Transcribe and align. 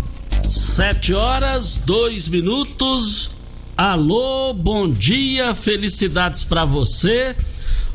Sete 0.51 1.13
horas, 1.13 1.79
dois 1.85 2.27
minutos. 2.27 3.29
Alô, 3.77 4.53
bom 4.53 4.89
dia, 4.89 5.55
felicidades 5.55 6.43
para 6.43 6.65
você. 6.65 7.33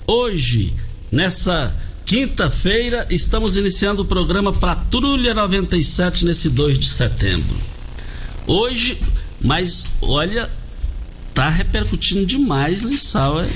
Hoje, 0.07 0.73
nessa 1.13 1.71
quinta-feira, 2.07 3.07
estamos 3.11 3.57
iniciando 3.57 4.01
o 4.01 4.05
programa 4.07 4.55
Patrulha 4.55 5.35
97 5.35 6.25
nesse 6.25 6.49
2 6.49 6.79
de 6.79 6.87
setembro. 6.87 7.59
Hoje, 8.47 8.99
mas 9.45 9.85
olha, 10.01 10.49
tá 11.35 11.51
repercutindo 11.51 12.25
demais, 12.25 12.81
Lissau, 12.81 13.39
é, 13.39 13.47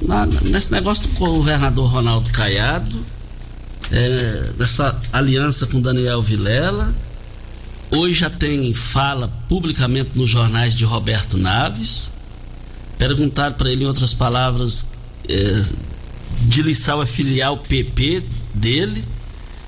na, 0.00 0.24
nesse 0.24 0.72
negócio 0.72 1.06
do 1.06 1.18
governador 1.18 1.90
Ronaldo 1.90 2.30
Caiado, 2.30 3.04
é, 3.92 4.52
aliança 5.12 5.66
com 5.66 5.82
Daniel 5.82 6.22
Vilela 6.22 6.94
Hoje 7.90 8.20
já 8.20 8.28
tem 8.28 8.74
fala 8.74 9.28
publicamente 9.48 10.10
nos 10.14 10.28
jornais 10.28 10.74
de 10.74 10.84
Roberto 10.84 11.38
Naves. 11.38 12.12
Perguntaram 12.98 13.54
para 13.54 13.70
ele, 13.70 13.84
em 13.84 13.86
outras 13.86 14.12
palavras, 14.12 14.90
é, 15.26 15.62
de 16.42 16.62
Lissau 16.62 17.02
é 17.02 17.06
filial 17.06 17.56
PP 17.58 18.22
dele. 18.52 19.02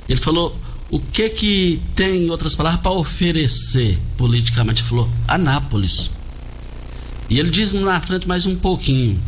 Ele 0.09 0.20
falou 0.20 0.54
o 0.91 1.00
que 1.00 1.30
que 1.30 1.82
tem, 1.94 2.26
em 2.26 2.30
outras 2.30 2.54
palavras, 2.54 2.82
para 2.82 2.92
oferecer 2.92 3.98
politicamente. 4.19 4.82
Ele 4.82 4.88
falou 4.88 5.09
Anápolis. 5.26 6.10
E 7.30 7.38
ele 7.38 7.48
diz 7.48 7.72
na 7.72 8.00
frente 8.00 8.28
mais 8.28 8.44
um 8.44 8.56
pouquinho. 8.56 9.19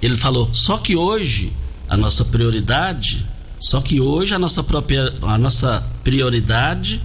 Ele 0.00 0.18
falou: 0.18 0.52
só 0.52 0.78
que 0.78 0.96
hoje 0.96 1.52
a 1.88 1.96
nossa 1.96 2.24
prioridade, 2.24 3.24
só 3.60 3.80
que 3.80 4.00
hoje 4.00 4.34
a 4.34 4.38
nossa 4.38 4.64
própria, 4.64 5.14
a 5.22 5.38
nossa 5.38 5.86
prioridade 6.02 7.00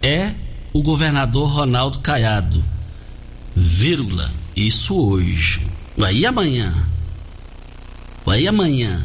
é 0.00 0.34
o 0.76 0.82
governador 0.82 1.48
Ronaldo 1.48 2.00
Caiado. 2.00 2.62
Vírgula. 3.54 4.30
Isso 4.54 4.94
hoje. 4.94 5.66
Aí 5.98 6.26
amanhã. 6.26 6.70
Aí 8.26 8.46
amanhã. 8.46 9.02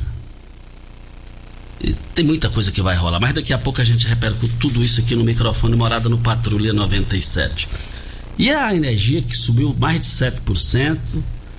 Tem 2.14 2.26
muita 2.26 2.50
coisa 2.50 2.72
que 2.72 2.82
vai 2.82 2.96
rolar, 2.96 3.22
mas 3.22 3.34
daqui 3.34 3.54
a 3.54 3.58
pouco 3.58 3.80
a 3.80 3.86
gente 3.86 4.06
repercute 4.06 4.54
tudo 4.58 4.84
isso 4.84 5.00
aqui 5.00 5.16
no 5.16 5.24
microfone 5.24 5.76
Morada 5.78 6.10
no 6.10 6.18
Patrulha 6.18 6.74
97. 6.74 7.70
E 8.38 8.50
a 8.50 8.76
energia 8.76 9.22
que 9.22 9.36
subiu 9.36 9.74
mais 9.80 10.02
de 10.02 10.08
7%, 10.08 10.98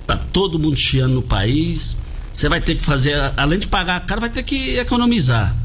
tá 0.06 0.16
todo 0.16 0.58
mundo 0.58 0.76
chiando 0.76 1.14
no 1.14 1.22
país. 1.22 1.98
Você 2.32 2.50
vai 2.50 2.60
ter 2.60 2.74
que 2.74 2.84
fazer, 2.84 3.16
além 3.36 3.58
de 3.58 3.66
pagar 3.66 3.96
a 3.96 4.00
cara, 4.00 4.20
vai 4.20 4.30
ter 4.30 4.42
que 4.42 4.78
economizar. 4.78 5.56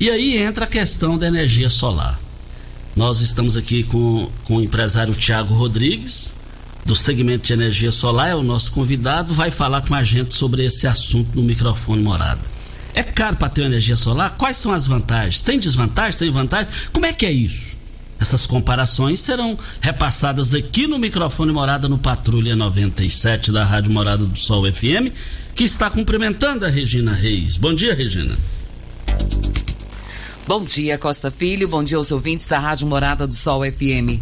E 0.00 0.10
aí 0.10 0.36
entra 0.36 0.64
a 0.64 0.68
questão 0.68 1.16
da 1.16 1.28
energia 1.28 1.70
solar. 1.70 2.23
Nós 2.96 3.20
estamos 3.20 3.56
aqui 3.56 3.82
com, 3.82 4.30
com 4.44 4.56
o 4.56 4.62
empresário 4.62 5.14
Tiago 5.14 5.52
Rodrigues, 5.52 6.34
do 6.84 6.94
segmento 6.94 7.46
de 7.46 7.52
energia 7.52 7.90
solar, 7.90 8.30
é 8.30 8.34
o 8.34 8.42
nosso 8.42 8.70
convidado, 8.70 9.34
vai 9.34 9.50
falar 9.50 9.82
com 9.82 9.94
a 9.94 10.04
gente 10.04 10.34
sobre 10.34 10.64
esse 10.64 10.86
assunto 10.86 11.34
no 11.34 11.42
microfone 11.42 12.02
morada. 12.02 12.40
É 12.94 13.02
caro 13.02 13.36
para 13.36 13.48
ter 13.48 13.62
energia 13.64 13.96
solar? 13.96 14.36
Quais 14.38 14.56
são 14.58 14.72
as 14.72 14.86
vantagens? 14.86 15.42
Tem 15.42 15.58
desvantagem? 15.58 16.18
Tem 16.18 16.30
vantagem? 16.30 16.72
Como 16.92 17.06
é 17.06 17.12
que 17.12 17.26
é 17.26 17.32
isso? 17.32 17.76
Essas 18.20 18.46
comparações 18.46 19.18
serão 19.18 19.58
repassadas 19.80 20.54
aqui 20.54 20.86
no 20.86 20.98
microfone 20.98 21.52
Morada 21.52 21.88
no 21.88 21.98
Patrulha 21.98 22.54
97 22.54 23.50
da 23.50 23.64
Rádio 23.64 23.90
Morada 23.90 24.24
do 24.24 24.38
Sol 24.38 24.72
FM, 24.72 25.10
que 25.54 25.64
está 25.64 25.90
cumprimentando 25.90 26.64
a 26.64 26.68
Regina 26.68 27.12
Reis. 27.12 27.56
Bom 27.56 27.74
dia, 27.74 27.92
Regina. 27.92 28.36
Bom 30.46 30.62
dia, 30.62 30.98
Costa 30.98 31.30
Filho. 31.30 31.66
Bom 31.66 31.82
dia 31.82 31.96
aos 31.96 32.12
ouvintes 32.12 32.46
da 32.46 32.58
Rádio 32.58 32.86
Morada 32.86 33.26
do 33.26 33.32
Sol 33.32 33.62
FM. 33.64 34.20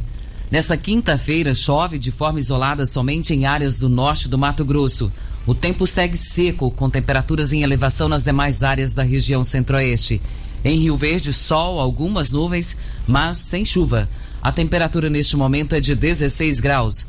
Nessa 0.53 0.77
quinta-feira, 0.77 1.53
chove 1.53 1.99
de 1.99 2.13
forma 2.13 2.39
isolada 2.39 2.87
somente 2.87 3.35
em 3.35 3.45
áreas 3.45 3.77
do 3.77 3.89
norte 3.89 4.29
do 4.29 4.39
Mato 4.39 4.65
Grosso. 4.65 5.13
O 5.45 5.53
tempo 5.53 5.85
segue 5.85 6.17
seco, 6.17 6.71
com 6.71 6.89
temperaturas 6.89 7.53
em 7.53 7.65
elevação 7.65 8.09
nas 8.09 8.23
demais 8.23 8.63
áreas 8.63 8.93
da 8.93 9.03
região 9.03 9.43
centro-oeste. 9.43 10.23
Em 10.65 10.79
Rio 10.79 10.97
Verde, 10.97 11.33
sol, 11.33 11.81
algumas 11.81 12.31
nuvens, 12.31 12.77
mas 13.05 13.39
sem 13.39 13.65
chuva. 13.65 14.09
A 14.41 14.53
temperatura 14.53 15.11
neste 15.11 15.37
momento 15.37 15.75
é 15.75 15.81
de 15.81 15.93
16 15.93 16.61
graus. 16.61 17.09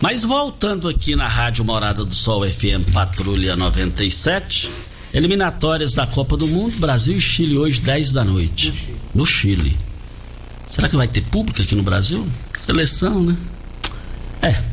Mas 0.00 0.22
voltando 0.22 0.88
aqui 0.88 1.16
na 1.16 1.26
Rádio 1.26 1.64
Morada 1.64 2.04
do 2.04 2.14
Sol 2.14 2.48
FM 2.48 2.92
Patrulha 2.92 3.56
97, 3.56 4.70
eliminatórias 5.12 5.94
da 5.94 6.06
Copa 6.06 6.36
do 6.36 6.46
Mundo, 6.46 6.78
Brasil 6.78 7.18
e 7.18 7.20
Chile 7.20 7.58
hoje 7.58 7.80
10 7.80 8.12
da 8.12 8.24
noite. 8.24 8.94
No 9.12 9.26
Chile. 9.26 9.76
Será 10.68 10.88
que 10.88 10.96
vai 10.96 11.08
ter 11.08 11.22
público 11.22 11.60
aqui 11.60 11.74
no 11.74 11.82
Brasil? 11.82 12.24
Seleção, 12.56 13.22
né? 13.24 13.36
É. 14.40 14.67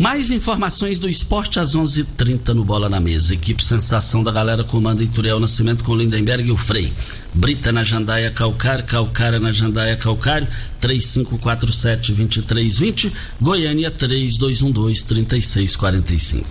Mais 0.00 0.30
informações 0.30 0.98
do 0.98 1.10
esporte 1.10 1.60
às 1.60 1.76
11:30 1.76 2.00
h 2.00 2.06
30 2.16 2.54
no 2.54 2.64
Bola 2.64 2.88
na 2.88 2.98
Mesa. 2.98 3.34
Equipe 3.34 3.62
Sensação 3.62 4.24
da 4.24 4.32
galera 4.32 4.64
comanda 4.64 5.04
Ituriel 5.04 5.38
Nascimento 5.38 5.84
com 5.84 5.94
Lindenberg 5.94 6.48
e 6.48 6.52
o 6.52 6.56
Frei. 6.56 6.90
Brita 7.34 7.70
na 7.70 7.82
Jandaia 7.82 8.30
Calcário, 8.30 8.82
Calcária 8.86 9.38
na 9.38 9.52
Jandaia 9.52 9.98
Calcário, 9.98 10.48
3547-2320, 10.80 13.12
Goiânia 13.38 13.90
3212-3645. 13.90 16.44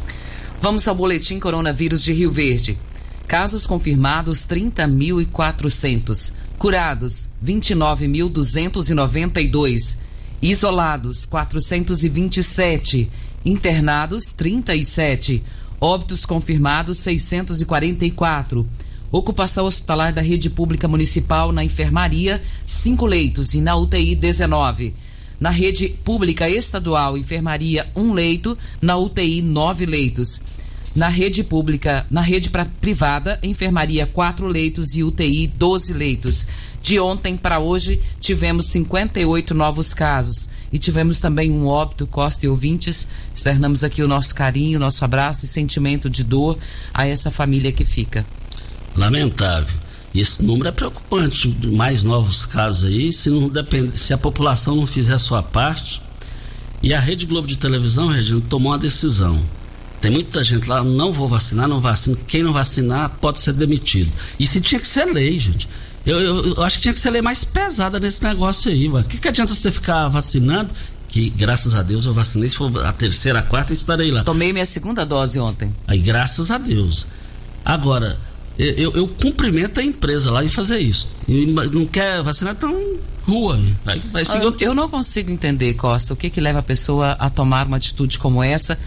Vamos 0.61 0.87
ao 0.87 0.93
boletim 0.93 1.39
coronavírus 1.39 2.03
de 2.03 2.13
Rio 2.13 2.31
Verde. 2.31 2.77
Casos 3.27 3.65
confirmados 3.65 4.45
30.400. 4.45 6.33
Curados 6.59 7.29
29.292. 7.43 10.01
Isolados 10.39 11.25
427 11.25 13.09
internados 13.45 14.31
37, 14.31 15.43
óbitos 15.79 16.25
confirmados 16.25 16.97
644. 16.99 18.65
Ocupação 19.11 19.65
hospitalar 19.65 20.13
da 20.13 20.21
rede 20.21 20.49
pública 20.49 20.87
municipal 20.87 21.51
na 21.51 21.63
enfermaria, 21.63 22.41
5 22.65 23.05
leitos 23.05 23.53
e 23.55 23.61
na 23.61 23.75
UTI 23.75 24.15
19. 24.15 24.93
Na 25.39 25.49
rede 25.49 25.89
pública 25.89 26.49
estadual, 26.49 27.17
enfermaria, 27.17 27.87
1 27.95 28.01
um 28.01 28.13
leito, 28.13 28.57
na 28.81 28.97
UTI 28.97 29.41
9 29.41 29.85
leitos. 29.85 30.41
Na 30.95 31.07
rede 31.07 31.43
pública, 31.43 32.05
na 32.09 32.21
rede 32.21 32.51
privada, 32.81 33.39
enfermaria, 33.41 34.05
4 34.05 34.47
leitos 34.47 34.95
e 34.95 35.03
UTI 35.03 35.47
12 35.47 35.93
leitos. 35.93 36.47
De 36.89 36.99
ontem 36.99 37.37
para 37.37 37.59
hoje, 37.59 38.01
tivemos 38.19 38.65
58 38.65 39.53
novos 39.53 39.93
casos 39.93 40.49
e 40.73 40.79
tivemos 40.79 41.19
também 41.19 41.51
um 41.51 41.67
óbito, 41.67 42.07
Costa 42.07 42.47
e 42.47 42.49
ouvintes. 42.49 43.09
Externamos 43.31 43.83
aqui 43.83 44.01
o 44.01 44.07
nosso 44.07 44.33
carinho, 44.33 44.79
nosso 44.79 45.05
abraço 45.05 45.45
e 45.45 45.47
sentimento 45.47 46.09
de 46.09 46.23
dor 46.23 46.57
a 46.91 47.05
essa 47.05 47.29
família 47.29 47.71
que 47.71 47.85
fica. 47.85 48.25
Lamentável. 48.95 49.79
Esse 50.15 50.41
número 50.41 50.69
é 50.69 50.71
preocupante. 50.71 51.55
Mais 51.73 52.03
novos 52.03 52.43
casos 52.43 52.89
aí, 52.89 53.13
se, 53.13 53.29
não 53.29 53.49
depende, 53.49 53.95
se 53.95 54.11
a 54.11 54.17
população 54.17 54.75
não 54.75 54.87
fizer 54.87 55.13
a 55.13 55.19
sua 55.19 55.43
parte. 55.43 56.01
E 56.81 56.91
a 56.91 56.99
Rede 56.99 57.27
Globo 57.27 57.47
de 57.47 57.59
Televisão, 57.59 58.07
Regina, 58.07 58.41
tomou 58.49 58.71
uma 58.71 58.79
decisão. 58.79 59.39
Tem 60.01 60.09
muita 60.09 60.43
gente 60.43 60.67
lá, 60.67 60.83
não 60.83 61.13
vou 61.13 61.29
vacinar, 61.29 61.67
não 61.67 61.79
vacina. 61.79 62.17
Quem 62.27 62.41
não 62.41 62.51
vacinar 62.51 63.11
pode 63.21 63.41
ser 63.41 63.53
demitido. 63.53 64.11
Isso 64.39 64.59
tinha 64.59 64.79
que 64.79 64.87
ser 64.87 65.05
lei, 65.05 65.37
gente. 65.37 65.69
Eu, 66.09 66.19
eu, 66.19 66.53
eu, 66.55 66.63
acho 66.63 66.77
que 66.77 66.83
tinha 66.83 66.93
que 66.93 66.99
ser 66.99 67.11
lei 67.11 67.21
mais 67.21 67.43
pesada 67.43 67.99
nesse 67.99 68.23
negócio 68.23 68.71
aí, 68.71 68.89
mano. 68.89 69.05
O 69.05 69.07
que, 69.07 69.19
que 69.19 69.27
adianta 69.27 69.53
você 69.53 69.71
ficar 69.71 70.07
vacinando? 70.07 70.73
Que 71.07 71.29
graças 71.29 71.75
a 71.75 71.83
Deus 71.83 72.05
eu 72.05 72.13
vacinei, 72.13 72.49
se 72.49 72.55
for 72.55 72.85
a 72.85 72.91
terceira, 72.91 73.39
a 73.39 73.43
quarta, 73.43 73.73
estarei 73.73 74.09
lá. 74.09 74.23
Tomei 74.23 74.51
minha 74.51 74.65
segunda 74.65 75.05
dose 75.05 75.39
ontem. 75.39 75.73
Aí, 75.87 75.99
graças 75.99 76.49
a 76.49 76.57
Deus. 76.57 77.05
Agora, 77.63 78.17
eu, 78.57 78.91
eu 78.93 79.07
cumprimento 79.07 79.79
a 79.79 79.83
empresa 79.83 80.31
lá 80.31 80.43
em 80.43 80.49
fazer 80.49 80.79
isso. 80.79 81.09
E 81.27 81.45
não 81.45 81.85
quer 81.85 82.23
vacinar, 82.23 82.55
então 82.55 82.75
rua. 83.23 83.59
Vai, 83.85 83.99
vai 84.11 84.25
seguir 84.25 84.43
eu, 84.43 84.55
eu 84.59 84.73
não 84.73 84.89
consigo 84.89 85.29
entender, 85.29 85.75
Costa, 85.75 86.15
o 86.15 86.17
que, 86.17 86.31
que 86.31 86.41
leva 86.41 86.59
a 86.59 86.63
pessoa 86.63 87.11
a 87.13 87.29
tomar 87.29 87.67
uma 87.67 87.77
atitude 87.77 88.17
como 88.17 88.43
essa 88.43 88.77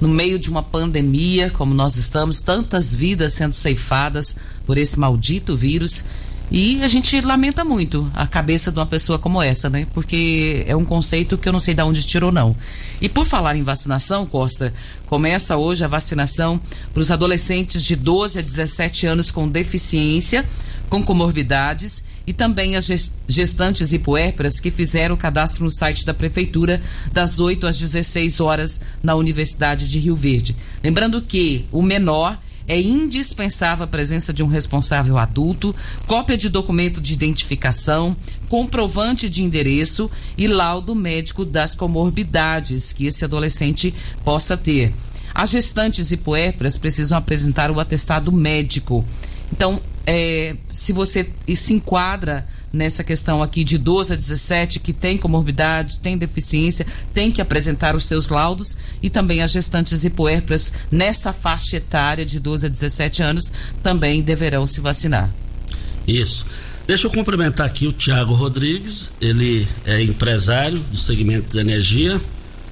no 0.00 0.08
meio 0.08 0.36
de 0.36 0.50
uma 0.50 0.64
pandemia 0.64 1.48
como 1.48 1.72
nós 1.72 1.96
estamos, 1.96 2.40
tantas 2.40 2.92
vidas 2.92 3.34
sendo 3.34 3.52
ceifadas 3.52 4.36
por 4.66 4.76
esse 4.76 4.98
maldito 4.98 5.56
vírus 5.56 6.06
e 6.54 6.84
a 6.84 6.88
gente 6.88 7.18
lamenta 7.22 7.64
muito 7.64 8.12
a 8.14 8.26
cabeça 8.26 8.70
de 8.70 8.78
uma 8.78 8.84
pessoa 8.84 9.18
como 9.18 9.40
essa, 9.40 9.70
né? 9.70 9.86
Porque 9.94 10.62
é 10.68 10.76
um 10.76 10.84
conceito 10.84 11.38
que 11.38 11.48
eu 11.48 11.52
não 11.52 11.58
sei 11.58 11.72
de 11.72 11.80
onde 11.80 12.06
tirou, 12.06 12.30
não. 12.30 12.54
E 13.00 13.08
por 13.08 13.24
falar 13.24 13.56
em 13.56 13.62
vacinação, 13.62 14.26
Costa, 14.26 14.70
começa 15.06 15.56
hoje 15.56 15.82
a 15.82 15.88
vacinação 15.88 16.60
para 16.92 17.00
os 17.00 17.10
adolescentes 17.10 17.82
de 17.82 17.96
12 17.96 18.38
a 18.38 18.42
17 18.42 19.06
anos 19.06 19.30
com 19.30 19.48
deficiência, 19.48 20.44
com 20.90 21.02
comorbidades 21.02 22.04
e 22.26 22.34
também 22.34 22.76
as 22.76 22.86
gestantes 23.26 23.94
e 23.94 23.98
puérperas 23.98 24.60
que 24.60 24.70
fizeram 24.70 25.14
o 25.14 25.18
cadastro 25.18 25.64
no 25.64 25.70
site 25.70 26.04
da 26.04 26.12
Prefeitura 26.12 26.82
das 27.10 27.40
8 27.40 27.66
às 27.66 27.80
16 27.80 28.40
horas 28.40 28.82
na 29.02 29.14
Universidade 29.14 29.88
de 29.88 29.98
Rio 29.98 30.14
Verde. 30.14 30.54
Lembrando 30.84 31.22
que 31.22 31.64
o 31.72 31.80
menor 31.80 32.38
é 32.66 32.80
indispensável 32.80 33.84
a 33.84 33.88
presença 33.88 34.32
de 34.32 34.42
um 34.42 34.46
responsável 34.46 35.18
adulto, 35.18 35.74
cópia 36.06 36.36
de 36.36 36.48
documento 36.48 37.00
de 37.00 37.12
identificação, 37.12 38.16
comprovante 38.48 39.28
de 39.28 39.42
endereço 39.42 40.10
e 40.36 40.46
laudo 40.46 40.94
médico 40.94 41.44
das 41.44 41.74
comorbidades 41.74 42.92
que 42.92 43.06
esse 43.06 43.24
adolescente 43.24 43.94
possa 44.24 44.56
ter. 44.56 44.92
As 45.34 45.50
gestantes 45.50 46.12
e 46.12 46.16
puérperas 46.16 46.76
precisam 46.76 47.16
apresentar 47.16 47.70
o 47.70 47.80
atestado 47.80 48.30
médico. 48.30 49.04
Então, 49.50 49.80
é, 50.06 50.56
se 50.70 50.92
você 50.92 51.28
se 51.54 51.74
enquadra 51.74 52.46
nessa 52.72 53.04
questão 53.04 53.42
aqui 53.42 53.62
de 53.62 53.76
12 53.76 54.14
a 54.14 54.16
17 54.16 54.80
que 54.80 54.92
tem 54.92 55.18
comorbidade, 55.18 55.98
tem 55.98 56.16
deficiência, 56.16 56.86
tem 57.12 57.30
que 57.30 57.40
apresentar 57.40 57.94
os 57.94 58.04
seus 58.04 58.28
laudos 58.28 58.76
e 59.02 59.10
também 59.10 59.42
as 59.42 59.52
gestantes 59.52 60.04
e 60.04 60.10
puérperas 60.10 60.74
nessa 60.90 61.32
faixa 61.32 61.76
etária 61.76 62.24
de 62.24 62.40
12 62.40 62.66
a 62.66 62.68
17 62.68 63.22
anos 63.22 63.52
também 63.82 64.22
deverão 64.22 64.66
se 64.66 64.80
vacinar. 64.80 65.30
Isso. 66.06 66.46
Deixa 66.86 67.06
eu 67.06 67.10
cumprimentar 67.10 67.66
aqui 67.66 67.86
o 67.86 67.92
Tiago 67.92 68.34
Rodrigues, 68.34 69.12
ele 69.20 69.66
é 69.84 70.02
empresário 70.02 70.78
do 70.78 70.96
segmento 70.96 71.52
de 71.52 71.58
energia 71.60 72.20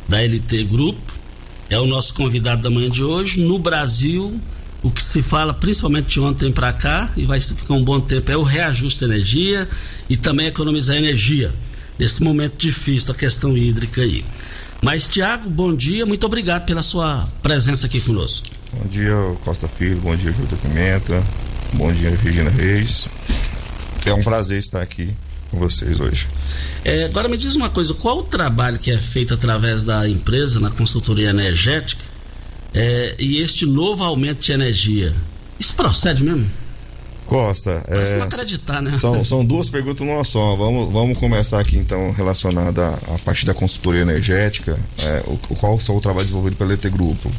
da 0.09 0.21
LT 0.21 0.65
Grupo, 0.65 1.21
é 1.69 1.79
o 1.79 1.87
nosso 1.87 2.13
convidado 2.15 2.63
da 2.63 2.71
manhã 2.71 2.89
de 2.89 3.05
hoje. 3.05 3.41
No 3.41 3.59
Brasil, 3.59 4.41
o 4.83 4.91
que 4.91 5.03
se 5.03 5.23
fala, 5.23 5.53
principalmente 5.53 6.09
de 6.09 6.21
ontem 6.21 6.51
para 6.51 6.73
cá, 6.73 7.11
e 7.17 7.27
vai 7.27 7.41
ficar 7.41 7.75
um 7.75 7.85
bom 7.85 8.01
tempo, 8.01 8.31
é 8.31 8.37
o 8.37 8.43
reajuste 8.43 9.01
de 9.01 9.05
energia 9.05 9.69
e 10.09 10.17
também 10.17 10.47
economizar 10.47 10.97
energia. 10.97 11.53
Nesse 11.99 12.23
momento 12.23 12.57
difícil 12.57 13.09
da 13.13 13.19
questão 13.19 13.57
hídrica 13.57 14.01
aí. 14.01 14.25
Mas, 14.83 15.07
Tiago, 15.07 15.51
bom 15.51 15.75
dia, 15.75 16.07
muito 16.07 16.25
obrigado 16.25 16.65
pela 16.65 16.83
sua 16.83 17.29
presença 17.43 17.87
aqui 17.87 18.01
conosco. 18.01 18.47
Bom 18.73 18.89
dia, 18.89 19.15
Costa 19.45 19.69
Filho, 19.69 20.01
bom 20.01 20.17
dia, 20.17 20.33
Júlio 20.33 20.57
Pimenta, 20.57 21.23
bom 21.75 21.93
dia, 21.93 22.11
Regina 22.23 22.49
Reis. 22.49 23.09
É 24.07 24.15
um 24.15 24.23
prazer 24.23 24.59
estar 24.59 24.81
aqui 24.81 25.13
com 25.51 25.59
vocês 25.59 26.01
hoje. 26.01 26.27
É, 26.83 27.05
agora 27.05 27.29
me 27.29 27.37
diz 27.37 27.55
uma 27.55 27.69
coisa, 27.69 27.93
qual 27.93 28.21
o 28.21 28.23
trabalho 28.23 28.79
que 28.79 28.91
é 28.91 28.97
feito 28.97 29.35
através 29.35 29.85
da 29.85 30.09
empresa 30.09 30.59
na 30.59 30.71
consultoria 30.71 31.29
energética 31.29 32.10
é, 32.75 33.17
e 33.19 33.39
este 33.39 33.67
novo 33.67 34.05
aumento 34.05 34.41
de 34.41 34.53
energia, 34.53 35.15
isso 35.59 35.75
procede 35.75 36.23
mesmo? 36.25 36.47
Costa, 37.27 37.83
é, 37.87 38.17
não 38.17 38.25
acreditar, 38.25 38.83
né? 38.83 38.91
São, 38.93 39.25
são 39.25 39.45
duas 39.47 39.69
perguntas 39.69 40.05
numa 40.05 40.25
só. 40.25 40.57
Vamos, 40.57 40.93
vamos 40.93 41.17
começar 41.17 41.61
aqui 41.61 41.77
então 41.77 42.11
relacionada 42.11 42.89
à 42.89 43.19
parte 43.25 43.47
da 43.47 43.55
consultoria 43.55 44.03
energética. 44.03 44.77
É, 45.05 45.23
o, 45.27 45.37
qual 45.55 45.79
são 45.79 45.97
o 45.97 46.01
trabalho 46.01 46.25
desenvolvido 46.25 46.57
pela 46.57 46.73
LT 46.73 46.91
Grupo? 46.91 47.31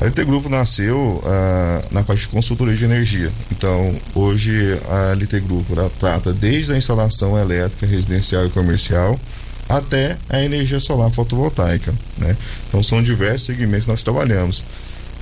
A 0.00 0.04
LT 0.04 0.24
Grupo 0.24 0.48
nasceu 0.50 1.22
ah, 1.24 1.82
na 1.90 2.02
parte 2.02 2.22
de 2.22 2.28
consultoria 2.28 2.74
de 2.74 2.84
energia. 2.84 3.32
Então, 3.50 3.94
hoje 4.14 4.78
a 4.90 5.14
LT 5.14 5.40
Grupo 5.40 5.74
trata 5.98 6.32
desde 6.32 6.72
a 6.72 6.76
instalação 6.76 7.38
elétrica 7.38 7.86
residencial 7.86 8.44
e 8.46 8.50
comercial 8.50 9.18
até 9.68 10.16
a 10.28 10.40
energia 10.42 10.80
solar 10.80 11.10
fotovoltaica. 11.10 11.92
Né? 12.18 12.36
Então 12.68 12.82
são 12.82 13.02
diversos 13.02 13.42
segmentos 13.42 13.86
que 13.86 13.90
nós 13.90 14.02
trabalhamos. 14.02 14.64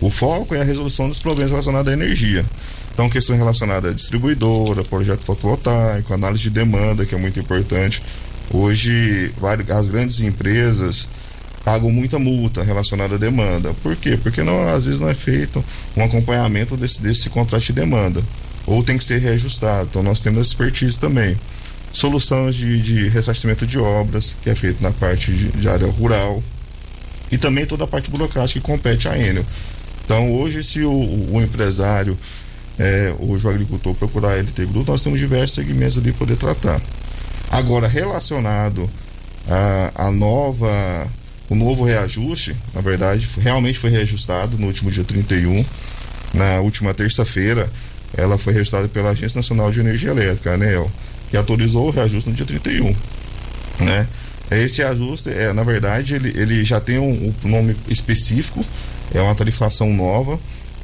O 0.01 0.11
foco 0.11 0.55
é 0.55 0.61
a 0.61 0.65
resolução 0.65 1.09
dos 1.09 1.21
problemas 1.21 1.53
relacionados 1.53 1.89
à 1.89 1.93
energia. 1.93 2.45
Então, 2.93 3.09
questões 3.09 3.39
relacionadas 3.39 3.91
à 3.91 3.95
distribuidora, 3.95 4.83
projeto 4.85 5.25
fotovoltaico, 5.25 6.13
análise 6.13 6.43
de 6.43 6.51
demanda, 6.51 7.07
que 7.07 7.15
é 7.15 7.19
muito 7.19 7.39
importante. 7.39 8.03
Hoje, 8.53 9.33
as 9.71 9.89
grandes 9.89 10.21
empresas 10.21 11.09
pagam 11.65 11.91
muita 11.91 12.19
multa 12.19 12.63
relacionada 12.63 13.15
à 13.15 13.19
demanda. 13.19 13.73
Por 13.83 13.97
quê? 13.97 14.19
Porque 14.21 14.43
não, 14.43 14.69
às 14.75 14.85
vezes 14.85 15.01
não 15.01 15.09
é 15.09 15.15
feito 15.15 15.65
um 15.97 16.05
acompanhamento 16.05 16.77
desse, 16.77 17.01
desse 17.01 17.31
contrato 17.31 17.63
de 17.63 17.73
demanda. 17.73 18.23
Ou 18.67 18.83
tem 18.83 18.99
que 18.99 19.05
ser 19.05 19.21
reajustado. 19.21 19.89
Então, 19.89 20.03
nós 20.03 20.21
temos 20.21 20.49
expertise 20.49 20.99
também 20.99 21.37
soluções 21.93 22.55
de, 22.55 22.81
de 22.81 23.09
ressarcimento 23.09 23.67
de 23.67 23.79
obras, 23.79 24.35
que 24.43 24.49
é 24.49 24.55
feito 24.55 24.83
na 24.83 24.91
parte 24.91 25.31
de, 25.31 25.49
de, 25.49 25.69
área 25.69 25.87
rural, 25.87 26.43
e 27.31 27.39
também 27.39 27.67
toda 27.67 27.85
a 27.85 27.87
parte 27.87 28.11
burocrática 28.11 28.61
que 28.61 28.67
compete 28.67 29.09
à 29.09 29.19
Enel. 29.19 29.45
Então, 30.05 30.33
hoje, 30.33 30.65
se 30.65 30.83
o, 30.83 30.91
o 30.91 31.41
empresário, 31.43 32.19
é, 32.79 33.15
hoje 33.19 33.47
o 33.47 33.51
agricultor 33.51 33.95
procurar 33.95 34.33
a 34.33 34.37
LT 34.37 34.67
Grupo, 34.67 34.91
nós 34.91 35.03
temos 35.03 35.19
diversos 35.19 35.55
segmentos 35.55 35.99
ali 35.99 36.13
poder 36.13 36.37
tratar. 36.37 36.81
Agora, 37.51 37.87
relacionado 37.87 38.89
a, 39.49 40.07
a 40.07 40.11
nova, 40.11 41.07
o 41.49 41.55
novo 41.55 41.85
reajuste, 41.85 42.57
na 42.75 42.81
verdade, 42.81 43.29
realmente 43.39 43.79
foi 43.79 43.91
reajustado 43.91 44.59
no 44.59 44.67
último 44.67 44.91
dia 44.91 45.05
31, 45.05 45.65
na 46.35 46.61
última 46.61 46.95
terça-feira, 46.95 47.71
ela 48.17 48.39
foi 48.39 48.53
reajustada 48.53 48.89
pela 48.89 49.11
Agência 49.11 49.39
Nacional 49.39 49.71
de 49.71 49.81
Energia 49.81 50.11
Elétrica, 50.11 50.55
ANEL 50.55 50.91
que 51.33 51.37
autorizou 51.39 51.87
o 51.87 51.91
reajuste 51.91 52.29
no 52.29 52.37
dia 52.37 52.45
31, 52.45 52.95
né? 53.81 54.07
Esse 54.51 54.83
ajuste, 54.83 55.31
é, 55.31 55.51
na 55.55 55.63
verdade, 55.63 56.15
ele, 56.15 56.29
ele 56.39 56.63
já 56.63 56.79
tem 56.79 56.99
um, 56.99 57.33
um 57.43 57.49
nome 57.49 57.75
específico, 57.89 58.63
é 59.15 59.21
uma 59.23 59.35
tarifação 59.35 59.91
nova, 59.95 60.39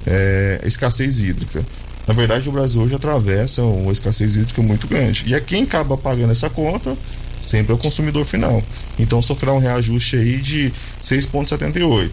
é, 0.06 0.58
escassez 0.64 1.20
hídrica. 1.20 1.62
Na 2.06 2.14
verdade, 2.14 2.48
o 2.48 2.52
Brasil 2.52 2.80
hoje 2.80 2.94
atravessa 2.94 3.62
uma 3.62 3.92
escassez 3.92 4.36
hídrica 4.36 4.62
muito 4.62 4.88
grande. 4.88 5.24
E 5.26 5.34
é 5.34 5.40
quem 5.40 5.64
acaba 5.64 5.98
pagando 5.98 6.32
essa 6.32 6.48
conta 6.48 6.96
sempre 7.38 7.72
é 7.72 7.74
o 7.74 7.78
consumidor 7.78 8.24
final. 8.24 8.62
Então 8.98 9.20
sofrerá 9.20 9.52
um 9.52 9.58
reajuste 9.58 10.16
aí 10.16 10.38
de 10.38 10.72
6,78. 11.02 12.10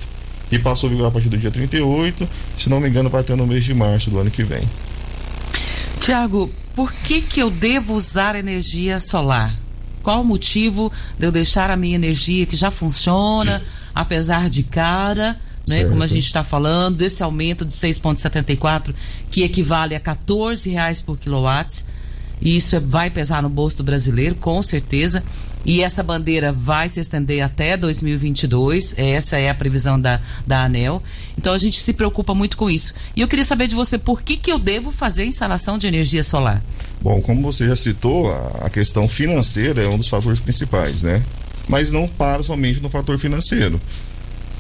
E 0.52 0.60
passou 0.60 0.88
a 0.88 0.90
vigorar 0.90 1.10
a 1.10 1.14
partir 1.14 1.30
do 1.30 1.38
dia 1.38 1.50
38, 1.50 2.28
se 2.58 2.70
não 2.70 2.82
me 2.82 2.90
engano, 2.90 3.10
vai 3.10 3.22
até 3.22 3.34
no 3.34 3.48
mês 3.48 3.64
de 3.64 3.74
março 3.74 4.10
do 4.10 4.20
ano 4.20 4.30
que 4.30 4.44
vem. 4.44 4.62
Tiago, 6.06 6.52
por 6.76 6.94
que, 6.94 7.20
que 7.20 7.40
eu 7.40 7.50
devo 7.50 7.96
usar 7.96 8.36
energia 8.36 9.00
solar? 9.00 9.52
Qual 10.04 10.22
o 10.22 10.24
motivo 10.24 10.92
de 11.18 11.26
eu 11.26 11.32
deixar 11.32 11.72
a 11.72 11.76
minha 11.76 11.96
energia 11.96 12.46
que 12.46 12.56
já 12.56 12.70
funciona, 12.70 13.60
apesar 13.92 14.48
de 14.48 14.62
cara, 14.62 15.36
né? 15.68 15.84
Como 15.86 16.04
a 16.04 16.06
gente 16.06 16.28
está 16.28 16.44
falando, 16.44 16.98
desse 16.98 17.24
aumento 17.24 17.66
de 17.66 17.74
6,74, 17.74 18.94
que 19.32 19.42
equivale 19.42 19.96
a 19.96 20.00
14 20.00 20.70
reais 20.70 21.02
por 21.02 21.18
quilowatts. 21.18 21.88
E 22.40 22.56
isso 22.56 22.76
é, 22.76 22.80
vai 22.80 23.10
pesar 23.10 23.42
no 23.42 23.50
bolso 23.50 23.78
do 23.78 23.84
brasileiro, 23.84 24.36
com 24.36 24.62
certeza. 24.62 25.24
E 25.66 25.82
essa 25.82 26.04
bandeira 26.04 26.52
vai 26.52 26.88
se 26.88 27.00
estender 27.00 27.42
até 27.42 27.76
2022. 27.76 29.00
Essa 29.00 29.38
é 29.38 29.50
a 29.50 29.56
previsão 29.56 30.00
da, 30.00 30.22
da 30.46 30.64
ANEL. 30.64 31.02
Então 31.38 31.54
a 31.54 31.58
gente 31.58 31.80
se 31.80 31.94
preocupa 31.94 32.36
muito 32.36 32.56
com 32.56 32.70
isso. 32.70 32.94
E 33.16 33.22
eu 33.22 33.28
queria 33.28 33.44
saber 33.44 33.68
de 33.68 33.76
você 33.76 33.98
por 33.98 34.22
que, 34.22 34.38
que 34.38 34.52
eu 34.52 34.60
devo 34.60 34.92
fazer 34.92 35.26
instalação 35.26 35.78
de 35.78 35.88
energia 35.88 36.24
solar? 36.24 36.62
Bom, 37.02 37.22
como 37.22 37.42
você 37.42 37.68
já 37.68 37.76
citou, 37.76 38.32
a 38.62 38.70
questão 38.70 39.08
financeira 39.08 39.84
é 39.84 39.88
um 39.88 39.98
dos 39.98 40.08
fatores 40.08 40.40
principais, 40.40 41.04
né? 41.04 41.22
Mas 41.68 41.92
não 41.92 42.08
para 42.08 42.44
somente 42.44 42.80
no 42.80 42.90
fator 42.90 43.18
financeiro. 43.18 43.82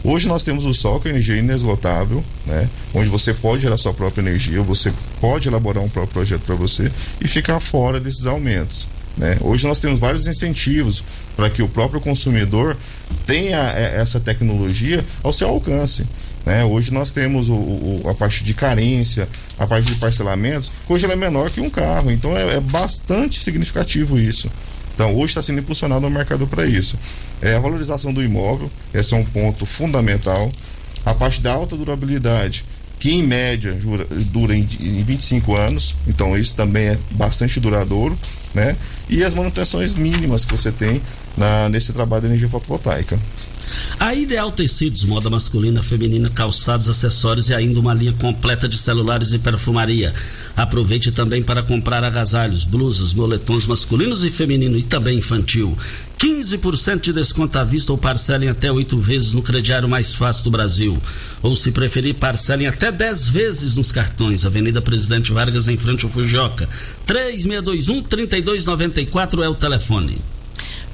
Hoje 0.03 0.27
nós 0.27 0.43
temos 0.43 0.65
o 0.65 0.73
sol, 0.73 0.99
que 0.99 1.07
é 1.07 1.11
energia 1.11 1.37
inesgotável, 1.37 2.23
né? 2.45 2.69
Onde 2.93 3.09
você 3.09 3.33
pode 3.33 3.63
gerar 3.63 3.77
sua 3.77 3.93
própria 3.93 4.21
energia, 4.21 4.61
você 4.61 4.93
pode 5.19 5.47
elaborar 5.47 5.83
um 5.83 5.89
próprio 5.89 6.13
projeto 6.13 6.41
para 6.41 6.53
você 6.53 6.91
e 7.19 7.27
ficar 7.27 7.59
fora 7.59 7.99
desses 7.99 8.27
aumentos. 8.27 8.87
Né? 9.17 9.37
Hoje 9.41 9.65
nós 9.65 9.79
temos 9.79 9.99
vários 9.99 10.27
incentivos 10.27 11.03
para 11.35 11.49
que 11.49 11.61
o 11.61 11.67
próprio 11.67 12.01
consumidor 12.01 12.75
tenha 13.25 13.73
é, 13.75 13.99
essa 13.99 14.19
tecnologia 14.19 15.03
ao 15.23 15.31
seu 15.31 15.49
alcance. 15.49 16.05
Né? 16.45 16.63
Hoje 16.63 16.93
nós 16.93 17.11
temos 17.11 17.49
o, 17.49 17.53
o, 17.53 18.03
a 18.09 18.13
parte 18.13 18.43
de 18.43 18.53
carência, 18.53 19.27
a 19.57 19.65
parte 19.65 19.91
de 19.91 19.95
parcelamentos, 19.99 20.69
hoje 20.87 21.05
ela 21.05 21.13
é 21.13 21.17
menor 21.17 21.49
que 21.49 21.59
um 21.59 21.69
carro, 21.69 22.11
então 22.11 22.37
é, 22.37 22.57
é 22.57 22.59
bastante 22.59 23.43
significativo 23.43 24.19
isso. 24.19 24.49
Então 24.93 25.13
hoje 25.15 25.31
está 25.31 25.41
sendo 25.41 25.59
impulsionado 25.59 26.05
o 26.05 26.09
mercado 26.09 26.47
para 26.47 26.65
isso. 26.65 26.97
É 27.41 27.55
a 27.55 27.59
valorização 27.59 28.13
do 28.13 28.23
imóvel, 28.23 28.71
esse 28.93 29.13
é 29.13 29.17
um 29.17 29.25
ponto 29.25 29.65
fundamental. 29.65 30.49
A 31.05 31.13
parte 31.13 31.41
da 31.41 31.53
alta 31.53 31.75
durabilidade, 31.75 32.63
que 32.99 33.11
em 33.11 33.23
média 33.23 33.73
dura, 33.73 34.07
dura 34.31 34.55
em, 34.55 34.67
em 34.79 35.03
25 35.03 35.59
anos, 35.59 35.95
então 36.07 36.37
isso 36.37 36.55
também 36.55 36.87
é 36.87 36.97
bastante 37.11 37.59
duradouro, 37.59 38.17
né? 38.53 38.75
E 39.09 39.23
as 39.23 39.35
manutenções 39.35 39.93
mínimas 39.93 40.45
que 40.45 40.53
você 40.53 40.71
tem 40.71 41.01
na, 41.37 41.69
nesse 41.69 41.93
trabalho 41.93 42.21
de 42.21 42.27
energia 42.27 42.49
fotovoltaica. 42.49 43.19
A 43.99 44.13
Ideal 44.13 44.51
Tecidos, 44.51 45.05
moda 45.05 45.29
masculina, 45.29 45.81
feminina, 45.81 46.29
calçados, 46.29 46.87
acessórios 46.87 47.49
e 47.49 47.53
ainda 47.53 47.79
uma 47.79 47.93
linha 47.93 48.13
completa 48.13 48.67
de 48.67 48.77
celulares 48.77 49.31
e 49.31 49.39
perfumaria. 49.39 50.13
Aproveite 50.55 51.11
também 51.11 51.41
para 51.41 51.63
comprar 51.63 52.03
agasalhos, 52.03 52.63
blusas, 52.63 53.13
moletons 53.13 53.65
masculinos 53.65 54.23
e 54.23 54.29
feminino 54.29 54.77
e 54.77 54.83
também 54.83 55.17
infantil. 55.17 55.75
15% 56.17 57.01
de 57.01 57.13
desconto 57.13 57.59
à 57.59 57.63
vista 57.63 57.91
ou 57.91 57.97
parcelem 57.97 58.49
até 58.49 58.71
oito 58.71 58.99
vezes 58.99 59.33
no 59.33 59.41
crediário 59.41 59.89
mais 59.89 60.13
fácil 60.13 60.43
do 60.45 60.51
Brasil. 60.51 60.97
Ou, 61.41 61.55
se 61.55 61.71
preferir, 61.71 62.13
parcelem 62.15 62.67
até 62.67 62.91
10 62.91 63.29
vezes 63.29 63.75
nos 63.75 63.91
cartões. 63.91 64.45
Avenida 64.45 64.79
Presidente 64.81 65.33
Vargas, 65.33 65.67
em 65.67 65.77
frente 65.77 66.05
ao 66.05 66.11
Fujoca. 66.11 66.69
3621-3294 67.07 69.43
é 69.43 69.49
o 69.49 69.55
telefone. 69.55 70.21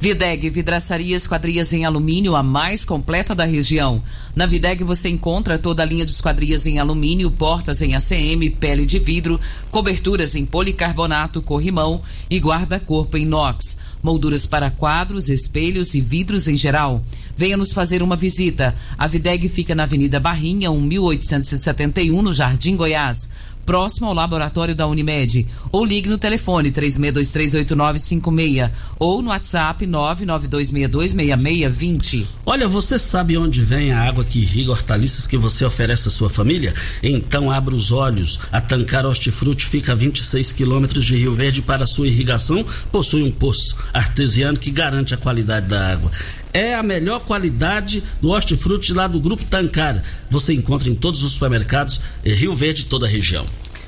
Videg 0.02 0.50
Vidraçaria 0.50 1.16
Esquadrias 1.16 1.72
em 1.74 1.86
Alumínio, 1.86 2.36
a 2.36 2.42
mais 2.42 2.84
completa 2.84 3.36
da 3.36 3.46
região. 3.46 4.02
Na 4.36 4.48
Videg 4.48 4.84
você 4.84 5.10
encontra 5.10 5.60
toda 5.60 5.84
a 5.84 5.86
linha 5.86 6.04
de 6.04 6.12
esquadrias 6.12 6.66
em 6.66 6.80
alumínio, 6.80 7.30
portas 7.30 7.84
em 7.84 7.94
ACM, 7.94 8.50
pele 8.60 8.84
de 8.84 8.98
vidro, 8.98 9.40
coberturas 9.70 10.36
em 10.36 10.44
policarbonato, 10.44 11.40
corrimão 11.40 12.02
e 12.32 12.40
guarda-corpo 12.40 13.16
em 13.16 13.22
inox, 13.22 13.78
molduras 14.04 14.46
para 14.46 14.72
quadros, 14.72 15.30
espelhos 15.30 15.94
e 15.96 16.02
vidros 16.02 16.48
em 16.48 16.56
geral. 16.56 17.04
Venha 17.38 17.58
nos 17.58 17.74
fazer 17.74 18.04
uma 18.04 18.16
visita. 18.16 18.76
A 18.98 19.08
Videg 19.08 19.48
fica 19.50 19.74
na 19.74 19.84
Avenida 19.84 20.20
Barrinha, 20.20 20.70
1871, 20.72 22.22
no 22.22 22.34
Jardim 22.34 22.76
Goiás 22.76 23.30
próximo 23.66 24.08
ao 24.08 24.14
laboratório 24.14 24.76
da 24.76 24.86
Unimed. 24.88 25.48
Ou 25.72 25.86
ligue 25.86 26.10
no 26.10 26.18
telefone 26.18 26.70
36238956 26.72 28.72
ou 29.00 29.22
no 29.22 29.30
WhatsApp 29.30 29.88
992626620. 29.88 32.26
Olha, 32.46 32.68
você 32.68 33.00
sabe 33.00 33.38
onde 33.38 33.62
vem 33.62 33.92
a 33.92 34.02
água 34.02 34.26
que 34.26 34.40
irriga 34.40 34.72
hortaliças 34.72 35.28
que 35.28 35.38
você 35.38 35.64
oferece 35.66 36.08
à 36.08 36.12
sua 36.12 36.30
família? 36.30 36.74
Então 37.02 37.50
abra 37.50 37.76
os 37.76 37.92
olhos. 37.92 38.42
A 38.52 38.60
Tancar 38.60 39.06
Hortifruti 39.06 39.66
fica 39.66 39.94
a 39.94 39.96
26 39.96 40.52
quilômetros 40.52 41.06
de 41.06 41.16
Rio 41.16 41.34
Verde 41.34 41.62
para 41.62 41.86
sua 41.86 42.08
irrigação. 42.08 42.66
Possui 42.92 43.24
um 43.24 43.32
poço 43.32 43.78
artesiano 43.94 44.58
que 44.58 44.72
garante 44.72 45.14
a 45.14 45.18
qualidade 45.18 45.68
da 45.68 45.94
água 45.94 46.12
é 46.54 46.74
a 46.74 46.84
melhor 46.84 47.22
qualidade 47.22 48.04
do 48.20 48.30
hortifruti 48.30 48.94
lá 48.94 49.08
do 49.08 49.20
Grupo 49.20 49.46
Tancar. 49.46 50.02
Você 50.30 50.54
encontra 50.54 50.90
em 50.90 50.96
todos 50.96 51.24
os 51.24 51.34
supermercados 51.34 52.02
Rio 52.24 52.56
Verde 52.56 52.84
e 52.84 52.86
toda 52.86 53.06
a 53.06 53.10
região. 53.10 53.46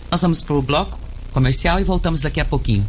Nós 0.10 0.22
vamos 0.22 0.42
para 0.42 0.56
o 0.56 0.62
bloco 0.62 1.00
comercial 1.32 1.80
e 1.80 1.84
voltamos 1.84 2.22
daqui 2.22 2.40
a 2.40 2.46
pouquinho. 2.46 2.88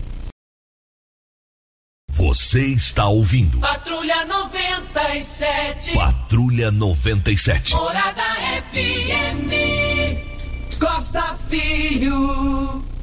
Você 2.11 2.67
está 2.67 3.09
ouvindo. 3.09 3.59
Patrulha 3.59 4.25
97. 4.25 5.95
Patrulha 5.95 6.71
97. 6.71 7.75
Morada 7.75 8.23
FM. 8.73 9.51
Costa 10.79 11.37
Filho. 11.49 12.94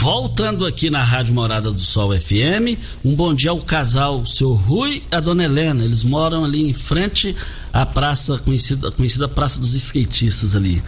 Voltando 0.00 0.64
aqui 0.64 0.90
na 0.90 1.02
Rádio 1.02 1.34
Morada 1.34 1.72
do 1.72 1.80
Sol 1.80 2.16
FM, 2.16 2.78
um 3.04 3.16
bom 3.16 3.34
dia 3.34 3.50
ao 3.50 3.60
casal, 3.60 4.20
o 4.20 4.26
seu 4.28 4.52
Rui 4.52 5.02
e 5.10 5.14
a 5.14 5.18
dona 5.18 5.42
Helena. 5.42 5.84
Eles 5.84 6.04
moram 6.04 6.44
ali 6.44 6.70
em 6.70 6.72
frente 6.72 7.34
à 7.72 7.84
praça 7.84 8.38
conhecida, 8.38 8.92
conhecida 8.92 9.26
Praça 9.26 9.58
dos 9.58 9.74
Skatistas 9.74 10.54
ali. 10.54 10.80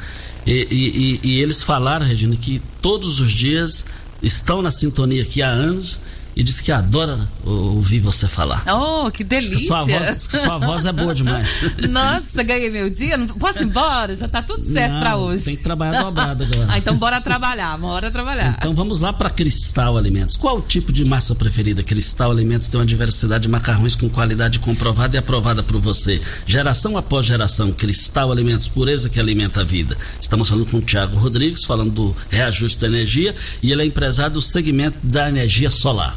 E, 0.47 0.53
e, 0.71 1.21
e, 1.25 1.29
e 1.29 1.41
eles 1.41 1.61
falaram, 1.61 2.07
Regina, 2.07 2.37
que 2.37 2.63
todos 2.81 3.19
os 3.19 3.33
dias 3.33 3.85
estão 4.23 4.63
na 4.63 4.71
sintonia 4.71 5.23
aqui 5.23 5.43
há 5.43 5.49
anos 5.49 5.99
e 6.41 6.43
disse 6.43 6.63
que 6.63 6.73
adora 6.73 7.19
ouvir 7.45 8.01
você 8.01 8.27
falar. 8.27 8.65
Oh, 8.67 9.11
que 9.11 9.23
delícia! 9.23 9.51
Diz 9.51 9.61
que 9.61 9.67
sua 9.67 9.85
voz, 9.85 10.27
que 10.27 10.39
sua 10.39 10.57
voz 10.57 10.87
é 10.87 10.93
boa 10.93 11.15
demais. 11.15 11.47
Nossa, 11.91 12.43
ganhei 12.43 12.71
meu 12.71 12.89
dia. 12.89 13.19
Posso 13.39 13.63
ir 13.63 13.67
embora? 13.67 14.17
Já 14.17 14.27
tá 14.27 14.43
tudo 14.43 14.65
certo 14.65 14.99
para 15.01 15.19
hoje. 15.19 15.45
Tem 15.45 15.57
que 15.57 15.63
trabalhar 15.63 16.03
dobrado 16.03 16.45
agora. 16.51 16.67
ah, 16.71 16.79
então 16.79 16.97
bora 16.97 17.21
trabalhar, 17.21 17.77
bora 17.77 18.11
trabalhar. 18.11 18.57
Então 18.57 18.75
vamos 18.75 19.03
lá 19.03 19.13
para 19.13 19.29
Cristal 19.29 19.99
Alimentos. 19.99 20.35
Qual 20.35 20.57
o 20.57 20.63
tipo 20.63 20.95
de 20.95 21.05
massa 21.05 21.35
preferida? 21.35 21.83
Cristal 21.83 22.31
Alimentos 22.31 22.71
tem 22.71 22.81
uma 22.81 22.87
diversidade 22.87 23.43
de 23.43 23.49
macarrões 23.51 23.95
com 23.95 24.09
qualidade 24.09 24.61
comprovada 24.61 25.17
e 25.17 25.19
aprovada 25.19 25.63
por 25.63 25.79
você. 25.79 26.23
Geração 26.47 26.97
após 26.97 27.27
geração, 27.27 27.71
Cristal 27.71 28.33
Alimentos, 28.33 28.67
pureza 28.67 29.11
que 29.11 29.21
alimenta 29.21 29.61
a 29.61 29.65
vida. 29.65 29.95
Estamos 30.19 30.49
falando 30.49 30.65
com 30.71 30.79
o 30.79 30.83
Tiago 30.83 31.19
Rodrigues, 31.19 31.67
falando 31.67 31.91
do 31.91 32.17
reajuste 32.31 32.81
da 32.81 32.87
energia, 32.87 33.35
e 33.63 33.71
ele 33.73 33.83
é 33.83 33.85
empresário 33.85 34.33
do 34.33 34.41
segmento 34.41 34.97
da 35.03 35.29
energia 35.29 35.69
solar. 35.69 36.17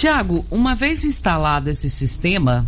Tiago, 0.00 0.42
uma 0.50 0.74
vez 0.74 1.04
instalado 1.04 1.68
esse 1.68 1.90
sistema, 1.90 2.66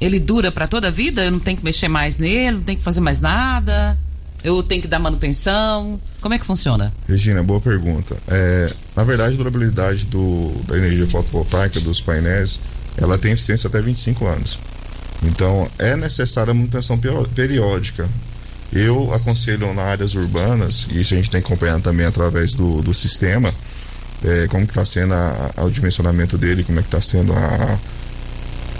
ele 0.00 0.18
dura 0.18 0.50
para 0.50 0.66
toda 0.66 0.88
a 0.88 0.90
vida? 0.90 1.24
Eu 1.24 1.30
não 1.30 1.38
tenho 1.38 1.56
que 1.56 1.62
mexer 1.64 1.86
mais 1.86 2.18
nele, 2.18 2.56
não 2.56 2.62
tenho 2.64 2.78
que 2.78 2.82
fazer 2.82 3.00
mais 3.00 3.20
nada? 3.20 3.96
Eu 4.42 4.60
tenho 4.64 4.82
que 4.82 4.88
dar 4.88 4.98
manutenção? 4.98 6.00
Como 6.20 6.34
é 6.34 6.40
que 6.40 6.44
funciona? 6.44 6.92
Regina, 7.08 7.40
boa 7.40 7.60
pergunta. 7.60 8.16
É, 8.26 8.72
na 8.96 9.04
verdade, 9.04 9.34
a 9.34 9.36
durabilidade 9.36 10.06
do, 10.06 10.50
da 10.66 10.76
energia 10.76 11.06
fotovoltaica, 11.06 11.78
dos 11.78 12.00
painéis, 12.00 12.58
ela 12.96 13.16
tem 13.16 13.30
eficiência 13.30 13.68
até 13.68 13.80
25 13.80 14.26
anos. 14.26 14.58
Então, 15.22 15.70
é 15.78 15.94
necessária 15.94 16.50
a 16.50 16.54
manutenção 16.54 16.98
periódica. 17.32 18.08
Eu 18.72 19.14
aconselho 19.14 19.72
nas 19.72 19.86
áreas 19.86 20.14
urbanas, 20.16 20.88
e 20.90 21.00
isso 21.00 21.14
a 21.14 21.16
gente 21.16 21.30
tem 21.30 21.40
que 21.40 21.46
acompanhar 21.46 21.80
também 21.80 22.06
através 22.06 22.56
do, 22.56 22.82
do 22.82 22.92
sistema, 22.92 23.54
é, 24.24 24.46
como 24.48 24.64
que 24.66 24.72
está 24.72 24.84
sendo 24.84 25.14
a, 25.14 25.50
a, 25.56 25.64
o 25.64 25.70
dimensionamento 25.70 26.36
dele, 26.38 26.64
como 26.64 26.78
é 26.78 26.82
que 26.82 26.88
está 26.88 27.00
sendo 27.00 27.32
a, 27.32 27.78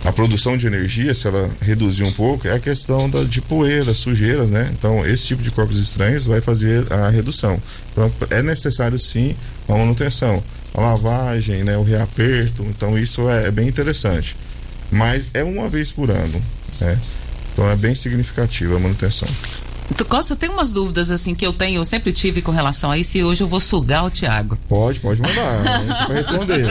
a 0.04 0.12
produção 0.12 0.56
de 0.56 0.66
energia, 0.66 1.12
se 1.12 1.26
ela 1.26 1.50
reduzir 1.60 2.04
um 2.04 2.12
pouco, 2.12 2.46
é 2.46 2.52
a 2.52 2.60
questão 2.60 3.10
da, 3.10 3.24
de 3.24 3.40
poeira, 3.40 3.92
sujeiras, 3.92 4.50
né? 4.50 4.70
Então, 4.72 5.04
esse 5.06 5.26
tipo 5.26 5.42
de 5.42 5.50
corpos 5.50 5.76
estranhos 5.78 6.26
vai 6.26 6.40
fazer 6.40 6.90
a 6.92 7.08
redução. 7.08 7.60
Então, 7.92 8.10
é 8.30 8.42
necessário 8.42 8.98
sim 8.98 9.34
a 9.68 9.72
manutenção, 9.72 10.42
a 10.74 10.80
lavagem, 10.80 11.64
né, 11.64 11.76
o 11.76 11.82
reaperto. 11.82 12.62
Então, 12.64 12.98
isso 12.98 13.28
é, 13.28 13.48
é 13.48 13.50
bem 13.50 13.66
interessante. 13.68 14.36
mas 14.90 15.30
é 15.34 15.42
uma 15.42 15.68
vez 15.68 15.90
por 15.92 16.10
ano. 16.10 16.42
Né? 16.80 16.98
Então 17.52 17.70
é 17.70 17.76
bem 17.76 17.94
significativa 17.94 18.76
a 18.76 18.78
manutenção. 18.78 19.28
Tu 19.94 20.04
Costa, 20.04 20.34
tem 20.34 20.48
umas 20.48 20.72
dúvidas 20.72 21.10
assim 21.10 21.34
que 21.34 21.46
eu 21.46 21.52
tenho, 21.52 21.80
eu 21.80 21.84
sempre 21.84 22.12
tive 22.12 22.42
com 22.42 22.50
relação 22.50 22.90
a 22.90 22.98
isso 22.98 23.16
e 23.18 23.24
hoje 23.24 23.42
eu 23.42 23.48
vou 23.48 23.60
sugar 23.60 24.04
o 24.04 24.10
Tiago. 24.10 24.58
Pode, 24.68 25.00
pode 25.00 25.20
mandar, 25.22 25.60
a 25.60 25.78
gente 25.78 26.08
vai 26.08 26.16
responder. 26.16 26.66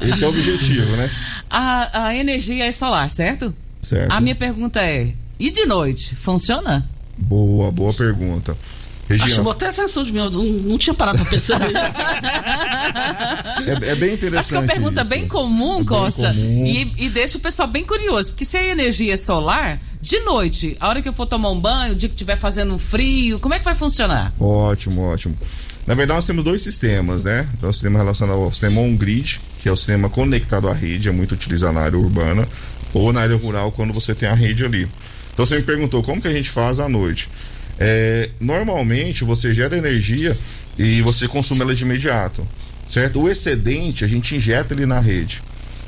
Esse 0.00 0.24
é 0.24 0.26
o 0.26 0.30
objetivo, 0.30 0.96
né? 0.96 1.10
A, 1.48 2.06
a 2.06 2.14
energia 2.14 2.66
é 2.66 2.72
solar, 2.72 3.08
certo? 3.08 3.54
Certo. 3.82 4.12
A 4.12 4.20
minha 4.20 4.34
pergunta 4.34 4.80
é: 4.80 5.14
e 5.38 5.50
de 5.50 5.66
noite, 5.66 6.14
funciona? 6.14 6.86
Boa, 7.16 7.70
boa 7.70 7.92
pergunta. 7.92 8.56
Região, 9.08 9.48
até 9.50 9.66
a 9.66 9.68
atenção 9.68 10.02
de 10.02 10.12
mim, 10.12 10.18
eu 10.20 10.30
não, 10.30 10.42
não 10.44 10.78
tinha 10.78 10.94
parado 10.94 11.18
pra 11.18 11.26
perceber. 11.28 11.72
é, 11.76 13.90
é 13.90 13.94
bem 13.94 14.14
interessante. 14.14 14.38
Acho 14.40 14.48
que 14.48 14.54
é 14.54 14.58
uma 14.58 14.66
pergunta 14.66 15.00
isso. 15.02 15.10
bem 15.10 15.28
comum, 15.28 15.74
É 15.74 15.76
bem 15.76 15.84
Costa. 15.84 16.28
comum. 16.28 16.64
E, 16.66 16.92
e 16.98 17.08
deixa 17.10 17.38
o 17.38 17.40
pessoal 17.40 17.68
bem 17.68 17.84
curioso. 17.84 18.30
Porque 18.30 18.44
se 18.44 18.56
a 18.56 18.64
energia 18.64 19.14
é 19.14 19.16
solar, 19.16 19.80
de 20.00 20.18
noite, 20.20 20.76
a 20.80 20.88
hora 20.88 21.02
que 21.02 21.08
eu 21.08 21.12
for 21.12 21.26
tomar 21.26 21.50
um 21.50 21.60
banho, 21.60 21.92
o 21.92 21.96
dia 21.96 22.08
que 22.08 22.14
estiver 22.14 22.36
fazendo 22.36 22.78
frio, 22.78 23.38
como 23.38 23.54
é 23.54 23.58
que 23.58 23.64
vai 23.64 23.74
funcionar? 23.74 24.32
Ótimo, 24.40 25.02
ótimo. 25.02 25.36
Na 25.86 25.94
verdade, 25.94 26.16
nós 26.16 26.26
temos 26.26 26.44
dois 26.44 26.62
sistemas, 26.62 27.24
né? 27.24 27.46
Então, 27.58 27.68
o 27.68 27.72
sistema 27.72 27.98
relacionado 27.98 28.38
ao 28.38 28.50
sistema 28.50 28.80
on-grid, 28.80 29.38
que 29.60 29.68
é 29.68 29.72
o 29.72 29.76
sistema 29.76 30.08
conectado 30.08 30.68
à 30.68 30.72
rede, 30.72 31.08
é 31.08 31.12
muito 31.12 31.32
utilizado 31.32 31.74
na 31.74 31.82
área 31.82 31.98
urbana, 31.98 32.48
ou 32.94 33.12
na 33.12 33.20
área 33.20 33.36
rural, 33.36 33.70
quando 33.70 33.92
você 33.92 34.14
tem 34.14 34.28
a 34.28 34.34
rede 34.34 34.64
ali. 34.64 34.88
Então, 35.34 35.44
você 35.44 35.56
me 35.56 35.62
perguntou 35.62 36.02
como 36.02 36.22
que 36.22 36.28
a 36.28 36.32
gente 36.32 36.48
faz 36.48 36.80
à 36.80 36.88
noite. 36.88 37.28
É, 37.78 38.30
normalmente, 38.40 39.24
você 39.24 39.52
gera 39.52 39.76
energia 39.76 40.36
e 40.78 41.02
você 41.02 41.26
consome 41.28 41.62
ela 41.62 41.74
de 41.74 41.82
imediato, 41.84 42.46
certo? 42.88 43.20
O 43.20 43.28
excedente, 43.28 44.04
a 44.04 44.08
gente 44.08 44.34
injeta 44.36 44.74
ele 44.74 44.86
na 44.86 45.00
rede. 45.00 45.42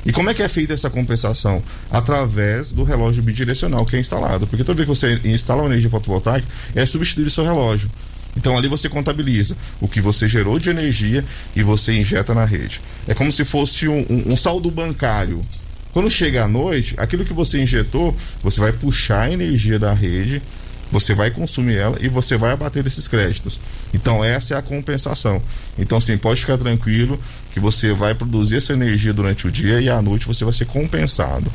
E 0.05 0.11
como 0.11 0.29
é 0.29 0.33
que 0.33 0.41
é 0.43 0.47
feita 0.47 0.73
essa 0.73 0.89
compensação? 0.89 1.61
Através 1.91 2.71
do 2.71 2.83
relógio 2.83 3.21
bidirecional 3.21 3.85
que 3.85 3.95
é 3.97 3.99
instalado. 3.99 4.47
Porque 4.47 4.63
toda 4.63 4.77
vez 4.83 4.87
que 4.87 4.95
você 4.95 5.19
instala 5.27 5.61
uma 5.63 5.69
energia 5.69 5.89
fotovoltaica, 5.89 6.47
é 6.75 6.85
substituir 6.85 7.27
o 7.27 7.31
seu 7.31 7.43
relógio. 7.43 7.89
Então 8.37 8.57
ali 8.57 8.67
você 8.69 8.87
contabiliza 8.87 9.57
o 9.81 9.87
que 9.87 9.99
você 9.99 10.27
gerou 10.27 10.59
de 10.59 10.69
energia 10.69 11.25
e 11.55 11.63
você 11.63 11.91
injeta 11.93 12.33
na 12.33 12.45
rede. 12.45 12.79
É 13.07 13.13
como 13.13 13.31
se 13.31 13.43
fosse 13.43 13.87
um, 13.87 14.05
um- 14.09 14.33
um 14.33 14.37
saldo 14.37 14.69
bancário. 14.71 15.41
Quando 15.91 16.09
chega 16.09 16.43
à 16.43 16.47
noite, 16.47 16.93
aquilo 16.97 17.25
que 17.25 17.33
você 17.33 17.61
injetou, 17.61 18.15
você 18.43 18.61
vai 18.61 18.71
puxar 18.71 19.23
a 19.23 19.31
energia 19.31 19.79
da 19.79 19.91
rede, 19.91 20.41
você 20.91 21.13
vai 21.13 21.31
consumir 21.31 21.77
ela 21.77 21.97
e 21.99 22.07
você 22.07 22.37
vai 22.37 22.51
abater 22.51 22.83
desses 22.83 23.07
créditos. 23.07 23.59
Então 23.93 24.23
essa 24.23 24.53
é 24.53 24.57
a 24.57 24.61
compensação. 24.61 25.41
Então 25.77 25.99
sim, 25.99 26.17
pode 26.17 26.41
ficar 26.41 26.57
tranquilo 26.57 27.19
que 27.53 27.59
você 27.59 27.93
vai 27.93 28.13
produzir 28.13 28.57
essa 28.57 28.73
energia 28.73 29.13
durante 29.13 29.47
o 29.47 29.51
dia 29.51 29.81
e 29.81 29.89
à 29.89 30.01
noite 30.01 30.27
você 30.27 30.43
vai 30.43 30.53
ser 30.53 30.65
compensado. 30.65 31.51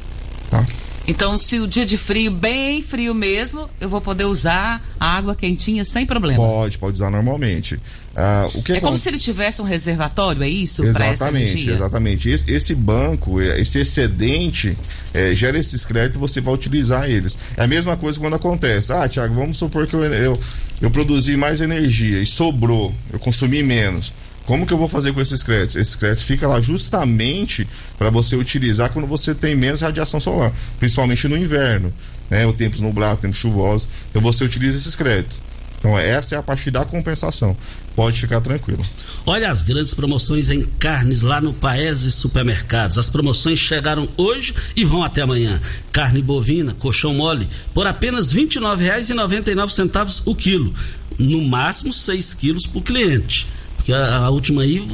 Tá? 0.50 0.64
Então, 1.06 1.36
se 1.36 1.58
o 1.58 1.66
dia 1.66 1.84
de 1.84 1.98
frio, 1.98 2.30
bem 2.30 2.80
frio 2.80 3.12
mesmo, 3.14 3.68
eu 3.80 3.88
vou 3.88 4.00
poder 4.00 4.24
usar 4.24 4.80
a 5.00 5.16
água 5.16 5.34
quentinha 5.34 5.82
sem 5.84 6.06
problema. 6.06 6.36
Pode, 6.44 6.78
pode 6.78 6.94
usar 6.94 7.10
normalmente. 7.10 7.78
Ah, 8.14 8.46
o 8.54 8.62
que 8.62 8.72
É 8.72 8.76
como 8.80 8.88
acon- 8.92 8.96
se 8.98 9.08
ele 9.08 9.18
tivesse 9.18 9.60
um 9.62 9.64
reservatório, 9.64 10.42
é 10.44 10.48
isso? 10.48 10.84
Exatamente, 10.84 11.70
exatamente. 11.70 12.28
Esse, 12.28 12.52
esse 12.52 12.74
banco, 12.74 13.40
eh, 13.40 13.60
esse 13.60 13.80
excedente, 13.80 14.76
eh, 15.12 15.34
gera 15.34 15.58
esses 15.58 15.84
créditos 15.84 16.20
você 16.20 16.40
vai 16.40 16.54
utilizar 16.54 17.10
eles. 17.10 17.36
É 17.56 17.64
a 17.64 17.66
mesma 17.66 17.96
coisa 17.96 18.20
quando 18.20 18.36
acontece. 18.36 18.92
Ah, 18.92 19.08
Tiago, 19.08 19.34
vamos 19.34 19.56
supor 19.56 19.86
que 19.88 19.94
eu, 19.94 20.04
eu, 20.04 20.34
eu 20.80 20.90
produzi 20.90 21.36
mais 21.36 21.60
energia 21.60 22.20
e 22.22 22.26
sobrou, 22.26 22.94
eu 23.12 23.18
consumi 23.18 23.62
menos. 23.62 24.12
Como 24.46 24.66
que 24.66 24.72
eu 24.72 24.78
vou 24.78 24.88
fazer 24.88 25.12
com 25.12 25.20
esses 25.20 25.42
créditos? 25.42 25.76
Esses 25.76 25.94
créditos 25.94 26.24
ficam 26.24 26.50
lá 26.50 26.60
justamente 26.60 27.66
para 27.96 28.10
você 28.10 28.36
utilizar 28.36 28.90
quando 28.90 29.06
você 29.06 29.34
tem 29.34 29.54
menos 29.54 29.80
radiação 29.80 30.20
solar, 30.20 30.52
principalmente 30.78 31.28
no 31.28 31.36
inverno, 31.36 31.92
né? 32.28 32.46
O 32.46 32.52
tempos 32.52 32.80
nublado, 32.80 33.20
tempos 33.20 33.38
chuvosos. 33.38 33.88
Então 34.10 34.20
você 34.20 34.44
utiliza 34.44 34.78
esses 34.78 34.96
créditos. 34.96 35.38
Então 35.78 35.98
essa 35.98 36.36
é 36.36 36.38
a 36.38 36.42
parte 36.42 36.70
da 36.70 36.84
compensação. 36.84 37.56
Pode 37.96 38.20
ficar 38.20 38.40
tranquilo. 38.40 38.84
Olha 39.26 39.50
as 39.50 39.62
grandes 39.62 39.92
promoções 39.92 40.48
em 40.48 40.62
carnes 40.78 41.22
lá 41.22 41.40
no 41.40 41.52
Paese 41.52 42.10
Supermercados. 42.10 42.98
As 42.98 43.10
promoções 43.10 43.58
chegaram 43.58 44.08
hoje 44.16 44.54
e 44.76 44.84
vão 44.84 45.02
até 45.02 45.22
amanhã. 45.22 45.60
Carne 45.90 46.22
bovina, 46.22 46.74
colchão 46.78 47.12
mole, 47.14 47.48
por 47.74 47.86
apenas 47.86 48.32
R$ 48.32 48.46
29,99 48.46 50.22
o 50.24 50.34
quilo. 50.34 50.72
No 51.18 51.42
máximo 51.42 51.92
6 51.92 52.34
quilos 52.34 52.66
por 52.66 52.82
cliente. 52.82 53.46
Porque 53.82 53.92
a, 53.92 54.16
a 54.18 54.30
última 54.30 54.62
aí 54.62 54.86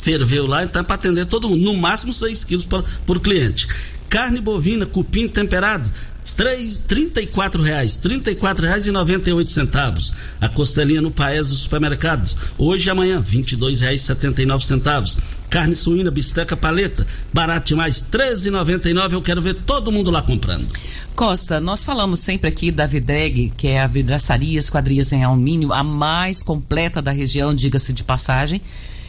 ferveu 0.00 0.46
lá, 0.46 0.62
então 0.62 0.80
é 0.80 0.84
para 0.84 0.94
atender 0.94 1.24
todo 1.24 1.48
mundo. 1.48 1.64
No 1.64 1.74
máximo 1.74 2.12
6 2.12 2.44
quilos 2.44 2.64
por, 2.66 2.84
por 3.06 3.18
cliente. 3.18 3.66
Carne 4.08 4.40
bovina, 4.40 4.84
cupim 4.86 5.26
temperado, 5.26 5.90
três, 6.36 6.78
trinta 6.80 7.20
e 7.20 7.26
quatro 7.26 7.62
reais, 7.62 7.96
trinta 7.96 8.30
e 8.30 8.34
quatro 8.34 8.64
reais 8.66 8.86
e 8.86 8.92
noventa 8.92 9.30
e 9.30 9.32
oito 9.32 9.50
centavos. 9.50 10.14
A 10.40 10.48
costelinha 10.48 11.00
no 11.00 11.10
Paes 11.10 11.48
dos 11.48 11.60
supermercados, 11.60 12.36
hoje 12.58 12.88
e 12.88 12.90
amanhã, 12.90 13.20
vinte 13.20 13.52
e 13.52 13.56
dois 13.56 13.80
reais 13.80 14.02
setenta 14.02 14.42
e 14.42 14.46
nove 14.46 14.64
centavos. 14.64 15.18
Carne 15.56 15.74
suína, 15.74 16.10
bisteca 16.10 16.54
paleta, 16.54 17.06
barato 17.32 17.68
demais, 17.68 18.02
treze 18.02 18.50
e 18.50 18.52
noventa 18.52 18.90
e 18.90 18.92
nove. 18.92 19.16
Eu 19.16 19.22
quero 19.22 19.40
ver 19.40 19.54
todo 19.54 19.90
mundo 19.90 20.10
lá 20.10 20.20
comprando. 20.20 20.68
Costa, 21.14 21.58
nós 21.58 21.82
falamos 21.82 22.20
sempre 22.20 22.46
aqui 22.46 22.70
da 22.70 22.86
Videg, 22.86 23.50
que 23.56 23.68
é 23.68 23.80
a 23.80 23.86
vidraçaria 23.86 24.58
esquadrias 24.58 25.14
em 25.14 25.24
alumínio, 25.24 25.72
a 25.72 25.82
mais 25.82 26.42
completa 26.42 27.00
da 27.00 27.10
região, 27.10 27.54
diga-se 27.54 27.94
de 27.94 28.04
passagem. 28.04 28.60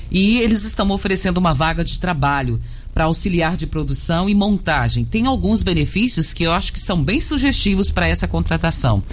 E 0.10 0.38
eles 0.38 0.64
estão 0.64 0.90
oferecendo 0.92 1.38
uma 1.38 1.54
vaga 1.54 1.84
de 1.84 2.00
trabalho 2.00 2.62
para 2.94 3.04
auxiliar 3.04 3.58
de 3.58 3.68
produção 3.68 4.30
e 4.30 4.34
montagem. 4.34 5.04
Tem 5.04 5.26
alguns 5.26 5.62
benefícios 5.62 6.34
que 6.34 6.46
eu 6.46 6.54
acho 6.54 6.72
que 6.72 6.80
são 6.80 7.04
bem 7.04 7.20
sugestivos 7.20 7.92
para 7.92 8.08
essa 8.08 8.26
contratação. 8.26 9.04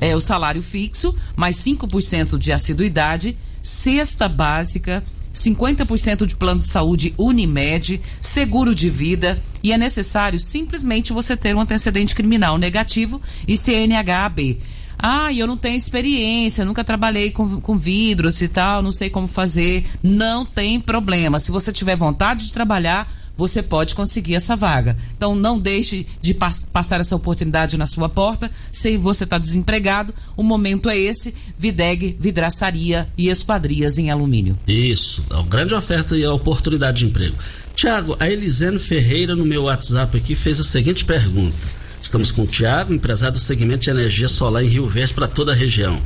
É 0.00 0.16
o 0.16 0.22
salário 0.22 0.62
fixo, 0.62 1.14
mais 1.36 1.56
5% 1.56 2.38
de 2.38 2.50
assiduidade, 2.50 3.36
cesta 3.62 4.26
básica, 4.26 5.04
50% 5.34 6.26
de 6.26 6.36
plano 6.36 6.60
de 6.60 6.66
saúde 6.66 7.14
Unimed, 7.16 8.00
seguro 8.20 8.74
de 8.74 8.90
vida 8.90 9.40
e 9.62 9.72
é 9.72 9.78
necessário 9.78 10.38
simplesmente 10.38 11.12
você 11.12 11.36
ter 11.36 11.54
um 11.54 11.60
antecedente 11.60 12.14
criminal 12.14 12.58
negativo 12.58 13.20
e 13.46 13.56
CNH-AB. 13.56 14.58
Ah, 14.98 15.32
eu 15.32 15.46
não 15.46 15.56
tenho 15.56 15.76
experiência, 15.76 16.64
nunca 16.64 16.82
trabalhei 16.82 17.30
com, 17.30 17.60
com 17.60 17.78
vidros 17.78 18.42
e 18.42 18.48
tal, 18.48 18.82
não 18.82 18.90
sei 18.90 19.08
como 19.08 19.28
fazer. 19.28 19.86
Não 20.02 20.44
tem 20.44 20.80
problema. 20.80 21.38
Se 21.38 21.52
você 21.52 21.72
tiver 21.72 21.94
vontade 21.94 22.46
de 22.46 22.52
trabalhar, 22.52 23.08
você 23.38 23.62
pode 23.62 23.94
conseguir 23.94 24.34
essa 24.34 24.56
vaga. 24.56 24.96
Então 25.16 25.34
não 25.36 25.58
deixe 25.60 26.04
de 26.20 26.34
pas- 26.34 26.66
passar 26.70 27.00
essa 27.00 27.14
oportunidade 27.14 27.78
na 27.78 27.86
sua 27.86 28.08
porta. 28.08 28.50
Se 28.72 28.96
você 28.96 29.22
está 29.24 29.38
desempregado, 29.38 30.12
o 30.36 30.42
momento 30.42 30.90
é 30.90 30.98
esse. 30.98 31.32
Videg, 31.56 32.16
vidraçaria 32.20 33.08
e 33.16 33.28
esquadrias 33.28 33.96
em 33.96 34.10
alumínio. 34.10 34.58
Isso, 34.66 35.24
é 35.30 35.34
uma 35.34 35.44
grande 35.46 35.72
oferta 35.74 36.16
e 36.16 36.24
a 36.24 36.32
oportunidade 36.32 36.98
de 36.98 37.06
emprego. 37.06 37.36
Tiago, 37.76 38.16
a 38.18 38.28
Elisene 38.28 38.78
Ferreira 38.80 39.36
no 39.36 39.44
meu 39.44 39.62
WhatsApp 39.64 40.16
aqui 40.18 40.34
fez 40.34 40.58
a 40.58 40.64
seguinte 40.64 41.04
pergunta. 41.04 41.56
Estamos 42.02 42.32
com 42.32 42.42
o 42.42 42.46
Tiago, 42.46 42.92
empresário 42.92 43.34
do 43.34 43.40
segmento 43.40 43.84
de 43.84 43.90
energia 43.90 44.28
solar 44.28 44.64
em 44.64 44.68
Rio 44.68 44.88
Verde 44.88 45.14
para 45.14 45.28
toda 45.28 45.52
a 45.52 45.54
região. 45.54 46.00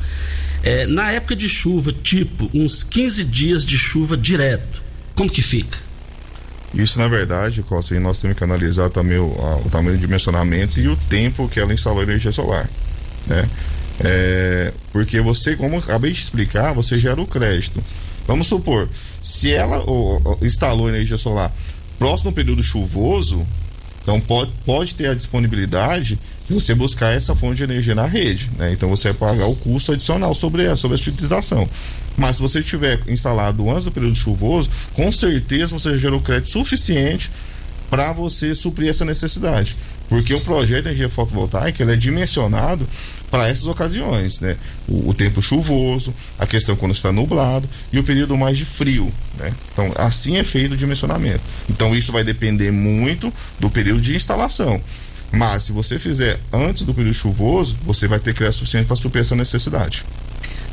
É, 0.63 0.87
na 0.87 1.11
época 1.13 1.35
de 1.35 1.49
chuva, 1.49 1.93
tipo 1.93 2.51
uns 2.55 2.83
15 2.83 3.25
dias 3.25 3.65
de 3.65 3.79
chuva 3.79 4.17
direto, 4.17 4.83
como 5.15 5.31
que 5.31 5.41
fica? 5.43 5.79
Isso, 6.75 6.99
na 6.99 7.07
verdade, 7.09 7.63
Costa, 7.63 7.99
nós 8.01 8.21
temos 8.21 8.37
que 8.37 8.45
analisar 8.45 8.89
também 8.91 9.19
o, 9.19 9.35
a- 9.41 9.57
o 9.67 9.71
tamanho 9.71 9.97
de 9.97 10.01
dimensionamento 10.03 10.81
e 10.81 10.89
o 10.89 10.97
tempo 10.97 11.49
que 11.49 11.61
ela 11.61 11.73
instalou 11.75 12.01
a 12.01 12.03
energia 12.03 12.33
solar. 12.33 12.69
Né? 13.27 13.47
É, 14.05 14.73
porque 14.91 15.21
você, 15.21 15.55
como 15.55 15.79
acabei 15.79 16.11
de 16.13 16.19
explicar, 16.19 16.73
você 16.73 16.99
gera 16.99 17.21
o 17.21 17.27
crédito. 17.27 17.79
Vamos 18.27 18.47
supor, 18.47 18.89
se 19.23 19.53
ela 19.53 19.83
ó, 19.87 20.37
instalou 20.43 20.89
energia 20.89 21.19
solar 21.19 21.53
próximo 21.99 22.33
período 22.33 22.63
chuvoso, 22.65 23.47
então 24.03 24.19
pode, 24.21 24.51
pode 24.67 24.95
ter 24.97 25.07
a 25.09 25.15
disponibilidade 25.15 26.19
de 26.49 26.55
você 26.55 26.75
buscar 26.75 27.13
essa 27.15 27.37
fonte 27.37 27.59
de 27.59 27.63
energia 27.65 27.95
na 27.95 28.07
rede. 28.07 28.51
Né? 28.59 28.73
Então 28.73 28.89
você 28.89 29.13
vai 29.13 29.29
pagar 29.31 29.47
o 29.47 29.55
custo 29.55 29.93
adicional 29.93 30.35
sobre, 30.35 30.67
a- 30.67 30.75
sobre 30.75 30.99
essa 30.99 31.11
utilização. 31.11 31.69
Mas 32.17 32.37
se 32.37 32.43
você 32.43 32.63
tiver 32.63 33.01
instalado 33.09 33.71
antes 33.71 33.85
do 33.85 33.93
período 33.93 34.17
chuvoso, 34.17 34.71
com 34.95 35.11
certeza 35.11 35.79
você 35.79 35.97
gerou 35.97 36.21
crédito 36.21 36.51
suficiente 36.51 37.31
para 37.89 38.13
você 38.13 38.55
suprir 38.55 38.89
essa 38.89 39.05
necessidade. 39.05 39.77
Porque 40.09 40.35
o 40.35 40.41
projeto 40.41 40.83
de 40.83 40.89
energia 40.91 41.09
fotovoltaica 41.09 41.83
ele 41.83 41.93
é 41.93 41.97
dimensionado 41.97 42.87
para 43.31 43.49
essas 43.49 43.67
ocasiões, 43.67 44.41
né? 44.41 44.59
O, 44.87 45.09
o 45.09 45.15
tempo 45.15 45.41
chuvoso, 45.41 46.15
a 46.39 46.47
questão 46.47 46.77
quando 46.77 46.93
está 46.93 47.11
nublado 47.11 47.67
e 47.91 47.99
o 47.99 48.05
período 48.05 48.37
mais 48.37 48.59
de 48.59 48.67
frio, 48.67 49.11
né? 49.39 49.51
Então, 49.73 49.91
assim 49.97 50.37
é 50.37 50.45
feito 50.45 50.73
o 50.73 50.77
dimensionamento. 50.77 51.41
Então, 51.71 51.97
isso 51.97 52.13
vai 52.13 52.23
depender 52.23 52.71
muito 52.71 53.33
do 53.59 53.71
período 53.71 54.03
de 54.03 54.15
instalação. 54.15 54.79
Mas, 55.33 55.63
se 55.63 55.73
você 55.73 55.99
fizer 55.99 56.39
antes 56.53 56.83
do 56.83 56.93
período 56.93 57.15
chuvoso, 57.15 57.77
você 57.83 58.07
vai 58.07 58.19
ter 58.19 58.35
crédito 58.35 58.59
suficiente 58.59 58.87
para 58.87 58.97
suprir 58.97 59.23
essa 59.23 59.35
necessidade. 59.35 60.05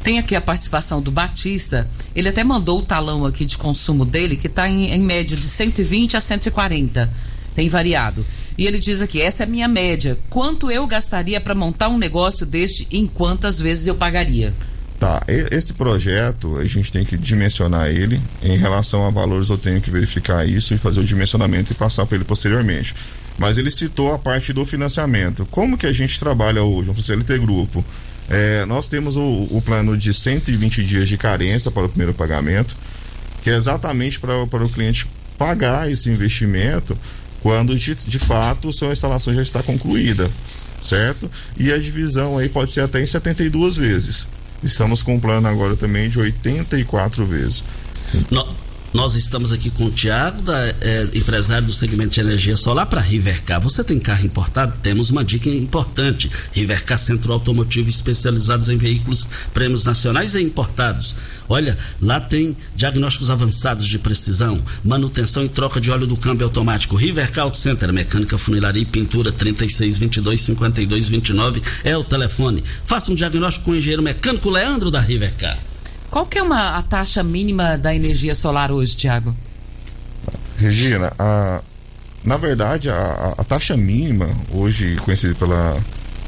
Tem 0.03 0.17
aqui 0.17 0.35
a 0.35 0.41
participação 0.41 1.01
do 1.01 1.11
Batista. 1.11 1.89
Ele 2.15 2.29
até 2.29 2.43
mandou 2.43 2.79
o 2.79 2.85
talão 2.85 3.25
aqui 3.25 3.45
de 3.45 3.57
consumo 3.57 4.05
dele, 4.05 4.37
que 4.37 4.47
está 4.47 4.67
em, 4.67 4.91
em 4.91 4.99
média 4.99 5.35
de 5.35 5.43
120 5.43 6.17
a 6.17 6.21
140. 6.21 7.09
Tem 7.55 7.67
variado. 7.69 8.25
E 8.57 8.65
ele 8.65 8.79
diz 8.79 9.01
aqui: 9.01 9.21
essa 9.21 9.43
é 9.43 9.45
a 9.45 9.49
minha 9.49 9.67
média. 9.67 10.17
Quanto 10.29 10.71
eu 10.71 10.85
gastaria 10.87 11.39
para 11.39 11.55
montar 11.55 11.89
um 11.89 11.97
negócio 11.97 12.45
deste 12.45 12.87
e 12.91 12.99
em 12.99 13.07
quantas 13.07 13.59
vezes 13.59 13.87
eu 13.87 13.95
pagaria? 13.95 14.53
Tá, 14.99 15.23
esse 15.27 15.75
projeto 15.75 16.57
a 16.57 16.65
gente 16.65 16.91
tem 16.91 17.05
que 17.05 17.17
dimensionar 17.17 17.87
ele 17.87 18.19
em 18.43 18.57
relação 18.57 19.07
a 19.07 19.09
valores. 19.09 19.47
Eu 19.47 19.57
tenho 19.57 19.79
que 19.79 19.89
verificar 19.89 20.45
isso 20.45 20.73
e 20.73 20.77
fazer 20.77 20.99
o 20.99 21.05
dimensionamento 21.05 21.71
e 21.71 21.75
passar 21.75 22.05
para 22.05 22.17
ele 22.17 22.25
posteriormente. 22.25 22.93
Mas 23.37 23.57
ele 23.57 23.71
citou 23.71 24.13
a 24.13 24.19
parte 24.19 24.51
do 24.51 24.65
financiamento. 24.65 25.45
Como 25.49 25.77
que 25.77 25.87
a 25.87 25.93
gente 25.93 26.19
trabalha 26.19 26.61
hoje, 26.61 26.89
no 26.89 27.01
CLT 27.01 27.39
Grupo? 27.39 27.83
É, 28.29 28.65
nós 28.65 28.87
temos 28.87 29.17
o, 29.17 29.47
o, 29.49 29.61
plano 29.65 29.97
de 29.97 30.13
120 30.13 30.83
dias 30.83 31.09
de 31.09 31.17
carência 31.17 31.71
para 31.71 31.85
o 31.85 31.89
primeiro 31.89 32.13
pagamento, 32.13 32.75
que 33.41 33.49
é 33.49 33.55
exatamente 33.55 34.19
para, 34.19 34.45
para 34.45 34.63
o 34.63 34.69
cliente 34.69 35.07
pagar 35.37 35.89
esse 35.89 36.09
investimento 36.09 36.95
quando 37.41 37.75
de, 37.75 37.95
de 37.95 38.19
fato 38.19 38.71
sua 38.71 38.91
instalação 38.91 39.33
já 39.33 39.41
está 39.41 39.63
concluída, 39.63 40.29
certo? 40.81 41.31
E 41.57 41.71
a 41.71 41.77
divisão 41.77 42.37
aí 42.37 42.49
pode 42.49 42.73
ser 42.73 42.81
até 42.81 43.01
em 43.01 43.05
72 43.05 43.77
vezes. 43.77 44.27
Estamos 44.61 45.01
com 45.01 45.15
um 45.15 45.19
plano 45.19 45.47
agora 45.47 45.75
também 45.75 46.09
de 46.09 46.19
84 46.19 47.25
vezes. 47.25 47.63
No, 48.29 48.45
nós 48.93 49.15
estamos 49.15 49.53
aqui 49.53 49.69
com 49.69 49.85
o 49.85 49.91
Tiago, 49.91 50.41
é, 50.51 51.07
empresário 51.13 51.67
do 51.67 51.73
segmento 51.73 52.11
de 52.11 52.19
energia 52.19 52.57
solar 52.57 52.87
para 52.87 53.01
Rivercar. 53.01 53.61
Você 53.61 53.83
tem 53.83 53.99
carro 53.99 54.25
importado? 54.25 54.73
Temos 54.81 55.11
uma 55.11 55.23
dica 55.23 55.49
importante. 55.49 56.29
Rivercar 56.51 56.97
Centro 56.97 57.31
Automotivo 57.31 57.87
especializados 57.87 58.69
em 58.69 58.77
veículos 58.77 59.27
prêmios 59.53 59.85
nacionais 59.85 60.33
e 60.35 60.41
importados. 60.41 61.15
Olha, 61.47 61.77
lá 62.01 62.19
tem 62.19 62.55
diagnósticos 62.75 63.29
avançados 63.29 63.87
de 63.87 63.99
precisão, 63.99 64.59
manutenção 64.83 65.43
e 65.43 65.49
troca 65.49 65.79
de 65.79 65.91
óleo 65.91 66.07
do 66.07 66.17
câmbio 66.17 66.45
automático. 66.45 66.95
Rivercar 66.95 67.45
Auto 67.45 67.57
Center, 67.57 67.91
mecânica, 67.93 68.37
funilaria 68.37 68.81
e 68.81 68.85
pintura 68.85 69.31
3622 69.31 70.41
5229 70.41 71.61
é 71.83 71.95
o 71.95 72.03
telefone. 72.03 72.63
Faça 72.85 73.11
um 73.11 73.15
diagnóstico 73.15 73.65
com 73.65 73.71
o 73.71 73.75
engenheiro 73.75 74.01
mecânico 74.01 74.49
Leandro 74.49 74.89
da 74.89 74.99
Rivercar. 74.99 75.57
Qual 76.09 76.25
que 76.25 76.39
é 76.39 76.43
uma, 76.43 76.77
a 76.77 76.81
taxa 76.81 77.23
mínima 77.23 77.77
da 77.77 77.93
energia 77.93 78.33
solar 78.33 78.71
hoje, 78.71 78.95
Tiago? 78.95 79.35
Regina, 80.57 81.13
a, 81.17 81.61
na 82.23 82.35
verdade, 82.35 82.89
a, 82.89 83.35
a, 83.37 83.43
taxa 83.43 83.77
mínima, 83.77 84.27
hoje 84.51 84.95
conhecida 84.97 85.35
pela 85.35 85.77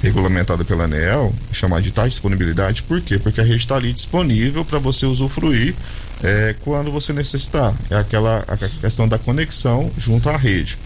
regulamentada 0.01 0.65
pela 0.65 0.85
ANEEL, 0.85 1.33
chamada 1.51 1.81
de 1.81 1.91
taxa 1.91 2.09
de 2.09 2.15
disponibilidade, 2.15 2.81
por 2.83 3.01
quê? 3.01 3.19
Porque 3.19 3.39
a 3.39 3.43
rede 3.43 3.57
está 3.57 3.75
ali 3.75 3.93
disponível 3.93 4.65
para 4.65 4.79
você 4.79 5.05
usufruir 5.05 5.75
é, 6.23 6.55
quando 6.61 6.91
você 6.91 7.13
necessitar. 7.13 7.73
É 7.89 7.95
aquela 7.95 8.43
a 8.47 8.57
questão 8.57 9.07
da 9.07 9.19
conexão 9.19 9.91
junto 9.97 10.29
à 10.29 10.37
rede. 10.37 10.77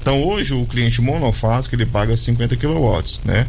Então 0.00 0.22
hoje 0.22 0.54
o 0.54 0.64
cliente 0.64 1.02
monofásico 1.02 1.74
ele 1.74 1.84
paga 1.84 2.16
50 2.16 2.56
kW, 2.56 3.02
né? 3.24 3.46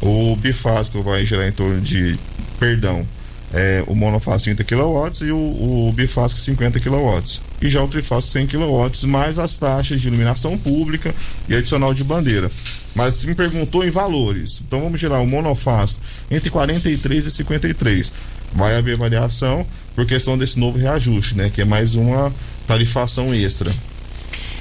O 0.00 0.34
bifásico 0.36 1.02
vai 1.02 1.24
gerar 1.24 1.46
em 1.46 1.52
torno 1.52 1.80
de, 1.80 2.18
perdão, 2.58 3.06
é, 3.52 3.84
o 3.86 3.94
monofásico 3.94 4.56
30 4.56 4.64
kW 4.64 5.26
e 5.26 5.30
o, 5.30 5.88
o 5.88 5.92
bifásico 5.92 6.40
50 6.40 6.80
kW. 6.80 7.22
E 7.60 7.68
já 7.68 7.82
o 7.82 7.88
trifásico 7.88 8.32
100 8.32 8.46
kW, 8.48 9.06
mais 9.08 9.38
as 9.38 9.56
taxas 9.56 10.00
de 10.00 10.08
iluminação 10.08 10.56
pública 10.56 11.14
e 11.48 11.54
adicional 11.54 11.92
de 11.92 12.02
bandeira. 12.04 12.50
Mas 12.94 13.14
se 13.14 13.26
me 13.26 13.34
perguntou 13.34 13.84
em 13.84 13.90
valores, 13.90 14.62
então 14.66 14.80
vamos 14.80 15.00
gerar 15.00 15.20
o 15.20 15.26
monofásico 15.26 16.00
entre 16.30 16.50
43 16.50 17.26
e 17.26 17.30
53. 17.30 18.12
Vai 18.54 18.76
haver 18.76 18.96
variação 18.96 19.66
por 19.94 20.06
questão 20.06 20.36
desse 20.36 20.58
novo 20.58 20.78
reajuste, 20.78 21.36
né? 21.36 21.50
Que 21.52 21.62
é 21.62 21.64
mais 21.64 21.94
uma 21.94 22.32
tarifação 22.66 23.32
extra. 23.34 23.72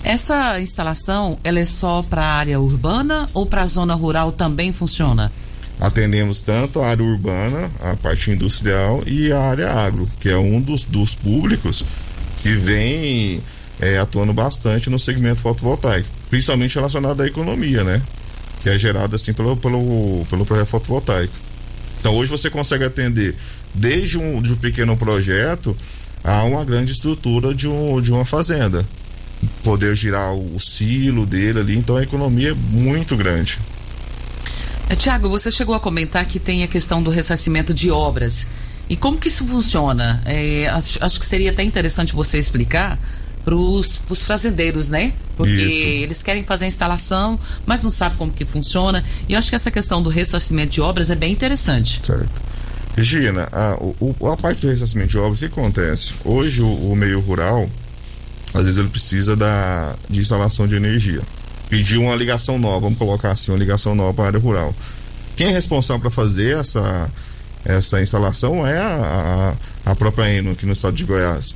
Essa 0.03 0.59
instalação, 0.59 1.37
ela 1.43 1.59
é 1.59 1.65
só 1.65 2.01
para 2.01 2.23
a 2.23 2.33
área 2.33 2.59
urbana 2.59 3.29
ou 3.33 3.45
para 3.45 3.61
a 3.61 3.67
zona 3.67 3.93
rural 3.93 4.31
também 4.31 4.73
funciona? 4.73 5.31
Atendemos 5.81 6.41
tanto 6.41 6.79
a 6.79 6.89
área 6.89 7.03
urbana, 7.03 7.71
a 7.81 7.95
parte 7.95 8.29
industrial 8.29 9.01
e 9.07 9.31
a 9.31 9.39
área 9.39 9.71
agro, 9.71 10.07
que 10.19 10.29
é 10.29 10.37
um 10.37 10.61
dos, 10.61 10.83
dos 10.83 11.15
públicos 11.15 11.83
que 12.43 12.53
vem 12.53 13.41
é, 13.79 13.97
atuando 13.97 14.31
bastante 14.31 14.91
no 14.91 14.99
segmento 14.99 15.41
fotovoltaico, 15.41 16.07
principalmente 16.29 16.75
relacionado 16.75 17.21
à 17.21 17.27
economia, 17.27 17.83
né? 17.83 17.99
Que 18.61 18.69
é 18.69 18.77
gerada 18.77 19.15
assim 19.15 19.33
pelo, 19.33 19.57
pelo, 19.57 20.23
pelo 20.29 20.45
projeto 20.45 20.67
fotovoltaico. 20.67 21.33
Então 21.99 22.15
hoje 22.15 22.29
você 22.29 22.47
consegue 22.47 22.83
atender 22.83 23.35
desde 23.73 24.19
um, 24.19 24.39
de 24.39 24.53
um 24.53 24.57
pequeno 24.57 24.95
projeto 24.95 25.75
a 26.23 26.43
uma 26.43 26.63
grande 26.63 26.91
estrutura 26.91 27.55
de, 27.55 27.67
um, 27.67 27.99
de 27.99 28.11
uma 28.11 28.23
fazenda. 28.23 28.85
Poder 29.63 29.95
girar 29.95 30.31
o, 30.31 30.55
o 30.55 30.59
silo 30.59 31.25
dele 31.25 31.59
ali, 31.59 31.75
então 31.75 31.97
a 31.97 32.03
economia 32.03 32.51
é 32.51 32.53
muito 32.53 33.17
grande. 33.17 33.57
É, 34.91 34.95
Tiago, 34.95 35.29
você 35.29 35.49
chegou 35.49 35.73
a 35.73 35.79
comentar 35.79 36.25
que 36.25 36.37
tem 36.37 36.63
a 36.63 36.67
questão 36.67 37.01
do 37.01 37.09
ressarcimento 37.09 37.73
de 37.73 37.89
obras. 37.89 38.47
E 38.89 38.97
como 38.97 39.17
que 39.17 39.29
isso 39.29 39.45
funciona? 39.45 40.21
É, 40.25 40.67
acho, 40.67 41.01
acho, 41.01 41.17
que 41.17 41.25
seria 41.25 41.49
até 41.49 41.63
interessante 41.63 42.13
você 42.13 42.37
explicar 42.37 42.99
para 43.45 43.55
os 43.55 44.01
fazendeiros, 44.25 44.89
né? 44.89 45.13
Porque 45.37 45.53
isso. 45.53 45.85
eles 45.85 46.21
querem 46.21 46.43
fazer 46.43 46.65
a 46.65 46.67
instalação, 46.67 47.39
mas 47.65 47.81
não 47.81 47.89
sabem 47.89 48.17
como 48.17 48.33
que 48.33 48.43
funciona. 48.43 49.01
E 49.29 49.33
eu 49.33 49.39
acho 49.39 49.49
que 49.49 49.55
essa 49.55 49.71
questão 49.71 50.03
do 50.03 50.09
ressarcimento 50.09 50.73
de 50.73 50.81
obras 50.81 51.09
é 51.09 51.15
bem 51.15 51.31
interessante. 51.31 52.01
Certo. 52.05 52.41
Regina, 52.93 53.47
a, 53.49 53.77
o, 53.79 54.13
a 54.27 54.35
parte 54.35 54.59
do 54.59 54.67
ressarcimento 54.67 55.07
de 55.07 55.17
obras, 55.17 55.37
o 55.37 55.39
que 55.39 55.45
acontece? 55.45 56.11
Hoje 56.25 56.61
o, 56.61 56.91
o 56.91 56.95
meio 56.97 57.21
rural, 57.21 57.69
às 58.53 58.65
vezes 58.65 58.77
ele 58.77 58.89
precisa 58.89 59.37
da, 59.37 59.95
de 60.09 60.19
instalação 60.19 60.67
de 60.67 60.75
energia 60.75 61.21
pedir 61.71 61.97
uma 61.97 62.13
ligação 62.13 62.59
nova, 62.59 62.81
vamos 62.81 62.99
colocar 62.99 63.31
assim, 63.31 63.49
uma 63.49 63.57
ligação 63.57 63.95
nova 63.95 64.13
para 64.13 64.25
a 64.25 64.27
área 64.27 64.39
rural. 64.41 64.75
Quem 65.37 65.47
é 65.47 65.51
responsável 65.51 66.01
para 66.01 66.11
fazer 66.11 66.57
essa, 66.57 67.09
essa 67.63 68.01
instalação 68.01 68.67
é 68.67 68.77
a, 68.77 69.55
a, 69.85 69.91
a 69.91 69.95
própria 69.95 70.29
Eno 70.29 70.51
aqui 70.51 70.65
no 70.65 70.73
estado 70.73 70.93
de 70.93 71.05
Goiás. 71.05 71.55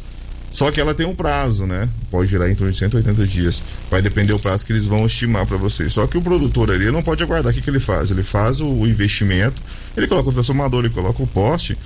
Só 0.53 0.71
que 0.71 0.79
ela 0.79 0.93
tem 0.93 1.05
um 1.05 1.13
prazo, 1.13 1.65
né? 1.65 1.89
Pode 2.09 2.29
girar 2.29 2.49
em 2.49 2.55
torno 2.55 2.71
de 2.71 2.79
180 2.79 3.27
dias. 3.27 3.61
Vai 3.91 4.01
depender 4.01 4.31
do 4.31 4.39
prazo 4.39 4.65
que 4.65 4.71
eles 4.71 4.87
vão 4.87 5.05
estimar 5.05 5.45
para 5.45 5.57
você. 5.57 5.89
Só 5.89 6.07
que 6.07 6.17
o 6.17 6.21
produtor 6.21 6.71
ali 6.71 6.89
não 6.89 7.03
pode 7.03 7.21
aguardar. 7.21 7.51
O 7.51 7.53
que, 7.53 7.61
que 7.61 7.69
ele 7.69 7.81
faz? 7.81 8.09
Ele 8.09 8.23
faz 8.23 8.61
o 8.61 8.87
investimento, 8.87 9.61
ele 9.97 10.07
coloca 10.07 10.29
o 10.29 10.31
transformador, 10.31 10.85
ele 10.85 10.93
coloca 10.93 11.21
o 11.21 11.27
poste. 11.27 11.77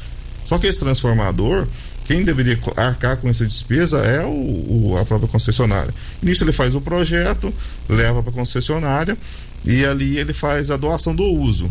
Só 0.45 0.59
que 0.59 0.67
esse 0.67 0.81
transformador, 0.81 1.67
quem 2.09 2.23
deveria 2.23 2.57
arcar 2.75 3.17
com 3.17 3.29
essa 3.29 3.45
despesa 3.45 3.99
é 3.99 4.25
o, 4.25 4.31
o 4.31 4.97
a 4.99 5.05
própria 5.05 5.29
concessionária. 5.29 5.93
Nisso 6.23 6.43
ele 6.43 6.51
faz 6.51 6.73
o 6.73 6.81
projeto, 6.81 7.53
leva 7.87 8.23
para 8.23 8.31
a 8.31 8.33
concessionária 8.33 9.15
e 9.63 9.85
ali 9.85 10.17
ele 10.17 10.33
faz 10.33 10.71
a 10.71 10.75
doação 10.75 11.13
do 11.15 11.23
uso. 11.23 11.69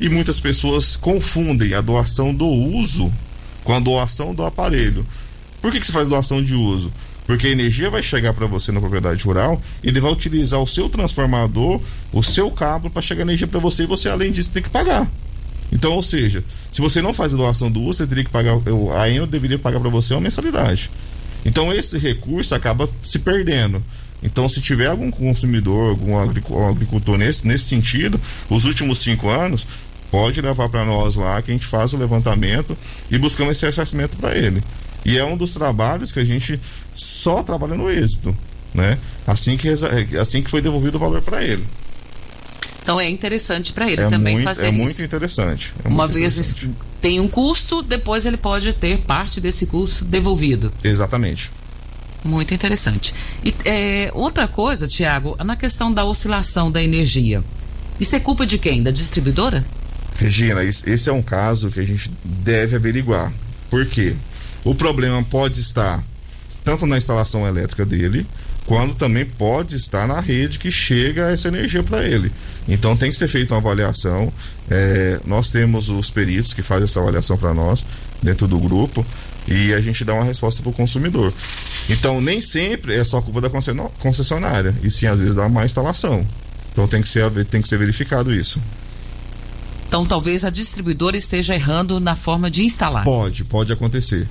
E 0.00 0.08
muitas 0.08 0.40
pessoas 0.40 0.96
confundem 0.96 1.72
a 1.72 1.80
doação 1.80 2.34
do 2.34 2.48
uso 2.48 3.12
com 3.62 3.74
a 3.74 3.78
doação 3.78 4.34
do 4.34 4.44
aparelho. 4.44 5.06
Por 5.62 5.70
que, 5.70 5.78
que 5.78 5.86
se 5.86 5.92
faz 5.92 6.08
doação 6.08 6.42
de 6.42 6.56
uso? 6.56 6.92
Porque 7.24 7.46
a 7.46 7.50
energia 7.50 7.88
vai 7.88 8.02
chegar 8.02 8.34
para 8.34 8.48
você 8.48 8.72
na 8.72 8.80
propriedade 8.80 9.22
rural, 9.22 9.62
ele 9.84 10.00
vai 10.00 10.10
utilizar 10.10 10.60
o 10.60 10.66
seu 10.66 10.88
transformador, 10.88 11.80
o 12.12 12.24
seu 12.24 12.50
cabo 12.50 12.90
para 12.90 13.00
chegar 13.00 13.22
energia 13.22 13.46
para 13.46 13.60
você 13.60 13.84
e 13.84 13.86
você 13.86 14.08
além 14.08 14.32
disso 14.32 14.52
tem 14.52 14.64
que 14.64 14.68
pagar. 14.68 15.08
Então, 15.72 15.92
ou 15.92 16.02
seja, 16.02 16.44
se 16.70 16.80
você 16.80 17.02
não 17.02 17.12
faz 17.12 17.34
a 17.34 17.36
doação 17.36 17.70
do 17.70 17.80
uso, 17.80 17.98
você 17.98 18.06
teria 18.06 18.24
que 18.24 18.30
pagar, 18.30 18.56
a 18.98 19.08
Enel 19.10 19.26
deveria 19.26 19.58
pagar 19.58 19.80
para 19.80 19.90
você 19.90 20.14
uma 20.14 20.20
mensalidade. 20.20 20.90
Então, 21.44 21.72
esse 21.72 21.98
recurso 21.98 22.54
acaba 22.54 22.88
se 23.02 23.18
perdendo. 23.20 23.82
Então, 24.22 24.48
se 24.48 24.60
tiver 24.60 24.86
algum 24.86 25.10
consumidor, 25.10 25.90
algum 25.90 26.18
agricultor 26.68 27.18
nesse, 27.18 27.46
nesse 27.46 27.64
sentido, 27.64 28.20
os 28.48 28.64
últimos 28.64 28.98
cinco 28.98 29.28
anos, 29.28 29.66
pode 30.10 30.40
levar 30.40 30.68
para 30.68 30.84
nós 30.84 31.16
lá 31.16 31.40
que 31.42 31.50
a 31.50 31.54
gente 31.54 31.66
faz 31.66 31.92
o 31.92 31.96
levantamento 31.96 32.76
e 33.10 33.18
buscamos 33.18 33.56
esse 33.56 33.66
ressarcimento 33.66 34.16
para 34.16 34.36
ele. 34.36 34.62
E 35.04 35.18
é 35.18 35.24
um 35.24 35.36
dos 35.36 35.52
trabalhos 35.52 36.10
que 36.10 36.18
a 36.18 36.24
gente 36.24 36.58
só 36.94 37.42
trabalha 37.42 37.76
no 37.76 37.90
êxito, 37.90 38.36
né? 38.74 38.98
Assim 39.26 39.56
que, 39.56 39.68
assim 40.18 40.42
que 40.42 40.50
foi 40.50 40.60
devolvido 40.60 40.96
o 40.96 41.00
valor 41.00 41.22
para 41.22 41.44
ele. 41.44 41.64
Então 42.86 43.00
é 43.00 43.10
interessante 43.10 43.72
para 43.72 43.90
ele 43.90 44.02
é 44.02 44.08
também 44.08 44.34
muito, 44.34 44.44
fazer 44.44 44.66
é 44.66 44.70
isso. 44.70 44.78
muito 44.78 45.02
interessante. 45.02 45.74
É 45.84 45.88
Uma 45.88 46.04
muito 46.04 46.14
vez 46.14 46.38
interessante. 46.38 46.70
tem 47.02 47.18
um 47.18 47.26
custo, 47.26 47.82
depois 47.82 48.24
ele 48.26 48.36
pode 48.36 48.72
ter 48.74 48.98
parte 48.98 49.40
desse 49.40 49.66
custo 49.66 50.04
devolvido. 50.04 50.72
Exatamente. 50.84 51.50
Muito 52.24 52.54
interessante. 52.54 53.12
E 53.44 53.52
é, 53.64 54.10
outra 54.14 54.46
coisa, 54.46 54.86
Tiago, 54.86 55.36
na 55.44 55.56
questão 55.56 55.92
da 55.92 56.04
oscilação 56.04 56.70
da 56.70 56.80
energia. 56.80 57.42
Isso 57.98 58.14
é 58.14 58.20
culpa 58.20 58.46
de 58.46 58.56
quem? 58.56 58.84
Da 58.84 58.92
distribuidora? 58.92 59.66
Regina, 60.20 60.62
esse 60.62 61.08
é 61.10 61.12
um 61.12 61.22
caso 61.22 61.72
que 61.72 61.80
a 61.80 61.84
gente 61.84 62.08
deve 62.24 62.76
averiguar. 62.76 63.32
Por 63.68 63.84
quê? 63.86 64.14
O 64.62 64.76
problema 64.76 65.24
pode 65.24 65.60
estar 65.60 66.00
tanto 66.62 66.86
na 66.86 66.96
instalação 66.96 67.48
elétrica 67.48 67.84
dele, 67.84 68.24
quando 68.66 68.94
também 68.94 69.24
pode 69.24 69.76
estar 69.76 70.06
na 70.06 70.20
rede 70.20 70.58
que 70.58 70.70
chega 70.70 71.30
essa 71.30 71.48
energia 71.48 71.82
para 71.82 72.04
ele. 72.04 72.30
Então 72.68 72.96
tem 72.96 73.10
que 73.10 73.16
ser 73.16 73.28
feita 73.28 73.54
uma 73.54 73.60
avaliação. 73.60 74.32
É, 74.68 75.20
nós 75.24 75.50
temos 75.50 75.88
os 75.88 76.10
peritos 76.10 76.52
que 76.52 76.62
fazem 76.62 76.84
essa 76.84 77.00
avaliação 77.00 77.38
para 77.38 77.54
nós 77.54 77.86
dentro 78.22 78.48
do 78.48 78.58
grupo 78.58 79.06
e 79.48 79.72
a 79.72 79.80
gente 79.80 80.04
dá 80.04 80.14
uma 80.14 80.24
resposta 80.24 80.62
para 80.62 80.70
o 80.70 80.72
consumidor. 80.72 81.32
Então, 81.88 82.20
nem 82.20 82.40
sempre 82.40 82.94
é 82.94 83.04
só 83.04 83.20
culpa 83.22 83.40
da 83.40 83.50
concessionária, 83.98 84.74
e 84.82 84.90
sim, 84.90 85.06
às 85.06 85.20
vezes, 85.20 85.34
da 85.34 85.48
má 85.48 85.64
instalação. 85.64 86.26
Então, 86.72 86.88
tem 86.88 87.00
que 87.00 87.08
ser, 87.08 87.30
tem 87.44 87.62
que 87.62 87.68
ser 87.68 87.78
verificado 87.78 88.34
isso. 88.34 88.60
Então, 89.88 90.04
talvez 90.04 90.44
a 90.44 90.50
distribuidora 90.50 91.16
esteja 91.16 91.54
errando 91.54 92.00
na 92.00 92.16
forma 92.16 92.50
de 92.50 92.64
instalar. 92.64 93.04
Pode, 93.04 93.44
pode 93.44 93.72
acontecer. 93.72 94.26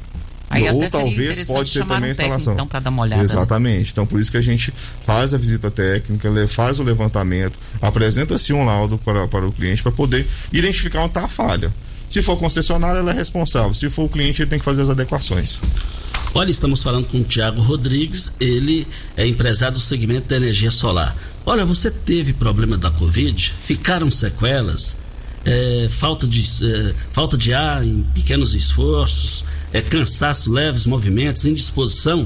Aí 0.49 0.69
Ou 0.69 0.89
talvez 0.89 1.47
pode 1.47 1.69
ser 1.69 1.85
também 1.85 2.09
a 2.09 2.11
instalação. 2.11 2.53
então, 2.53 2.67
para 2.67 2.79
dar 2.79 2.89
uma 2.89 3.01
olhada. 3.01 3.21
Né? 3.21 3.23
Exatamente. 3.23 3.91
Então, 3.91 4.05
por 4.05 4.19
isso 4.19 4.31
que 4.31 4.37
a 4.37 4.41
gente 4.41 4.73
faz 5.05 5.33
a 5.33 5.37
visita 5.37 5.71
técnica, 5.71 6.29
faz 6.47 6.79
o 6.79 6.83
levantamento, 6.83 7.57
apresenta-se 7.81 8.53
um 8.53 8.63
laudo 8.63 8.97
para, 8.97 9.27
para 9.27 9.45
o 9.45 9.51
cliente 9.51 9.81
para 9.81 9.91
poder 9.91 10.25
identificar 10.51 10.99
onde 10.99 11.09
está 11.09 11.25
a 11.25 11.27
falha. 11.27 11.73
Se 12.07 12.21
for 12.21 12.37
concessionária, 12.37 12.99
ela 12.99 13.11
é 13.11 13.13
responsável. 13.15 13.73
Se 13.73 13.89
for 13.89 14.03
o 14.03 14.09
cliente, 14.09 14.41
ele 14.41 14.49
tem 14.49 14.59
que 14.59 14.65
fazer 14.65 14.83
as 14.83 14.89
adequações. 14.89 15.59
Olha, 16.33 16.51
estamos 16.51 16.83
falando 16.83 17.07
com 17.07 17.19
o 17.19 17.23
Tiago 17.23 17.61
Rodrigues, 17.61 18.33
ele 18.39 18.85
é 19.15 19.25
empresário 19.25 19.75
do 19.75 19.81
segmento 19.81 20.27
da 20.27 20.35
energia 20.35 20.69
solar. 20.69 21.15
Olha, 21.45 21.63
você 21.63 21.89
teve 21.89 22.33
problema 22.33 22.77
da 22.77 22.91
Covid? 22.91 23.53
Ficaram 23.57 24.11
sequelas? 24.11 24.97
É, 25.45 25.87
falta, 25.89 26.27
de, 26.27 26.41
é, 26.41 26.93
falta 27.13 27.37
de 27.37 27.53
ar 27.53 27.85
em 27.85 28.01
pequenos 28.13 28.53
esforços? 28.53 29.44
É, 29.75 29.81
cansaço 29.81 30.53
leves, 30.53 30.85
movimentos, 30.85 31.45
indisposição? 31.45 32.25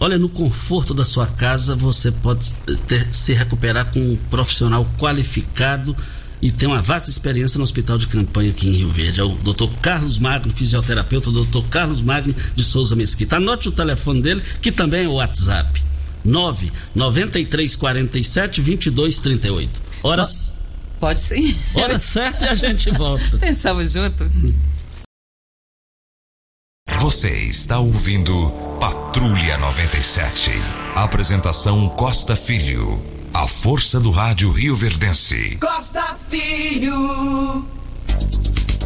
Olha, 0.00 0.16
no 0.16 0.26
conforto 0.26 0.94
da 0.94 1.04
sua 1.04 1.26
casa 1.26 1.76
você 1.76 2.10
pode 2.10 2.50
ter, 2.86 3.06
se 3.12 3.34
recuperar 3.34 3.92
com 3.92 4.00
um 4.00 4.16
profissional 4.30 4.90
qualificado 4.96 5.94
e 6.40 6.50
tem 6.50 6.66
uma 6.66 6.80
vasta 6.80 7.10
experiência 7.10 7.58
no 7.58 7.64
hospital 7.64 7.98
de 7.98 8.06
campanha 8.06 8.48
aqui 8.48 8.66
em 8.66 8.72
Rio 8.72 8.88
Verde. 8.88 9.20
É 9.20 9.22
o 9.22 9.34
Dr. 9.34 9.68
Carlos 9.82 10.16
Magno, 10.16 10.50
fisioterapeuta, 10.50 11.30
Dr. 11.30 11.60
Carlos 11.68 12.00
Magno 12.00 12.34
de 12.56 12.64
Souza 12.64 12.96
Mesquita. 12.96 13.36
Anote 13.36 13.68
o 13.68 13.72
telefone 13.72 14.22
dele, 14.22 14.42
que 14.62 14.72
também 14.72 15.04
é 15.04 15.08
o 15.08 15.12
WhatsApp. 15.12 15.84
9 16.24 16.72
93 16.94 17.76
47 17.76 18.62
22 18.62 19.18
38. 19.18 19.82
Horas. 20.02 20.54
Pode 20.98 21.20
sim. 21.20 21.54
Hora 21.74 21.98
certa 21.98 22.46
e 22.46 22.48
a 22.48 22.54
gente 22.54 22.90
volta. 22.92 23.36
Pensamos 23.36 23.92
junto. 23.92 24.24
Você 27.00 27.30
está 27.30 27.78
ouvindo 27.78 28.50
Patrulha 28.80 29.56
97. 29.56 30.50
Apresentação 30.96 31.88
Costa 31.90 32.34
Filho. 32.34 33.00
A 33.32 33.46
força 33.46 34.00
do 34.00 34.10
rádio 34.10 34.50
Rio 34.50 34.74
Verdense. 34.74 35.58
Costa 35.60 36.16
Filho. 36.28 37.64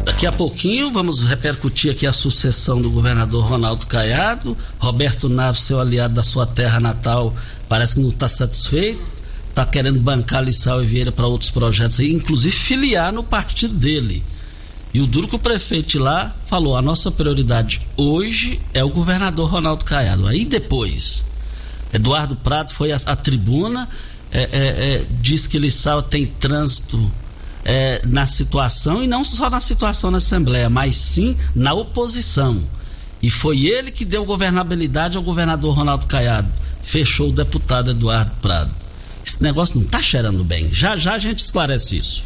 Daqui 0.05 0.27
a 0.27 0.31
pouquinho 0.31 0.91
vamos 0.91 1.23
repercutir 1.23 1.91
aqui 1.91 2.05
a 2.05 2.13
sucessão 2.13 2.79
do 2.79 2.91
governador 2.91 3.45
Ronaldo 3.45 3.87
Caiado. 3.87 4.55
Roberto 4.77 5.27
Naves, 5.27 5.63
seu 5.63 5.81
aliado 5.81 6.13
da 6.13 6.21
sua 6.21 6.45
terra 6.45 6.79
natal, 6.79 7.35
parece 7.67 7.95
que 7.95 8.01
não 8.01 8.09
está 8.09 8.27
satisfeito. 8.27 9.01
Está 9.49 9.65
querendo 9.65 9.99
bancar 9.99 10.43
Lissau 10.43 10.83
e 10.83 10.85
Vieira 10.85 11.11
para 11.11 11.25
outros 11.25 11.49
projetos 11.49 11.99
aí, 11.99 12.13
inclusive 12.13 12.55
filiar 12.55 13.11
no 13.11 13.23
partido 13.23 13.73
dele. 13.73 14.23
E 14.93 15.01
o 15.01 15.07
duro 15.07 15.27
que 15.27 15.35
o 15.35 15.39
prefeito 15.39 15.97
lá 15.99 16.35
falou: 16.45 16.77
a 16.77 16.81
nossa 16.81 17.11
prioridade 17.11 17.81
hoje 17.97 18.59
é 18.73 18.83
o 18.83 18.89
governador 18.89 19.49
Ronaldo 19.49 19.85
Caiado. 19.85 20.27
Aí 20.27 20.45
depois, 20.45 21.25
Eduardo 21.91 22.35
Prado 22.35 22.71
foi 22.71 22.91
à 22.91 23.15
tribuna 23.15 23.89
é, 24.33 24.41
é, 24.41 24.45
é, 24.95 25.05
diz 25.21 25.45
que 25.45 25.59
Lissau 25.59 26.01
tem 26.01 26.25
trânsito 26.25 27.11
é, 27.63 28.01
na 28.03 28.25
situação, 28.25 29.03
e 29.03 29.07
não 29.07 29.23
só 29.23 29.47
na 29.47 29.59
situação 29.59 30.09
na 30.09 30.17
Assembleia, 30.17 30.69
mas 30.71 30.95
sim 30.95 31.37
na 31.55 31.71
oposição. 31.73 32.59
E 33.21 33.29
foi 33.29 33.67
ele 33.67 33.91
que 33.91 34.03
deu 34.03 34.25
governabilidade 34.25 35.15
ao 35.15 35.23
governador 35.23 35.75
Ronaldo 35.75 36.07
Caiado. 36.07 36.51
Fechou 36.81 37.29
o 37.29 37.31
deputado 37.31 37.91
Eduardo 37.91 38.31
Prado. 38.41 38.73
Esse 39.25 39.41
negócio 39.41 39.77
não 39.77 39.85
está 39.85 40.01
cheirando 40.01 40.43
bem. 40.43 40.73
Já 40.73 40.97
já 40.97 41.13
a 41.13 41.19
gente 41.19 41.39
esclarece 41.39 41.97
isso. 41.97 42.23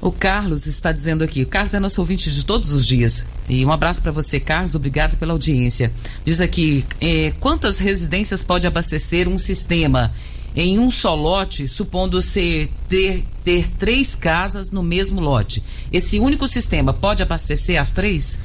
O 0.00 0.12
Carlos 0.12 0.66
está 0.66 0.92
dizendo 0.92 1.24
aqui. 1.24 1.42
O 1.42 1.46
Carlos 1.46 1.74
é 1.74 1.80
nosso 1.80 2.00
ouvinte 2.00 2.30
de 2.30 2.44
todos 2.44 2.72
os 2.72 2.86
dias. 2.86 3.26
E 3.48 3.64
um 3.64 3.72
abraço 3.72 4.02
para 4.02 4.12
você, 4.12 4.38
Carlos. 4.38 4.74
Obrigado 4.74 5.16
pela 5.16 5.32
audiência. 5.32 5.92
Diz 6.24 6.40
aqui: 6.40 6.84
eh, 7.00 7.32
quantas 7.40 7.78
residências 7.78 8.42
pode 8.42 8.66
abastecer 8.66 9.28
um 9.28 9.38
sistema? 9.38 10.12
em 10.56 10.76
um 10.78 10.90
só 10.90 11.14
lote, 11.14 11.68
supondo 11.68 12.20
ser 12.20 12.68
ter, 12.88 13.24
ter 13.44 13.68
três 13.78 14.16
casas 14.16 14.72
no 14.72 14.82
mesmo 14.82 15.20
lote. 15.20 15.62
Esse 15.92 16.18
único 16.18 16.48
sistema 16.48 16.92
pode 16.92 17.22
abastecer 17.22 17.80
as 17.80 17.92
três? 17.92 18.40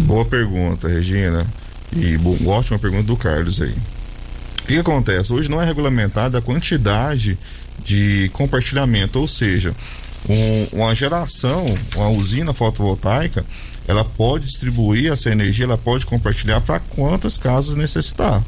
Boa 0.00 0.26
pergunta, 0.26 0.86
Regina. 0.86 1.46
E 1.96 2.18
ótima 2.46 2.78
pergunta 2.78 3.04
do 3.04 3.16
Carlos 3.16 3.62
aí. 3.62 3.74
O 4.64 4.66
que 4.66 4.76
acontece? 4.76 5.32
Hoje 5.32 5.50
não 5.50 5.60
é 5.60 5.64
regulamentada 5.64 6.36
a 6.36 6.42
quantidade 6.42 7.38
de 7.82 8.28
compartilhamento, 8.34 9.18
ou 9.18 9.26
seja, 9.26 9.74
um, 10.28 10.80
uma 10.80 10.94
geração, 10.94 11.64
uma 11.96 12.08
usina 12.08 12.52
fotovoltaica, 12.52 13.44
ela 13.86 14.04
pode 14.04 14.46
distribuir 14.46 15.12
essa 15.12 15.30
energia, 15.30 15.64
ela 15.64 15.78
pode 15.78 16.04
compartilhar 16.04 16.60
para 16.60 16.78
quantas 16.78 17.38
casas 17.38 17.74
necessitar. 17.74 18.42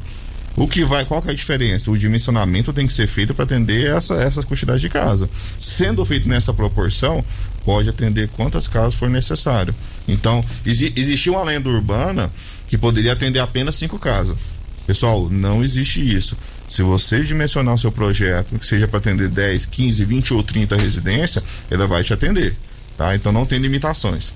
O 0.55 0.67
que 0.67 0.83
vai, 0.83 1.05
qual 1.05 1.21
que 1.21 1.29
é 1.29 1.31
a 1.31 1.35
diferença? 1.35 1.89
O 1.89 1.97
dimensionamento 1.97 2.73
tem 2.73 2.85
que 2.85 2.93
ser 2.93 3.07
feito 3.07 3.33
para 3.33 3.45
atender 3.45 3.87
essa, 3.87 4.15
essa 4.15 4.43
quantidade 4.43 4.81
de 4.81 4.89
casa. 4.89 5.29
Sendo 5.59 6.03
feito 6.03 6.27
nessa 6.27 6.53
proporção, 6.53 7.23
pode 7.63 7.89
atender 7.89 8.29
quantas 8.29 8.67
casas 8.67 8.95
for 8.95 9.09
necessário. 9.09 9.73
Então, 10.07 10.43
exi 10.65 10.91
existia 10.95 11.31
uma 11.31 11.43
lenda 11.43 11.69
urbana 11.69 12.29
que 12.67 12.77
poderia 12.77 13.13
atender 13.13 13.39
apenas 13.39 13.77
cinco 13.77 13.97
casas. 13.97 14.37
Pessoal, 14.85 15.29
não 15.29 15.63
existe 15.63 15.99
isso. 16.01 16.35
Se 16.71 16.83
você 16.83 17.21
dimensionar 17.21 17.73
o 17.73 17.77
seu 17.77 17.91
projeto, 17.91 18.57
que 18.57 18.65
seja 18.65 18.87
para 18.87 18.97
atender 18.97 19.27
10, 19.27 19.65
15, 19.65 20.05
20 20.05 20.33
ou 20.33 20.41
30 20.41 20.77
residências, 20.77 21.43
ela 21.69 21.85
vai 21.85 22.01
te 22.01 22.13
atender. 22.13 22.55
Tá? 22.97 23.13
Então 23.13 23.29
não 23.33 23.45
tem 23.45 23.59
limitações. 23.59 24.31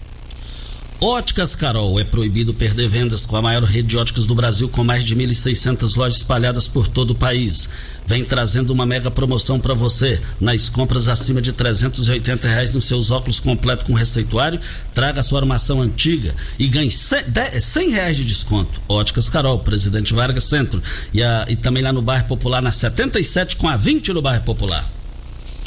Óticas 0.99 1.55
Carol, 1.55 1.97
é 1.97 2.03
proibido 2.03 2.53
perder 2.53 2.89
vendas 2.89 3.25
com 3.25 3.37
a 3.37 3.41
maior 3.41 3.63
rede 3.63 3.87
de 3.87 3.97
óticas 3.97 4.25
do 4.25 4.35
Brasil, 4.35 4.67
com 4.67 4.83
mais 4.83 5.05
de 5.05 5.15
1.600 5.15 5.95
lojas 5.95 6.17
espalhadas 6.17 6.67
por 6.67 6.89
todo 6.89 7.11
o 7.11 7.15
país. 7.15 7.69
Vem 8.07 8.23
trazendo 8.23 8.71
uma 8.71 8.85
mega 8.85 9.09
promoção 9.09 9.59
para 9.59 9.73
você. 9.73 10.21
Nas 10.39 10.69
compras 10.69 11.07
acima 11.07 11.41
de 11.41 11.51
380 11.51 12.47
reais 12.47 12.73
nos 12.73 12.85
seus 12.85 13.09
óculos 13.09 13.39
completo 13.39 13.85
com 13.85 13.93
receituário, 13.93 14.59
traga 14.93 15.19
a 15.19 15.23
sua 15.23 15.39
armação 15.39 15.81
antiga 15.81 16.35
e 16.59 16.67
ganhe 16.67 16.91
100, 16.91 17.89
reais 17.89 18.17
de 18.17 18.23
desconto. 18.23 18.79
Óticas 18.87 19.27
Carol, 19.27 19.59
Presidente 19.59 20.13
Vargas 20.13 20.43
Centro. 20.43 20.81
E, 21.13 21.23
a, 21.23 21.45
e 21.49 21.55
também 21.55 21.81
lá 21.81 21.91
no 21.91 22.01
bairro 22.01 22.27
Popular, 22.27 22.61
na 22.61 22.71
77 22.71 23.57
com 23.57 23.67
a 23.67 23.75
20 23.75 24.13
no 24.13 24.21
bairro 24.21 24.43
Popular. 24.43 24.87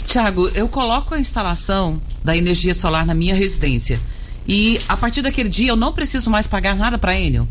Tiago, 0.07 0.49
eu 0.55 0.69
coloco 0.69 1.15
a 1.15 1.19
instalação 1.19 2.01
da 2.25 2.37
energia 2.37 2.73
solar 2.73 3.05
na 3.05 3.15
minha 3.15 3.35
residência 3.35 4.01
e 4.47 4.81
a 4.89 4.97
partir 4.97 5.21
daquele 5.21 5.51
dia 5.51 5.69
eu 5.69 5.77
não 5.77 5.93
preciso 5.93 6.31
mais 6.31 6.47
pagar 6.47 6.75
nada 6.75 6.97
para 6.97 7.19
Enel? 7.19 7.47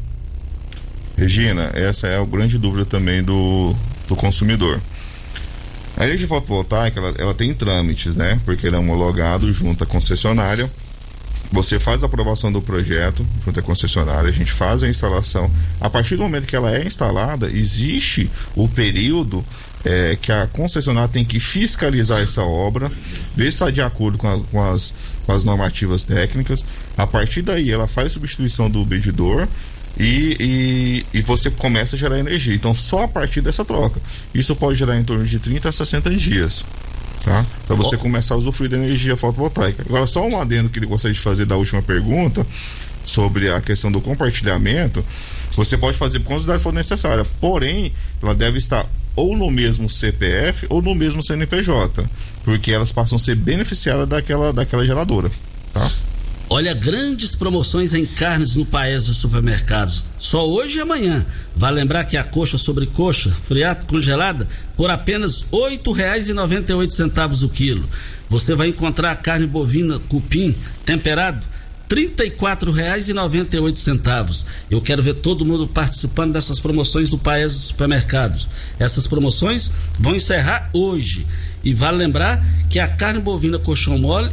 Regina, 1.15 1.71
essa 1.75 2.07
é 2.07 2.19
a 2.19 2.25
grande 2.25 2.57
dúvida 2.57 2.85
também 2.85 3.21
do, 3.21 3.75
do 4.07 4.15
consumidor. 4.15 4.81
A 5.97 6.05
energia 6.05 6.27
fotovoltaica 6.27 6.99
ela, 6.99 7.13
ela 7.17 7.33
tem 7.33 7.53
trâmites, 7.53 8.15
né? 8.15 8.39
Porque 8.45 8.67
ela 8.67 8.77
é 8.77 8.79
homologado 8.79 9.51
junto 9.51 9.83
à 9.83 9.87
concessionária. 9.87 10.69
Você 11.51 11.79
faz 11.79 12.03
a 12.03 12.07
aprovação 12.07 12.51
do 12.51 12.61
projeto 12.61 13.25
junto 13.43 13.59
à 13.59 13.63
concessionária, 13.63 14.29
a 14.29 14.33
gente 14.33 14.51
faz 14.51 14.83
a 14.83 14.87
instalação. 14.87 15.49
A 15.79 15.89
partir 15.89 16.17
do 16.17 16.23
momento 16.23 16.45
que 16.45 16.55
ela 16.55 16.75
é 16.75 16.85
instalada, 16.85 17.49
existe 17.49 18.29
o 18.53 18.67
período 18.67 19.43
é, 19.85 20.17
que 20.21 20.31
a 20.31 20.45
concessionária 20.47 21.07
tem 21.07 21.23
que 21.23 21.39
fiscalizar 21.39 22.21
essa 22.21 22.43
obra, 22.43 22.91
ver 23.35 23.45
se 23.45 23.49
está 23.49 23.71
de 23.71 23.81
acordo 23.81 24.17
com, 24.17 24.27
a, 24.27 24.39
com, 24.39 24.61
as, 24.61 24.93
com 25.25 25.31
as 25.31 25.45
normativas 25.45 26.03
técnicas. 26.03 26.65
A 26.97 27.07
partir 27.07 27.41
daí, 27.41 27.71
ela 27.71 27.87
faz 27.87 28.11
substituição 28.11 28.69
do 28.69 28.85
medidor 28.85 29.47
e, 29.99 31.05
e, 31.13 31.19
e, 31.19 31.21
você 31.21 31.49
começa 31.49 31.95
a 31.95 31.99
gerar 31.99 32.19
energia. 32.19 32.53
Então, 32.53 32.75
só 32.75 33.03
a 33.03 33.07
partir 33.07 33.41
dessa 33.41 33.65
troca. 33.65 33.99
Isso 34.33 34.55
pode 34.55 34.77
gerar 34.77 34.97
em 34.97 35.03
torno 35.03 35.25
de 35.25 35.39
30 35.39 35.69
a 35.69 35.71
60 35.71 36.09
dias. 36.11 36.63
Tá? 37.23 37.45
Para 37.65 37.75
você 37.75 37.95
oh. 37.95 37.99
começar 37.99 38.35
a 38.35 38.37
usufruir 38.37 38.69
da 38.69 38.77
energia 38.77 39.17
fotovoltaica. 39.17 39.83
Agora, 39.87 40.05
só 40.05 40.25
um 40.27 40.39
adendo 40.39 40.69
que 40.69 40.79
ele 40.79 40.85
gostaria 40.85 41.13
de 41.13 41.19
fazer 41.19 41.45
da 41.45 41.55
última 41.55 41.81
pergunta 41.81 42.45
sobre 43.03 43.49
a 43.49 43.59
questão 43.59 43.91
do 43.91 43.99
compartilhamento. 44.01 45.03
Você 45.55 45.77
pode 45.77 45.97
fazer 45.97 46.19
quando 46.19 46.59
for 46.59 46.73
necessária, 46.73 47.25
porém, 47.41 47.91
ela 48.21 48.35
deve 48.35 48.59
estar 48.59 48.85
ou 49.15 49.35
no 49.35 49.49
mesmo 49.49 49.89
CPF 49.89 50.67
ou 50.69 50.81
no 50.81 50.93
mesmo 50.93 51.23
CNPJ, 51.23 52.07
porque 52.43 52.71
elas 52.71 52.91
passam 52.91 53.15
a 53.15 53.19
ser 53.19 53.35
beneficiadas 53.35 54.07
daquela, 54.07 54.53
daquela 54.53 54.85
geradora, 54.85 55.31
tá? 55.73 55.91
Olha, 56.49 56.73
grandes 56.73 57.35
promoções 57.35 57.93
em 57.93 58.05
carnes 58.05 58.55
no 58.55 58.65
Paes 58.65 59.07
dos 59.07 59.17
supermercados. 59.17 60.05
Só 60.17 60.47
hoje 60.47 60.77
e 60.77 60.81
amanhã. 60.81 61.25
Vai 61.53 61.73
lembrar 61.73 62.05
que 62.05 62.15
a 62.15 62.23
coxa 62.23 62.57
sobre 62.57 62.85
coxa, 62.85 63.29
friata 63.29 63.85
congelada, 63.85 64.47
por 64.77 64.89
apenas 64.89 65.41
R$ 65.41 65.77
8,98 65.77 67.43
o 67.43 67.49
quilo. 67.49 67.85
Você 68.29 68.55
vai 68.55 68.69
encontrar 68.69 69.11
a 69.11 69.15
carne 69.15 69.45
bovina 69.45 69.99
cupim 70.07 70.55
temperado 70.85 71.45
R$ 71.89 72.09
34,98. 72.09 74.45
Eu 74.71 74.79
quero 74.81 75.03
ver 75.03 75.15
todo 75.15 75.45
mundo 75.45 75.67
participando 75.67 76.31
dessas 76.33 76.61
promoções 76.61 77.09
do 77.09 77.17
Paes 77.17 77.51
Supermercados. 77.53 78.47
Essas 78.79 79.05
promoções 79.05 79.69
vão 79.99 80.15
encerrar 80.15 80.69
hoje. 80.73 81.27
E 81.67 81.73
vale 81.73 81.97
lembrar 81.97 82.41
que 82.69 82.79
a 82.79 82.87
carne 82.87 83.19
bovina 83.19 83.59
colchão 83.59 83.97
mole 83.97 84.31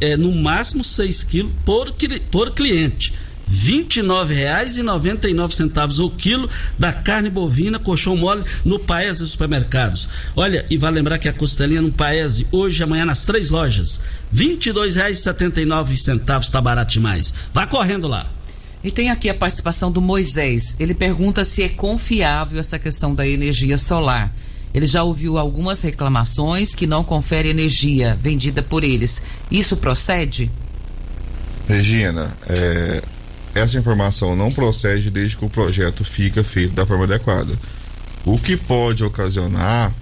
é 0.00 0.16
no 0.16 0.34
máximo 0.34 0.82
6 0.82 1.24
quilos 1.24 1.52
por, 1.62 1.94
por 2.30 2.52
cliente. 2.52 3.12
R$ 3.46 3.84
29,99 3.84 6.02
o 6.02 6.08
quilo 6.08 6.48
da 6.78 6.90
carne 6.90 7.28
bovina 7.28 7.78
colchão 7.78 8.16
mole 8.16 8.42
no 8.64 8.78
Paese 8.78 9.26
Supermercados. 9.26 10.08
Olha, 10.34 10.64
e 10.70 10.78
vale 10.78 10.96
lembrar 10.96 11.18
que 11.18 11.28
a 11.28 11.34
costelinha 11.34 11.82
no 11.82 11.92
Paese 11.92 12.46
hoje 12.50 12.80
e 12.80 12.84
amanhã 12.84 13.04
nas 13.04 13.26
três 13.26 13.50
lojas. 13.50 14.00
R$ 14.34 14.56
22,79 14.56 16.40
está 16.40 16.62
barato 16.62 16.92
demais. 16.92 17.34
Vá 17.52 17.66
correndo 17.66 18.08
lá. 18.08 18.26
E 18.82 18.90
tem 18.90 19.10
aqui 19.10 19.28
a 19.28 19.34
participação 19.34 19.92
do 19.92 20.00
Moisés. 20.00 20.76
Ele 20.80 20.94
pergunta 20.94 21.44
se 21.44 21.62
é 21.62 21.68
confiável 21.68 22.58
essa 22.58 22.78
questão 22.78 23.14
da 23.14 23.28
energia 23.28 23.76
solar. 23.76 24.32
Ele 24.72 24.86
já 24.86 25.02
ouviu 25.02 25.36
algumas 25.36 25.80
reclamações 25.82 26.74
que 26.74 26.86
não 26.86 27.02
confere 27.02 27.48
energia 27.48 28.16
vendida 28.20 28.62
por 28.62 28.84
eles. 28.84 29.24
Isso 29.50 29.76
procede? 29.76 30.50
Regina, 31.68 32.30
é, 32.48 33.02
essa 33.54 33.78
informação 33.78 34.36
não 34.36 34.52
procede 34.52 35.10
desde 35.10 35.36
que 35.36 35.44
o 35.44 35.50
projeto 35.50 36.04
fica 36.04 36.44
feito 36.44 36.74
da 36.74 36.86
forma 36.86 37.04
adequada. 37.04 37.52
O 38.24 38.38
que 38.38 38.56
pode 38.56 39.02
ocasionar 39.02 39.92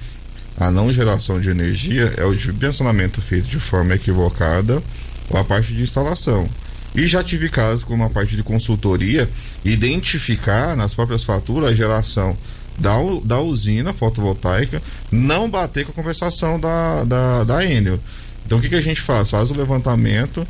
a 0.59 0.71
não 0.71 0.93
geração 0.93 1.41
de 1.41 1.51
energia 1.51 2.13
é 2.17 2.25
o 2.25 2.35
dimensionamento 2.35 3.23
feito 3.23 3.49
de 3.49 3.61
forma 3.61 3.95
equivocada 3.95 4.83
ou 5.31 5.39
a 5.39 5.45
parte 5.45 5.73
de 5.73 5.83
instalação. 5.83 6.49
E 6.95 7.07
já 7.07 7.23
tive 7.23 7.49
casos 7.49 7.85
como 7.85 8.03
a 8.03 8.11
parte 8.11 8.35
de 8.35 8.43
consultoria 8.43 9.29
identificar 9.65 10.77
nas 10.77 10.95
próprias 10.95 11.23
faturas 11.23 11.71
a 11.71 11.75
geração 11.75 12.37
da, 12.79 12.97
da 13.25 13.41
usina 13.41 13.93
fotovoltaica 13.93 14.81
não 15.11 15.51
bater 15.51 15.85
com 15.85 15.93
a 15.93 15.95
compensação 15.95 16.59
da, 16.59 17.05
da, 17.05 17.45
da 17.45 17.65
Enel. 17.65 17.99
Então 18.47 18.59
o 18.59 18.61
que, 18.61 18.69
que 18.69 18.75
a 18.75 18.81
gente 18.81 19.01
faz? 19.01 19.31
Faz 19.31 19.51
o 19.51 19.55
levantamento 19.55 20.47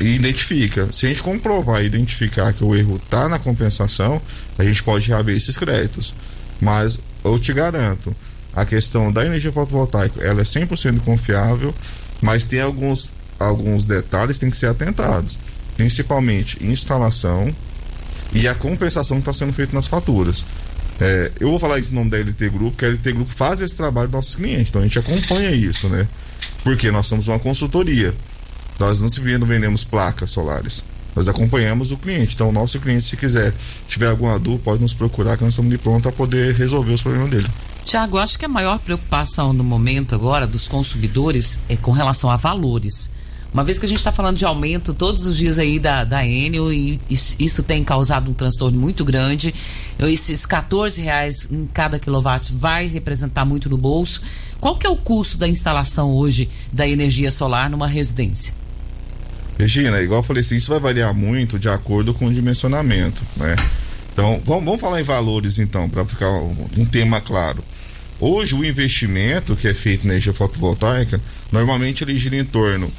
e 0.00 0.14
identifica. 0.14 0.88
Se 0.92 1.06
a 1.06 1.08
gente 1.08 1.22
comprovar 1.22 1.82
e 1.82 1.86
identificar 1.86 2.52
que 2.52 2.64
o 2.64 2.74
erro 2.74 2.96
está 2.96 3.28
na 3.28 3.38
compensação, 3.38 4.20
a 4.58 4.64
gente 4.64 4.82
pode 4.82 5.08
reaver 5.08 5.36
esses 5.36 5.56
créditos. 5.56 6.14
Mas 6.60 6.98
eu 7.24 7.38
te 7.38 7.52
garanto, 7.52 8.14
a 8.54 8.64
questão 8.64 9.12
da 9.12 9.24
energia 9.24 9.52
fotovoltaica 9.52 10.22
ela 10.22 10.40
é 10.40 10.44
100% 10.44 11.00
confiável, 11.00 11.74
mas 12.20 12.44
tem 12.44 12.60
alguns, 12.60 13.10
alguns 13.38 13.84
detalhes 13.84 14.36
que 14.36 14.42
tem 14.42 14.50
que 14.50 14.56
ser 14.56 14.66
atentados. 14.66 15.38
Principalmente 15.76 16.64
instalação 16.64 17.52
e 18.32 18.46
a 18.48 18.54
compensação 18.54 19.18
que 19.18 19.28
está 19.28 19.32
sendo 19.32 19.52
feita 19.52 19.74
nas 19.74 19.86
faturas. 19.86 20.44
É, 21.00 21.32
eu 21.40 21.50
vou 21.50 21.58
falar 21.58 21.78
isso 21.78 21.90
no 21.90 21.96
nome 21.96 22.10
da 22.10 22.18
LT 22.18 22.50
Grupo, 22.50 22.76
que 22.76 22.84
a 22.84 22.88
LT 22.88 23.12
Grupo 23.12 23.34
faz 23.34 23.60
esse 23.60 23.76
trabalho 23.76 24.08
dos 24.08 24.14
nossos 24.14 24.34
clientes, 24.34 24.68
então 24.68 24.80
a 24.80 24.84
gente 24.84 24.98
acompanha 24.98 25.50
isso, 25.50 25.88
né? 25.88 26.06
Porque 26.62 26.90
nós 26.90 27.06
somos 27.06 27.28
uma 27.28 27.38
consultoria. 27.38 28.14
Nós 28.78 29.00
não 29.00 29.08
se 29.08 29.20
vendemos 29.20 29.84
placas 29.84 30.30
solares. 30.30 30.84
Nós 31.14 31.28
acompanhamos 31.28 31.92
o 31.92 31.96
cliente. 31.96 32.34
Então, 32.34 32.48
o 32.48 32.52
nosso 32.52 32.80
cliente, 32.80 33.04
se 33.04 33.16
quiser, 33.16 33.52
tiver 33.86 34.08
alguma 34.08 34.38
dúvida, 34.38 34.62
pode 34.64 34.82
nos 34.82 34.94
procurar, 34.94 35.36
que 35.36 35.44
nós 35.44 35.52
estamos 35.52 35.70
de 35.70 35.78
pronto 35.78 36.08
a 36.08 36.12
poder 36.12 36.54
resolver 36.54 36.92
os 36.92 37.02
problemas 37.02 37.30
dele. 37.30 37.46
Tiago, 37.84 38.16
acho 38.16 38.38
que 38.38 38.44
a 38.44 38.48
maior 38.48 38.78
preocupação 38.78 39.52
no 39.52 39.62
momento 39.62 40.14
agora 40.14 40.46
dos 40.46 40.66
consumidores 40.66 41.64
é 41.68 41.76
com 41.76 41.92
relação 41.92 42.30
a 42.30 42.36
valores. 42.36 43.21
Uma 43.52 43.62
vez 43.62 43.78
que 43.78 43.84
a 43.84 43.88
gente 43.88 43.98
está 43.98 44.10
falando 44.10 44.38
de 44.38 44.46
aumento 44.46 44.94
todos 44.94 45.26
os 45.26 45.36
dias 45.36 45.58
aí 45.58 45.78
da, 45.78 46.04
da 46.04 46.26
Enel 46.26 46.72
e 46.72 46.98
isso 47.10 47.62
tem 47.62 47.84
causado 47.84 48.30
um 48.30 48.34
transtorno 48.34 48.80
muito 48.80 49.04
grande, 49.04 49.54
esses 50.00 50.46
14 50.46 51.02
reais 51.02 51.52
em 51.52 51.66
cada 51.66 51.98
quilowatt 51.98 52.50
vai 52.54 52.86
representar 52.86 53.44
muito 53.44 53.68
no 53.68 53.76
bolso. 53.76 54.22
Qual 54.58 54.76
que 54.76 54.86
é 54.86 54.90
o 54.90 54.96
custo 54.96 55.36
da 55.36 55.46
instalação 55.46 56.12
hoje 56.12 56.48
da 56.72 56.88
energia 56.88 57.30
solar 57.30 57.68
numa 57.68 57.86
residência? 57.86 58.54
Regina, 59.58 60.00
igual 60.00 60.20
eu 60.20 60.24
falei 60.24 60.40
assim, 60.40 60.56
isso 60.56 60.70
vai 60.70 60.80
variar 60.80 61.12
muito 61.12 61.58
de 61.58 61.68
acordo 61.68 62.14
com 62.14 62.26
o 62.26 62.32
dimensionamento, 62.32 63.20
né? 63.36 63.54
Então, 64.12 64.40
vamos, 64.44 64.64
vamos 64.64 64.80
falar 64.80 65.00
em 65.00 65.04
valores 65.04 65.58
então, 65.58 65.88
para 65.90 66.04
ficar 66.04 66.30
um, 66.30 66.68
um, 66.78 66.84
tema 66.86 67.20
claro. 67.20 67.62
Hoje 68.18 68.54
o 68.54 68.64
investimento 68.64 69.56
que 69.56 69.68
é 69.68 69.74
feito 69.74 70.06
na 70.06 70.14
energia 70.14 70.32
fotovoltaica, 70.32 71.20
normalmente 71.50 72.02
ele 72.02 72.18
gira 72.18 72.36
em 72.36 72.44
torno 72.44 72.90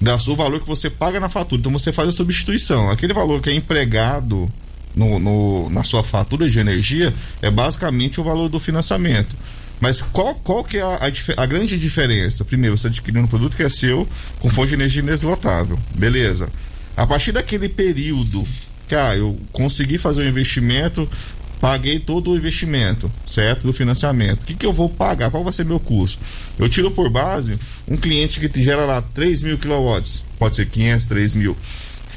da 0.00 0.16
do 0.16 0.34
valor 0.34 0.60
que 0.60 0.66
você 0.66 0.88
paga 0.88 1.20
na 1.20 1.28
fatura. 1.28 1.60
Então 1.60 1.72
você 1.72 1.92
faz 1.92 2.08
a 2.08 2.12
substituição. 2.12 2.90
Aquele 2.90 3.12
valor 3.12 3.42
que 3.42 3.50
é 3.50 3.54
empregado 3.54 4.50
no, 4.96 5.18
no, 5.18 5.70
na 5.70 5.84
sua 5.84 6.02
fatura 6.02 6.48
de 6.48 6.58
energia 6.58 7.12
é 7.42 7.50
basicamente 7.50 8.20
o 8.20 8.24
valor 8.24 8.48
do 8.48 8.58
financiamento. 8.58 9.34
Mas 9.80 10.02
qual, 10.02 10.34
qual 10.34 10.62
que 10.62 10.78
é 10.78 10.82
a, 10.82 10.96
a, 10.96 11.42
a, 11.42 11.46
grande 11.46 11.78
diferença? 11.78 12.44
Primeiro, 12.44 12.76
você 12.76 12.88
adquirindo 12.88 13.24
um 13.24 13.28
produto 13.28 13.56
que 13.56 13.62
é 13.62 13.68
seu 13.68 14.06
com 14.38 14.50
fonte 14.50 14.68
de 14.68 14.74
energia 14.74 15.02
inesgotável. 15.02 15.78
Beleza. 15.94 16.48
A 16.96 17.06
partir 17.06 17.32
daquele 17.32 17.68
período 17.68 18.46
que 18.88 18.94
ah, 18.94 19.16
eu 19.16 19.38
consegui 19.52 19.98
fazer 19.98 20.22
o 20.22 20.24
um 20.24 20.28
investimento, 20.28 21.08
paguei 21.60 21.98
todo 21.98 22.30
o 22.30 22.36
investimento, 22.36 23.10
certo? 23.26 23.66
Do 23.66 23.72
financiamento. 23.72 24.42
O 24.42 24.46
que, 24.46 24.54
que 24.54 24.66
eu 24.66 24.72
vou 24.72 24.88
pagar? 24.88 25.30
Qual 25.30 25.44
vai 25.44 25.52
ser 25.52 25.64
meu 25.64 25.78
custo? 25.78 26.18
Eu 26.58 26.68
tiro 26.68 26.90
por 26.90 27.10
base 27.10 27.58
um 27.86 27.96
cliente 27.96 28.40
que 28.40 28.62
gera 28.62 28.84
lá 28.84 29.02
3 29.02 29.42
mil 29.42 29.58
kilowatts, 29.58 30.24
pode 30.38 30.56
ser 30.56 30.66
500, 30.66 31.04
3 31.06 31.34
mil. 31.34 31.56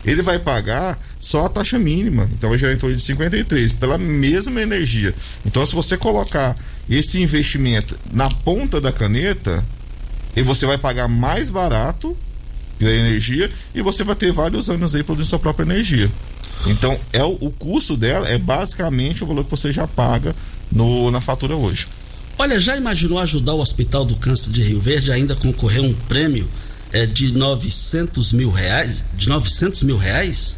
Ele 0.06 0.21
vai 0.21 0.38
pagar 0.39 0.99
só 1.19 1.45
a 1.45 1.49
taxa 1.49 1.79
mínima, 1.79 2.29
então 2.34 2.49
vai 2.49 2.60
gerar 2.60 2.73
em 2.73 2.77
torno 2.77 2.95
de 2.95 3.01
53 3.01 3.73
pela 3.73 3.97
mesma 3.97 4.62
energia. 4.62 5.13
Então, 5.45 5.65
se 5.65 5.73
você 5.73 5.95
colocar 5.95 6.56
esse 6.89 7.21
investimento 7.21 7.97
na 8.12 8.27
ponta 8.27 8.82
da 8.82 8.91
caneta, 8.91 9.63
e 10.36 10.41
você 10.41 10.65
vai 10.65 10.77
pagar 10.77 11.08
mais 11.08 11.49
barato 11.49 12.17
da 12.84 12.91
energia 12.91 13.50
e 13.74 13.82
você 13.82 14.04
vai 14.04 14.15
ter 14.15 14.32
vários 14.32 14.69
anos 14.69 14.96
aí 14.96 15.04
produzindo 15.04 15.30
sua 15.30 15.39
própria 15.39 15.65
energia. 15.65 16.10
Então, 16.67 16.98
é 17.12 17.24
o, 17.24 17.38
o 17.39 17.52
custo 17.52 17.98
dela 17.98 18.28
é 18.28 18.38
basicamente 18.38 19.24
o 19.24 19.28
valor 19.28 19.43
que 19.43 19.52
você 19.52 19.72
já 19.72 19.88
paga 19.88 20.36
no, 20.72 21.12
na 21.12 21.19
fatura 21.19 21.56
hoje. 21.56 21.88
Olha, 22.38 22.60
já 22.60 22.76
imaginou 22.76 23.19
ajudar 23.19 23.54
o 23.54 23.60
Hospital 23.60 24.06
do 24.06 24.15
Câncer 24.15 24.52
de 24.52 24.63
Rio 24.63 24.80
Verde 24.80 25.12
a 25.12 25.15
ainda 25.15 25.36
concorrer 25.36 25.82
um 25.82 25.93
prêmio 25.93 26.48
é, 26.91 27.06
de 27.06 27.32
900 27.32 28.34
mil 28.34 28.52
reais? 28.52 29.04
De 29.15 29.30
900 29.30 29.84
mil 29.84 29.98
reais? 29.98 30.58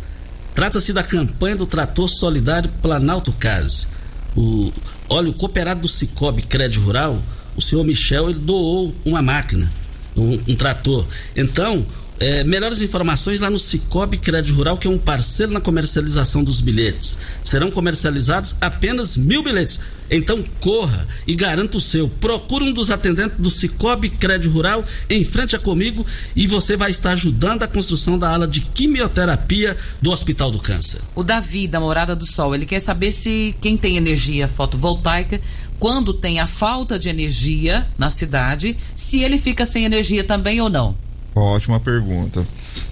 Trata-se 0.53 0.93
da 0.93 1.03
campanha 1.03 1.57
do 1.57 1.65
Trator 1.65 2.07
Solidário 2.07 2.69
Planalto 2.81 3.31
Case. 3.33 3.87
O, 4.35 4.71
olha, 5.09 5.29
o 5.29 5.33
cooperado 5.33 5.81
do 5.81 5.87
Cicobi 5.87 6.43
Crédito 6.43 6.83
Rural, 6.83 7.21
o 7.55 7.61
senhor 7.61 7.83
Michel, 7.83 8.29
ele 8.29 8.39
doou 8.39 8.95
uma 9.05 9.21
máquina, 9.21 9.71
um, 10.15 10.39
um 10.47 10.55
trator. 10.55 11.05
Então, 11.35 11.85
é, 12.19 12.43
melhores 12.43 12.81
informações 12.81 13.39
lá 13.39 13.49
no 13.49 13.59
Cicobi 13.59 14.17
Crédito 14.17 14.55
Rural, 14.55 14.77
que 14.77 14.87
é 14.87 14.89
um 14.89 14.97
parceiro 14.97 15.51
na 15.51 15.59
comercialização 15.59 16.43
dos 16.43 16.61
bilhetes. 16.61 17.17
Serão 17.43 17.69
comercializados 17.69 18.55
apenas 18.61 19.17
mil 19.17 19.43
bilhetes. 19.43 19.79
Então 20.09 20.43
corra 20.59 21.07
e 21.25 21.33
garanta 21.33 21.77
o 21.77 21.81
seu. 21.81 22.07
Procure 22.07 22.65
um 22.65 22.73
dos 22.73 22.91
atendentes 22.91 23.37
do 23.39 23.49
Cicobi 23.49 24.09
Crédito 24.09 24.51
Rural 24.51 24.85
em 25.09 25.23
frente 25.23 25.55
a 25.55 25.59
comigo 25.59 26.05
e 26.35 26.45
você 26.45 26.77
vai 26.77 26.91
estar 26.91 27.11
ajudando 27.11 27.63
a 27.63 27.67
construção 27.67 28.17
da 28.17 28.29
ala 28.29 28.47
de 28.47 28.61
quimioterapia 28.61 29.75
do 30.01 30.11
Hospital 30.11 30.51
do 30.51 30.59
Câncer. 30.59 31.01
O 31.15 31.23
Davi, 31.23 31.67
da 31.67 31.79
Morada 31.79 32.15
do 32.15 32.25
Sol, 32.25 32.53
ele 32.53 32.67
quer 32.67 32.79
saber 32.79 33.11
se 33.11 33.55
quem 33.59 33.75
tem 33.75 33.97
energia 33.97 34.47
fotovoltaica 34.47 35.41
quando 35.79 36.13
tem 36.13 36.39
a 36.39 36.47
falta 36.47 36.97
de 36.97 37.09
energia 37.09 37.85
na 37.97 38.09
cidade, 38.09 38.77
se 38.95 39.21
ele 39.21 39.37
fica 39.37 39.65
sem 39.65 39.85
energia 39.85 40.23
também 40.23 40.61
ou 40.61 40.69
não. 40.69 40.95
Ótima 41.35 41.81
pergunta. 41.81 42.45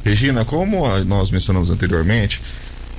Regina, 0.03 0.43
como 0.43 0.85
nós 1.05 1.31
mencionamos 1.31 1.71
anteriormente, 1.71 2.41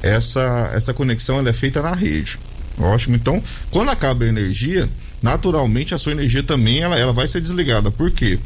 essa, 0.02 0.70
essa 0.74 0.94
conexão 0.94 1.38
ela 1.38 1.50
é 1.50 1.52
feita 1.52 1.82
na 1.82 1.92
rede. 1.92 2.38
Ótimo. 2.78 3.14
Então, 3.14 3.42
quando 3.70 3.90
acaba 3.90 4.24
a 4.24 4.28
energia, 4.28 4.88
naturalmente 5.22 5.94
a 5.94 5.98
sua 5.98 6.12
energia 6.12 6.42
também 6.42 6.80
ela, 6.80 6.98
ela 6.98 7.12
vai 7.12 7.28
ser 7.28 7.42
desligada. 7.42 7.90
Por 7.90 8.10
quê? 8.10 8.38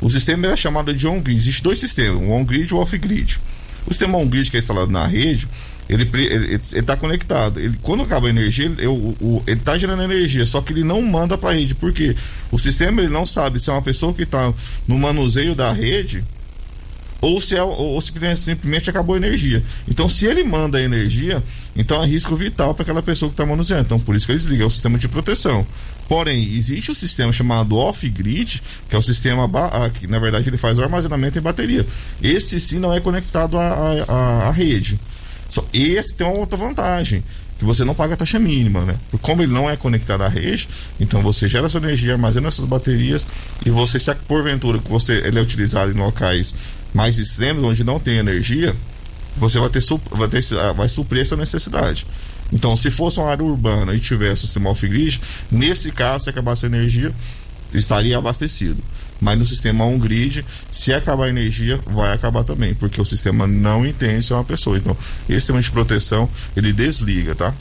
O 0.00 0.10
sistema 0.10 0.46
é 0.48 0.54
chamado 0.54 0.92
de 0.92 1.06
on-grid. 1.06 1.38
Existem 1.38 1.62
dois 1.62 1.78
sistemas, 1.78 2.20
o 2.20 2.30
on-grid 2.30 2.70
e 2.70 2.74
o 2.74 2.78
off-grid. 2.78 3.40
O 3.86 3.90
sistema 3.92 4.18
on-grid 4.18 4.50
que 4.50 4.56
é 4.56 4.60
instalado 4.60 4.90
na 4.90 5.06
rede, 5.06 5.48
ele 5.88 6.08
está 6.54 6.96
conectado. 6.96 7.60
Ele, 7.60 7.78
quando 7.80 8.02
acaba 8.02 8.26
a 8.26 8.30
energia, 8.30 8.66
ele 8.66 8.78
está 9.46 9.78
gerando 9.78 10.02
energia, 10.02 10.44
só 10.44 10.60
que 10.60 10.72
ele 10.72 10.84
não 10.84 11.00
manda 11.00 11.38
para 11.38 11.50
a 11.50 11.54
rede. 11.54 11.74
Por 11.74 11.92
quê? 11.92 12.14
O 12.50 12.58
sistema 12.58 13.00
ele 13.00 13.12
não 13.12 13.24
sabe 13.24 13.58
se 13.58 13.70
é 13.70 13.72
uma 13.72 13.82
pessoa 13.82 14.12
que 14.12 14.22
está 14.22 14.52
no 14.86 14.98
manuseio 14.98 15.54
da 15.54 15.72
rede 15.72 16.22
ou 17.22 17.40
se, 17.40 17.56
é, 17.56 17.62
ou 17.62 18.00
se 18.00 18.12
simplesmente 18.36 18.90
acabou 18.90 19.14
a 19.14 19.18
energia. 19.18 19.62
Então, 19.88 20.08
se 20.08 20.26
ele 20.26 20.42
manda 20.42 20.76
a 20.76 20.82
energia, 20.82 21.40
então 21.76 22.02
é 22.02 22.06
risco 22.06 22.34
vital 22.34 22.74
para 22.74 22.82
aquela 22.82 23.00
pessoa 23.00 23.28
que 23.30 23.34
está 23.34 23.46
manuseando. 23.46 23.84
Então, 23.84 24.00
por 24.00 24.16
isso 24.16 24.26
que 24.26 24.32
eles 24.32 24.44
ligam, 24.44 24.64
é 24.64 24.66
o 24.66 24.70
sistema 24.70 24.98
de 24.98 25.06
proteção. 25.06 25.64
Porém, 26.08 26.52
existe 26.54 26.90
um 26.90 26.94
sistema 26.94 27.32
chamado 27.32 27.78
off-grid, 27.78 28.60
que 28.88 28.96
é 28.96 28.98
o 28.98 29.02
sistema 29.02 29.48
que, 29.94 30.08
na 30.08 30.18
verdade, 30.18 30.50
ele 30.50 30.58
faz 30.58 30.80
o 30.80 30.82
armazenamento 30.82 31.38
em 31.38 31.42
bateria. 31.42 31.86
Esse 32.20 32.58
sim 32.58 32.80
não 32.80 32.92
é 32.92 32.98
conectado 32.98 33.56
à, 33.56 34.04
à, 34.08 34.48
à 34.48 34.50
rede. 34.50 34.98
Só, 35.48 35.64
esse 35.72 36.14
tem 36.14 36.26
uma 36.26 36.38
outra 36.38 36.58
vantagem 36.58 37.22
que 37.56 37.64
você 37.64 37.84
não 37.84 37.94
paga 37.94 38.14
a 38.14 38.16
taxa 38.16 38.40
mínima, 38.40 38.80
né? 38.80 38.96
Porque 39.08 39.24
como 39.24 39.40
ele 39.40 39.52
não 39.52 39.70
é 39.70 39.76
conectado 39.76 40.22
à 40.22 40.28
rede, 40.28 40.68
então 40.98 41.22
você 41.22 41.46
gera 41.46 41.68
sua 41.68 41.80
energia, 41.80 42.14
armazena 42.14 42.48
essas 42.48 42.64
baterias 42.64 43.24
e 43.64 43.70
você, 43.70 44.00
se 44.00 44.12
porventura 44.26 44.78
você 44.78 45.22
ele 45.24 45.38
é 45.38 45.42
utilizado 45.42 45.92
em 45.92 45.94
locais 45.94 46.56
mais 46.92 47.18
extremos, 47.18 47.62
onde 47.64 47.84
não 47.84 47.98
tem 47.98 48.18
energia, 48.18 48.74
você 49.36 49.58
vai 49.58 49.70
ter, 49.70 49.82
vai, 50.10 50.28
ter, 50.28 50.42
vai 50.74 50.88
suprir 50.88 51.22
essa 51.22 51.36
necessidade. 51.36 52.06
Então, 52.52 52.76
se 52.76 52.90
fosse 52.90 53.18
uma 53.18 53.30
área 53.30 53.44
urbana 53.44 53.94
e 53.94 54.00
tivesse 54.00 54.44
o 54.44 54.46
sistema 54.46 54.70
off-grid, 54.70 55.20
nesse 55.50 55.90
caso, 55.92 56.24
se 56.24 56.30
acabasse 56.30 56.66
a 56.66 56.68
energia, 56.68 57.12
estaria 57.72 58.18
abastecido. 58.18 58.82
Mas 59.20 59.38
no 59.38 59.46
sistema 59.46 59.84
on-grid, 59.84 60.44
se 60.70 60.92
acabar 60.92 61.26
a 61.26 61.28
energia, 61.28 61.78
vai 61.86 62.12
acabar 62.12 62.44
também, 62.44 62.74
porque 62.74 63.00
o 63.00 63.04
sistema 63.04 63.46
não 63.46 63.86
entende 63.86 64.22
se 64.22 64.32
é 64.32 64.36
uma 64.36 64.44
pessoa. 64.44 64.76
Então, 64.76 64.96
esse 65.28 65.40
sistema 65.40 65.62
de 65.62 65.70
proteção, 65.70 66.28
ele 66.56 66.72
desliga, 66.72 67.34
tá? 67.34 67.54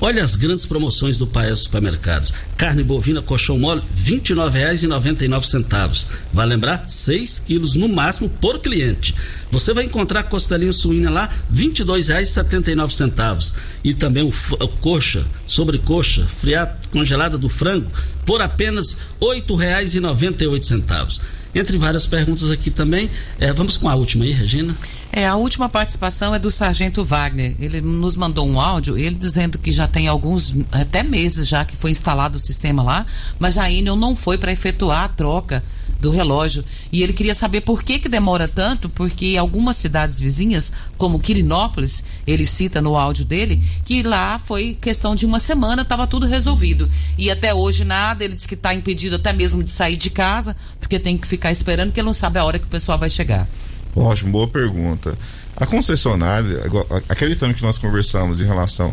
Olha 0.00 0.22
as 0.22 0.36
grandes 0.36 0.66
promoções 0.66 1.18
do 1.18 1.26
Paes 1.26 1.60
Supermercados. 1.60 2.32
Carne 2.56 2.82
bovina 2.82 3.22
colchão 3.22 3.58
mole, 3.58 3.80
R$ 3.80 4.20
29,99. 4.20 6.06
Vai 6.32 6.46
lembrar? 6.46 6.84
6 6.88 7.40
quilos 7.40 7.74
no 7.74 7.88
máximo 7.88 8.28
por 8.28 8.58
cliente. 8.60 9.14
Você 9.50 9.72
vai 9.72 9.84
encontrar 9.84 10.24
costelinha 10.24 10.72
suína 10.72 11.10
lá, 11.10 11.26
R$ 11.26 11.66
22,79. 11.68 13.54
E 13.84 13.94
também 13.94 14.22
o, 14.22 14.28
o 14.28 14.68
coxa, 14.68 15.24
sobrecoxa, 15.46 16.26
friado 16.26 16.76
congelada 16.90 17.36
do 17.38 17.48
frango, 17.48 17.90
por 18.24 18.40
apenas 18.42 18.92
R$ 19.20 19.42
8,98. 19.42 21.20
Entre 21.56 21.78
várias 21.78 22.06
perguntas 22.06 22.50
aqui 22.50 22.70
também, 22.70 23.08
é, 23.40 23.50
vamos 23.50 23.78
com 23.78 23.88
a 23.88 23.94
última 23.94 24.26
aí, 24.26 24.30
Regina. 24.30 24.76
É, 25.10 25.26
a 25.26 25.36
última 25.36 25.70
participação 25.70 26.34
é 26.34 26.38
do 26.38 26.50
Sargento 26.50 27.02
Wagner. 27.02 27.56
Ele 27.58 27.80
nos 27.80 28.14
mandou 28.14 28.46
um 28.46 28.60
áudio, 28.60 28.98
ele 28.98 29.14
dizendo 29.14 29.56
que 29.56 29.72
já 29.72 29.88
tem 29.88 30.06
alguns, 30.06 30.54
até 30.70 31.02
meses 31.02 31.48
já 31.48 31.64
que 31.64 31.74
foi 31.74 31.90
instalado 31.90 32.36
o 32.36 32.40
sistema 32.40 32.82
lá, 32.82 33.06
mas 33.38 33.56
a 33.56 33.70
não 33.96 34.14
foi 34.14 34.36
para 34.36 34.52
efetuar 34.52 35.04
a 35.04 35.08
troca 35.08 35.64
do 36.00 36.10
relógio. 36.10 36.64
E 36.92 37.02
ele 37.02 37.12
queria 37.12 37.34
saber 37.34 37.62
por 37.62 37.82
que, 37.82 37.98
que 37.98 38.08
demora 38.08 38.46
tanto, 38.46 38.88
porque 38.88 39.36
algumas 39.38 39.76
cidades 39.76 40.20
vizinhas, 40.20 40.72
como 40.96 41.18
Quirinópolis, 41.18 42.04
ele 42.26 42.46
cita 42.46 42.80
no 42.80 42.96
áudio 42.96 43.24
dele, 43.24 43.62
que 43.84 44.02
lá 44.02 44.38
foi 44.38 44.76
questão 44.80 45.14
de 45.14 45.26
uma 45.26 45.38
semana, 45.38 45.82
estava 45.82 46.06
tudo 46.06 46.26
resolvido. 46.26 46.88
E 47.16 47.30
até 47.30 47.54
hoje 47.54 47.84
nada, 47.84 48.24
ele 48.24 48.34
diz 48.34 48.46
que 48.46 48.54
está 48.54 48.74
impedido 48.74 49.16
até 49.16 49.32
mesmo 49.32 49.62
de 49.62 49.70
sair 49.70 49.96
de 49.96 50.10
casa, 50.10 50.56
porque 50.80 50.98
tem 50.98 51.16
que 51.16 51.26
ficar 51.26 51.50
esperando, 51.50 51.88
porque 51.88 52.00
ele 52.00 52.06
não 52.06 52.14
sabe 52.14 52.38
a 52.38 52.44
hora 52.44 52.58
que 52.58 52.66
o 52.66 52.70
pessoal 52.70 52.98
vai 52.98 53.10
chegar. 53.10 53.48
Ótimo, 53.94 54.32
boa 54.32 54.48
pergunta. 54.48 55.16
A 55.56 55.64
concessionária, 55.64 56.60
aquele 57.08 57.34
tema 57.34 57.54
que 57.54 57.62
nós 57.62 57.78
conversamos 57.78 58.40
em 58.40 58.44
relação 58.44 58.92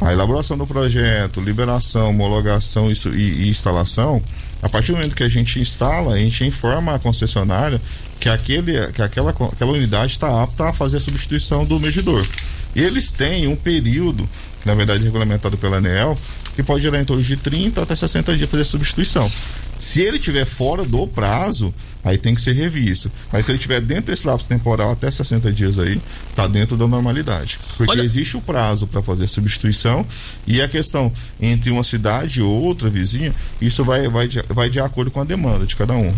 à 0.00 0.12
elaboração 0.12 0.58
do 0.58 0.66
projeto, 0.66 1.40
liberação, 1.40 2.10
homologação 2.10 2.90
e, 2.90 2.94
e 3.16 3.48
instalação, 3.48 4.22
a 4.62 4.68
partir 4.68 4.92
do 4.92 4.98
momento 4.98 5.14
que 5.14 5.22
a 5.22 5.28
gente 5.28 5.60
instala, 5.60 6.14
a 6.14 6.18
gente 6.18 6.44
informa 6.44 6.94
a 6.94 6.98
concessionária 6.98 7.80
que, 8.18 8.28
aquele, 8.28 8.92
que 8.92 9.02
aquela, 9.02 9.30
aquela 9.30 9.72
unidade 9.72 10.12
está 10.12 10.42
apta 10.42 10.68
a 10.68 10.72
fazer 10.72 10.96
a 10.96 11.00
substituição 11.00 11.64
do 11.64 11.78
medidor. 11.78 12.26
E 12.74 12.82
eles 12.82 13.10
têm 13.10 13.46
um 13.46 13.56
período, 13.56 14.28
na 14.64 14.74
verdade 14.74 15.02
é 15.02 15.04
regulamentado 15.04 15.56
pela 15.56 15.76
ANEEL, 15.78 16.16
que 16.54 16.62
pode 16.62 16.82
gerar 16.82 17.00
em 17.00 17.04
torno 17.04 17.22
de 17.22 17.36
30 17.36 17.82
até 17.82 17.94
60 17.94 18.36
dias 18.36 18.48
para 18.48 18.58
fazer 18.58 18.62
a 18.62 18.70
substituição. 18.70 19.30
Se 19.78 20.00
ele 20.00 20.16
estiver 20.16 20.44
fora 20.44 20.84
do 20.84 21.06
prazo, 21.06 21.72
aí 22.02 22.16
tem 22.16 22.34
que 22.34 22.40
ser 22.40 22.52
revisto. 22.52 23.10
Mas 23.32 23.44
se 23.44 23.52
ele 23.52 23.56
estiver 23.56 23.80
dentro 23.80 24.06
desse 24.06 24.26
lapso 24.26 24.46
temporal 24.46 24.92
até 24.92 25.10
60 25.10 25.52
dias 25.52 25.78
aí, 25.78 26.00
está 26.30 26.46
dentro 26.46 26.76
da 26.76 26.86
normalidade. 26.86 27.58
Porque 27.76 27.90
Olha... 27.90 28.02
existe 28.02 28.36
o 28.36 28.40
prazo 28.40 28.86
para 28.86 29.02
fazer 29.02 29.24
a 29.24 29.28
substituição 29.28 30.06
e 30.46 30.62
a 30.62 30.68
questão 30.68 31.12
entre 31.40 31.70
uma 31.70 31.82
cidade 31.82 32.40
e 32.40 32.42
outra 32.42 32.88
vizinha, 32.88 33.32
isso 33.60 33.84
vai, 33.84 34.08
vai, 34.08 34.28
de, 34.28 34.40
vai 34.42 34.70
de 34.70 34.80
acordo 34.80 35.10
com 35.10 35.20
a 35.20 35.24
demanda 35.24 35.66
de 35.66 35.74
cada 35.74 35.94
um. 35.94 36.12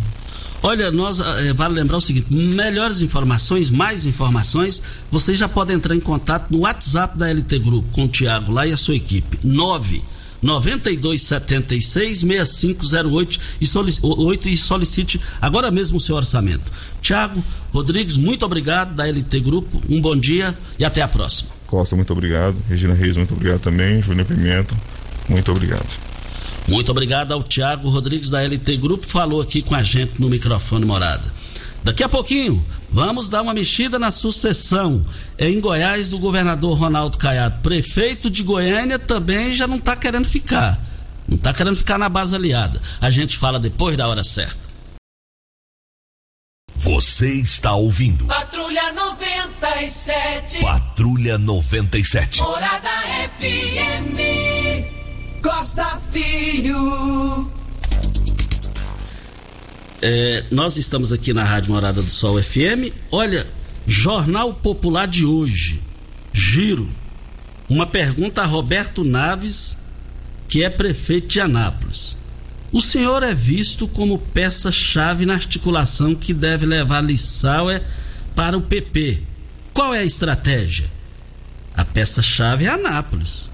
Olha, 0.62 0.90
nós 0.90 1.20
é, 1.20 1.52
vale 1.52 1.74
lembrar 1.74 1.98
o 1.98 2.00
seguinte: 2.00 2.26
melhores 2.32 3.00
informações, 3.00 3.70
mais 3.70 4.04
informações, 4.06 4.82
vocês 5.10 5.38
já 5.38 5.48
podem 5.48 5.76
entrar 5.76 5.94
em 5.94 6.00
contato 6.00 6.50
no 6.50 6.60
WhatsApp 6.60 7.16
da 7.16 7.28
LT 7.28 7.58
Grupo 7.60 7.88
com 7.92 8.04
o 8.04 8.08
Tiago 8.08 8.52
lá 8.52 8.66
e 8.66 8.72
a 8.72 8.76
sua 8.76 8.96
equipe. 8.96 9.38
9 9.42 10.02
9276 10.42 12.18
6508 12.20 13.40
e, 13.60 13.66
solicite, 13.66 14.50
e 14.50 14.56
solicite 14.56 15.20
agora 15.40 15.70
mesmo 15.70 15.98
o 15.98 16.00
seu 16.00 16.16
orçamento. 16.16 16.70
Tiago 17.02 17.42
Rodrigues, 17.72 18.16
muito 18.16 18.44
obrigado 18.44 18.94
da 18.94 19.04
LT 19.04 19.40
Grupo, 19.40 19.80
um 19.88 20.00
bom 20.00 20.16
dia 20.16 20.56
e 20.78 20.84
até 20.84 21.02
a 21.02 21.08
próxima. 21.08 21.50
Costa, 21.66 21.94
muito 21.96 22.12
obrigado. 22.12 22.56
Regina 22.68 22.94
Reis, 22.94 23.16
muito 23.16 23.34
obrigado 23.34 23.60
também. 23.60 24.02
Júnior 24.02 24.26
Pimenta, 24.26 24.74
muito 25.28 25.50
obrigado. 25.50 26.08
Muito 26.66 26.90
obrigado 26.90 27.32
ao 27.32 27.42
Tiago 27.42 27.88
Rodrigues 27.88 28.28
da 28.28 28.42
LT 28.42 28.76
Grupo, 28.76 29.06
falou 29.06 29.40
aqui 29.40 29.62
com 29.62 29.74
a 29.74 29.82
gente 29.82 30.20
no 30.20 30.28
microfone 30.28 30.84
morada. 30.84 31.24
Daqui 31.82 32.04
a 32.04 32.08
pouquinho, 32.08 32.62
vamos 32.90 33.28
dar 33.28 33.42
uma 33.42 33.54
mexida 33.54 33.98
na 33.98 34.10
sucessão 34.10 35.04
em 35.38 35.60
Goiás 35.60 36.10
do 36.10 36.18
governador 36.18 36.78
Ronaldo 36.78 37.18
Caiado. 37.18 37.60
Prefeito 37.62 38.30
de 38.30 38.42
Goiânia 38.42 38.98
também 38.98 39.52
já 39.52 39.66
não 39.66 39.76
está 39.76 39.94
querendo 39.96 40.26
ficar. 40.26 40.80
Não 41.28 41.36
está 41.36 41.52
querendo 41.52 41.76
ficar 41.76 41.98
na 41.98 42.08
base 42.08 42.34
aliada. 42.34 42.80
A 43.00 43.10
gente 43.10 43.36
fala 43.36 43.58
depois 43.58 43.96
da 43.96 44.08
hora 44.08 44.24
certa. 44.24 44.68
Você 46.76 47.34
está 47.34 47.74
ouvindo. 47.74 48.24
Patrulha 48.26 48.92
97. 48.92 50.60
Patrulha 50.60 51.36
97. 51.36 52.40
Morada 52.40 52.88
FM. 53.38 54.16
Costa 55.42 56.00
Filho. 56.12 57.57
É, 60.00 60.44
nós 60.50 60.76
estamos 60.76 61.12
aqui 61.12 61.32
na 61.32 61.42
Rádio 61.42 61.72
Morada 61.72 62.00
do 62.00 62.10
Sol 62.10 62.40
FM. 62.40 62.92
Olha, 63.10 63.44
Jornal 63.86 64.54
Popular 64.54 65.08
de 65.08 65.24
hoje. 65.24 65.80
Giro. 66.32 66.88
Uma 67.68 67.86
pergunta 67.86 68.42
a 68.42 68.46
Roberto 68.46 69.02
Naves, 69.02 69.78
que 70.48 70.62
é 70.62 70.70
prefeito 70.70 71.28
de 71.28 71.40
Anápolis. 71.40 72.16
O 72.70 72.80
senhor 72.80 73.22
é 73.22 73.34
visto 73.34 73.88
como 73.88 74.18
peça-chave 74.18 75.26
na 75.26 75.34
articulação 75.34 76.14
que 76.14 76.32
deve 76.32 76.64
levar 76.64 77.02
Lissauer 77.02 77.82
para 78.36 78.56
o 78.56 78.62
PP. 78.62 79.22
Qual 79.74 79.94
é 79.94 80.00
a 80.00 80.04
estratégia? 80.04 80.86
A 81.76 81.84
peça-chave 81.84 82.66
é 82.66 82.68
Anápolis. 82.68 83.47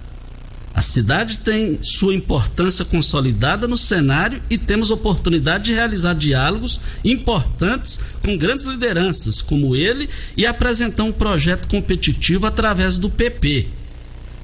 A 0.75 0.81
cidade 0.81 1.39
tem 1.39 1.79
sua 1.83 2.12
importância 2.12 2.85
consolidada 2.85 3.68
no 3.68 3.77
cenário 3.77 4.43
e 4.51 4.59
temos 4.59 4.91
oportunidade 4.91 5.66
de 5.66 5.72
realizar 5.72 6.14
diálogos 6.14 6.81
importantes 7.05 8.01
com 8.25 8.37
grandes 8.37 8.64
lideranças 8.64 9.41
como 9.41 9.77
ele 9.77 10.09
e 10.37 10.45
apresentar 10.45 11.05
um 11.05 11.12
projeto 11.12 11.68
competitivo 11.68 12.47
através 12.47 12.99
do 12.99 13.09
PP, 13.09 13.68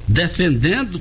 defendendo 0.07 1.01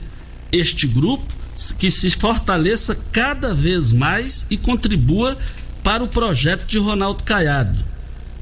este 0.51 0.87
grupo 0.87 1.31
que 1.77 1.91
se 1.91 2.09
fortaleça 2.09 2.97
cada 3.11 3.53
vez 3.53 3.91
mais 3.91 4.47
e 4.49 4.57
contribua 4.57 5.37
para 5.83 6.03
o 6.03 6.07
projeto 6.07 6.65
de 6.65 6.79
Ronaldo 6.79 7.23
Caiado, 7.23 7.77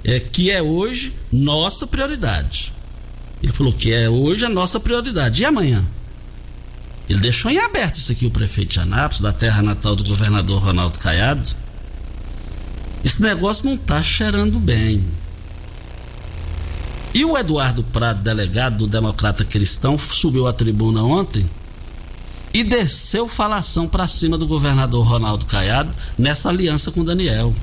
é, 0.06 0.22
que 0.22 0.50
é 0.50 0.62
hoje 0.62 1.14
nossa 1.34 1.86
prioridade. 1.86 2.72
Ele 3.44 3.52
falou 3.52 3.74
que 3.74 3.92
é 3.92 4.10
hoje 4.10 4.46
a 4.46 4.50
nossa 4.50 4.80
prioridade. 4.80 5.42
E 5.42 5.46
amanhã? 5.46 5.86
Ele 7.10 7.20
deixou 7.20 7.50
em 7.50 7.60
aberto 7.60 7.96
isso 7.96 8.12
aqui, 8.12 8.26
o 8.26 8.32
prefeito 8.32 8.74
de 8.74 8.80
Anápolis, 8.80 9.22
da 9.22 9.32
terra 9.32 9.62
natal 9.62 9.96
do 9.96 10.04
governador 10.04 10.62
Ronaldo 10.62 11.00
Caiado. 11.00 11.48
Esse 13.04 13.22
negócio 13.22 13.66
não 13.66 13.76
está 13.76 14.04
cheirando 14.04 14.60
bem. 14.60 15.04
E 17.14 17.24
o 17.24 17.38
Eduardo 17.38 17.84
Prado, 17.84 18.22
delegado 18.22 18.78
do 18.78 18.88
Democrata 18.88 19.46
Cristão, 19.46 19.98
subiu 19.98 20.48
à 20.48 20.54
tribuna 20.54 21.04
ontem 21.04 21.50
e 22.54 22.64
desceu 22.64 23.28
falação 23.28 23.88
para 23.88 24.08
cima 24.08 24.38
do 24.38 24.46
governador 24.46 25.06
Ronaldo 25.06 25.46
Caiado 25.46 25.92
nessa 26.18 26.50
aliança 26.50 26.92
com 26.92 27.04
Daniel. 27.04 27.56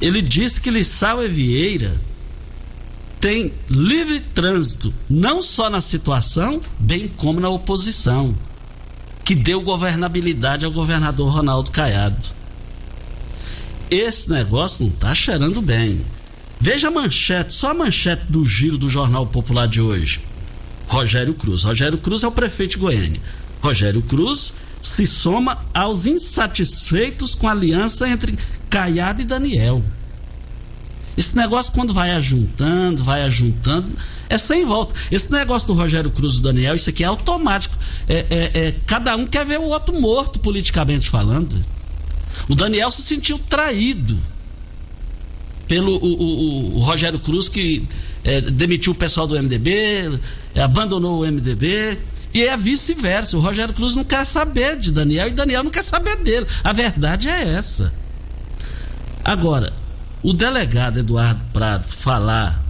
Ele 0.00 0.22
disse 0.22 0.60
que 0.60 0.70
Lissau 0.70 1.22
e 1.22 1.28
Vieira 1.28 1.94
tem 3.20 3.52
livre 3.68 4.18
trânsito, 4.20 4.92
não 5.08 5.42
só 5.42 5.68
na 5.68 5.82
situação, 5.82 6.60
bem 6.78 7.06
como 7.06 7.38
na 7.38 7.50
oposição, 7.50 8.34
que 9.24 9.34
deu 9.34 9.60
governabilidade 9.60 10.64
ao 10.64 10.72
governador 10.72 11.30
Ronaldo 11.30 11.70
Caiado. 11.70 12.16
Esse 13.90 14.30
negócio 14.30 14.84
não 14.84 14.92
está 14.92 15.14
cheirando 15.14 15.60
bem. 15.60 16.04
Veja 16.58 16.88
a 16.88 16.90
manchete, 16.90 17.52
só 17.52 17.70
a 17.70 17.74
manchete 17.74 18.24
do 18.28 18.44
giro 18.44 18.78
do 18.78 18.88
Jornal 18.88 19.26
Popular 19.26 19.68
de 19.68 19.80
hoje. 19.80 20.20
Rogério 20.86 21.34
Cruz. 21.34 21.64
Rogério 21.64 21.98
Cruz 21.98 22.22
é 22.22 22.26
o 22.28 22.32
prefeito 22.32 22.72
de 22.72 22.78
Goiânia. 22.78 23.20
Rogério 23.60 24.02
Cruz 24.02 24.54
se 24.80 25.06
soma 25.06 25.58
aos 25.74 26.06
insatisfeitos 26.06 27.34
com 27.34 27.46
a 27.46 27.52
aliança 27.52 28.08
entre 28.08 28.36
Caiado 28.70 29.20
e 29.20 29.24
Daniel. 29.24 29.82
Esse 31.20 31.36
negócio, 31.36 31.74
quando 31.74 31.92
vai 31.92 32.12
ajuntando, 32.12 33.04
vai 33.04 33.20
ajuntando, 33.20 33.90
é 34.26 34.38
sem 34.38 34.64
volta. 34.64 34.94
Esse 35.12 35.30
negócio 35.30 35.68
do 35.68 35.74
Rogério 35.74 36.10
Cruz 36.10 36.32
e 36.32 36.36
do 36.38 36.44
Daniel, 36.44 36.74
isso 36.74 36.88
aqui 36.88 37.04
é 37.04 37.06
automático. 37.06 37.76
É, 38.08 38.24
é, 38.30 38.50
é, 38.58 38.74
cada 38.86 39.14
um 39.16 39.26
quer 39.26 39.44
ver 39.44 39.60
o 39.60 39.64
outro 39.64 40.00
morto, 40.00 40.40
politicamente 40.40 41.10
falando. 41.10 41.62
O 42.48 42.54
Daniel 42.54 42.90
se 42.90 43.02
sentiu 43.02 43.38
traído 43.38 44.18
pelo 45.68 45.92
o, 45.92 46.06
o, 46.06 46.76
o 46.78 46.80
Rogério 46.80 47.18
Cruz, 47.18 47.50
que 47.50 47.86
é, 48.24 48.40
demitiu 48.40 48.92
o 48.92 48.96
pessoal 48.96 49.26
do 49.26 49.34
MDB, 49.34 50.18
é, 50.54 50.62
abandonou 50.62 51.20
o 51.20 51.30
MDB. 51.30 51.98
E 52.32 52.44
é 52.44 52.56
vice-versa. 52.56 53.36
O 53.36 53.40
Rogério 53.40 53.74
Cruz 53.74 53.94
não 53.94 54.04
quer 54.04 54.24
saber 54.24 54.78
de 54.78 54.90
Daniel 54.90 55.28
e 55.28 55.32
Daniel 55.32 55.64
não 55.64 55.70
quer 55.70 55.84
saber 55.84 56.16
dele. 56.16 56.46
A 56.64 56.72
verdade 56.72 57.28
é 57.28 57.56
essa. 57.56 57.92
Agora, 59.22 59.70
o 60.22 60.32
delegado 60.32 60.98
Eduardo 60.98 61.40
Prado 61.52 61.84
falar 61.84 62.62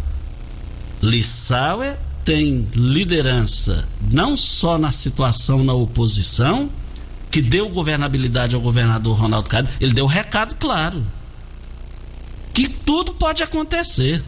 Lissauer 1.02 1.96
tem 2.24 2.68
liderança 2.74 3.88
não 4.10 4.36
só 4.36 4.78
na 4.78 4.92
situação 4.92 5.64
na 5.64 5.72
oposição, 5.72 6.70
que 7.30 7.40
deu 7.40 7.68
governabilidade 7.68 8.54
ao 8.54 8.60
governador 8.60 9.16
Ronaldo 9.16 9.48
Caiado, 9.48 9.70
ele 9.80 9.92
deu 9.92 10.06
recado 10.06 10.54
claro. 10.56 11.04
Que 12.52 12.68
tudo 12.68 13.14
pode 13.14 13.42
acontecer. 13.42 14.22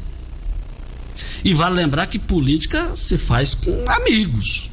E 1.45 1.53
vale 1.53 1.75
lembrar 1.75 2.07
que 2.07 2.19
política 2.19 2.95
se 2.95 3.19
faz 3.19 3.55
com 3.55 3.91
amigos. 3.91 4.71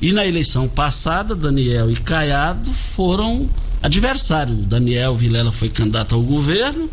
E 0.00 0.12
na 0.12 0.26
eleição 0.26 0.66
passada, 0.66 1.34
Daniel 1.34 1.90
e 1.90 1.96
Caiado 1.96 2.72
foram 2.72 3.48
adversários. 3.82 4.58
Daniel 4.66 5.14
Vilela 5.14 5.52
foi 5.52 5.68
candidato 5.68 6.14
ao 6.14 6.22
governo 6.22 6.90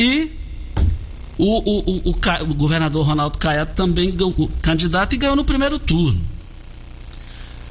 e 0.00 0.32
o, 1.36 1.44
o, 1.44 2.10
o, 2.10 2.10
o 2.10 2.54
governador 2.54 3.06
Ronaldo 3.06 3.38
Caiado 3.38 3.72
também 3.74 4.10
ganhou, 4.10 4.50
candidato 4.62 5.14
e 5.14 5.18
ganhou 5.18 5.36
no 5.36 5.44
primeiro 5.44 5.78
turno. 5.78 6.20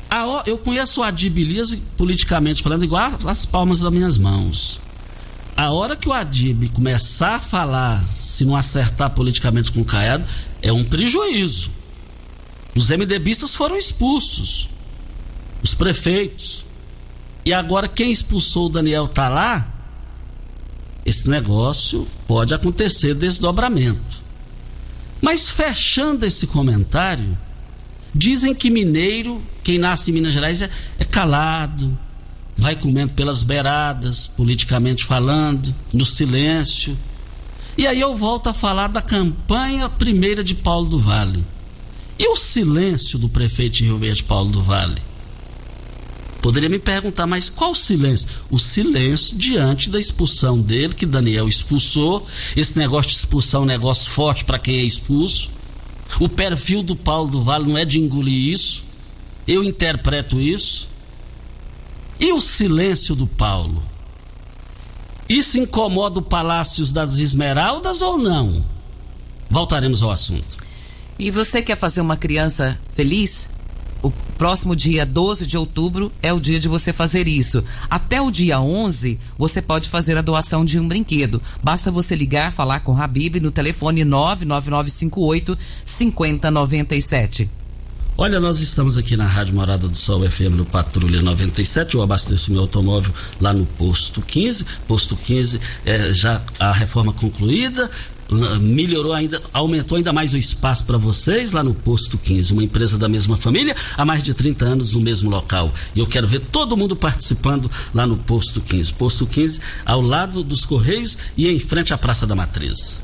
A, 0.10 0.44
eu 0.46 0.58
conheço 0.58 1.02
o 1.02 1.04
Adib 1.04 1.38
Elias 1.40 1.76
politicamente 1.98 2.64
falando 2.64 2.84
igual 2.84 3.12
as 3.26 3.46
palmas 3.46 3.80
das 3.80 3.92
minhas 3.92 4.18
mãos. 4.18 4.80
A 5.58 5.72
hora 5.72 5.96
que 5.96 6.08
o 6.08 6.14
Adib 6.14 6.70
começar 6.70 7.36
a 7.36 7.40
falar, 7.40 8.02
se 8.04 8.46
não 8.46 8.56
acertar 8.56 9.10
politicamente 9.10 9.72
com 9.72 9.82
o 9.82 9.86
Caiado, 9.86 10.24
é 10.62 10.72
um 10.72 10.84
prejuízo. 10.84 11.72
Os 12.76 12.90
MDBistas 12.90 13.56
foram 13.56 13.76
expulsos. 13.76 14.70
Os 15.62 15.74
prefeitos. 15.74 16.66
E 17.44 17.52
agora 17.52 17.88
quem 17.88 18.12
expulsou 18.12 18.68
o 18.68 18.70
Daniel 18.70 19.08
tá 19.08 19.28
lá? 19.28 19.79
Esse 21.10 21.28
negócio 21.28 22.08
pode 22.28 22.54
acontecer 22.54 23.16
desdobramento. 23.16 24.22
Mas 25.20 25.50
fechando 25.50 26.24
esse 26.24 26.46
comentário, 26.46 27.36
dizem 28.14 28.54
que 28.54 28.70
mineiro, 28.70 29.42
quem 29.64 29.80
nasce 29.80 30.12
em 30.12 30.14
Minas 30.14 30.36
Gerais 30.36 30.62
é, 30.62 30.70
é 31.00 31.04
calado, 31.04 31.98
vai 32.56 32.76
comendo 32.76 33.14
pelas 33.14 33.42
beiradas, 33.42 34.28
politicamente 34.28 35.04
falando, 35.04 35.74
no 35.92 36.06
silêncio. 36.06 36.96
E 37.76 37.88
aí 37.88 38.00
eu 38.00 38.16
volto 38.16 38.46
a 38.46 38.54
falar 38.54 38.90
da 38.90 39.02
campanha 39.02 39.90
primeira 39.90 40.44
de 40.44 40.54
Paulo 40.54 40.90
do 40.90 41.00
Vale. 41.00 41.44
E 42.20 42.32
o 42.32 42.36
silêncio 42.36 43.18
do 43.18 43.30
prefeito 43.30 43.78
de 43.78 43.86
Rio 43.86 43.98
Verde, 43.98 44.24
Paulo 44.24 44.52
do 44.52 44.62
Vale? 44.62 45.09
Poderia 46.42 46.70
me 46.70 46.80
perguntar, 46.80 47.28
mas 47.28 47.50
qual 47.50 47.72
o 47.72 47.76
silêncio? 47.76 48.30
O 48.50 48.58
silêncio 48.58 49.38
diante 49.38 49.90
da 49.90 50.00
expulsão 50.00 50.62
dele, 50.62 50.94
que 50.94 51.06
Daniel 51.06 51.48
expulsou. 51.48 52.26
Esse 52.56 52.78
negócio 52.78 53.12
de 53.12 53.18
expulsão 53.18 53.62
é 53.62 53.64
um 53.64 53.68
negócio 53.68 54.10
forte 54.10 54.46
para 54.46 54.58
quem 54.58 54.78
é 54.78 54.84
expulso. 54.84 55.52
O 56.20 56.30
perfil 56.30 56.82
do 56.82 56.96
Paulo 56.96 57.30
do 57.30 57.44
Vale 57.44 57.68
não 57.68 57.78
é 57.78 57.84
de 57.84 58.00
engolir 58.00 58.54
isso. 58.54 58.86
Eu 59.48 59.64
interpreto 59.64 60.40
isso. 60.40 60.88
E 62.20 62.32
o 62.32 62.42
silêncio 62.42 63.16
do 63.16 63.28
Paulo? 63.28 63.84
Isso 65.28 65.60
incomoda 65.60 66.20
o 66.20 66.24
Palácios 66.24 66.92
das 66.92 67.20
Esmeraldas 67.20 68.02
ou 68.02 68.18
não? 68.18 68.66
Voltaremos 69.50 70.02
ao 70.02 70.12
assunto. 70.12 70.58
E 71.18 71.30
você 71.30 71.62
quer 71.62 71.78
fazer 71.78 72.02
uma 72.02 72.18
criança 72.18 72.80
feliz? 72.96 73.50
O 74.02 74.12
próximo 74.38 74.76
dia 74.76 75.06
12 75.06 75.46
de 75.46 75.58
outubro 75.58 76.12
é 76.22 76.32
o 76.32 76.40
dia 76.40 76.60
de 76.60 76.70
você 76.70 76.94
fazer 76.94 77.28
isso. 77.28 77.64
Até 77.90 78.22
o 78.22 78.32
dia 78.32 78.60
11, 78.62 79.20
você 79.38 79.62
pode 79.62 79.90
fazer 79.90 80.18
a 80.18 80.22
doação 80.22 80.64
de 80.64 80.80
um 80.80 80.88
brinquedo. 80.88 81.42
Basta 81.62 81.92
você 81.92 82.16
ligar, 82.16 82.54
falar 82.54 82.80
com 82.80 82.96
Habib 82.96 83.36
no 83.42 83.52
telefone 83.52 84.06
99958 84.06 85.58
5097. 85.86 87.50
Olha, 88.18 88.40
nós 88.40 88.60
estamos 88.60 88.98
aqui 88.98 89.16
na 89.16 89.26
Rádio 89.26 89.56
Morada 89.56 89.88
do 89.88 89.96
Sol 89.96 90.30
FM 90.30 90.56
no 90.58 90.66
Patrulha 90.66 91.22
97. 91.22 91.96
Eu 91.96 92.02
abasteço 92.02 92.52
meu 92.52 92.62
automóvel 92.62 93.14
lá 93.40 93.54
no 93.54 93.66
posto 93.66 94.22
15. 94.22 94.66
Posto 94.88 95.16
15 95.16 95.60
é 95.86 96.14
já 96.14 96.42
a 96.60 96.72
reforma 96.72 97.14
concluída 97.14 97.90
melhorou 98.60 99.14
ainda, 99.14 99.42
aumentou 99.52 99.98
ainda 99.98 100.14
mais 100.14 100.34
o 100.34 100.38
espaço 100.38 100.86
para 100.86 100.98
vocês 100.98 101.52
lá 101.52 101.64
no 101.64 101.74
Posto 101.74 102.18
15, 102.18 102.54
uma 102.54 102.64
empresa 102.64 102.98
da 102.98 103.10
mesma 103.10 103.36
família, 103.36 103.76
há 103.98 104.06
mais 104.06 104.22
de 104.22 104.34
30 104.34 104.66
anos 104.66 104.94
no 104.94 105.02
mesmo 105.02 105.30
local. 105.30 105.72
E 105.96 106.00
eu 106.00 106.06
quero 106.06 106.28
ver 106.28 106.40
todo 106.40 106.78
mundo 106.78 106.96
participando 106.96 107.70
lá 107.94 108.06
no 108.06 108.18
Posto 108.18 108.62
15. 108.62 108.94
Posto 108.94 109.26
15 109.26 109.62
ao 109.86 110.02
lado 110.02 110.44
dos 110.44 110.66
Correios 110.66 111.18
e 111.36 111.48
em 111.48 111.60
frente 111.60 111.94
à 111.94 111.98
Praça 111.98 112.28
da 112.28 112.36
Matriz. 112.36 113.04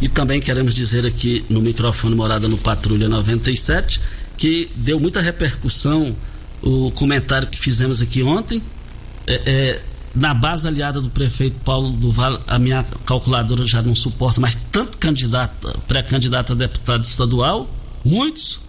E 0.00 0.08
também 0.08 0.40
queremos 0.40 0.74
dizer 0.74 1.06
aqui 1.06 1.44
no 1.48 1.60
microfone 1.60 2.14
Morada 2.14 2.48
no 2.48 2.58
Patrulha 2.58 3.08
97 3.08 4.00
que 4.36 4.68
deu 4.74 4.98
muita 4.98 5.20
repercussão 5.20 6.14
o 6.60 6.90
comentário 6.92 7.46
que 7.46 7.58
fizemos 7.58 8.02
aqui 8.02 8.22
ontem. 8.22 8.62
É, 9.26 9.40
é, 9.46 9.82
na 10.14 10.32
base 10.32 10.68
aliada 10.68 11.00
do 11.00 11.10
prefeito 11.10 11.58
Paulo 11.64 11.90
do 11.90 12.12
Vale, 12.12 12.38
a 12.46 12.58
minha 12.58 12.84
calculadora 13.04 13.66
já 13.66 13.82
não 13.82 13.94
suporta 13.94 14.40
mais 14.40 14.54
tanto 14.70 14.96
candidato, 14.98 15.76
pré-candidato 15.88 16.52
a 16.52 16.56
deputado 16.56 17.02
estadual, 17.02 17.68
muitos. 18.04 18.60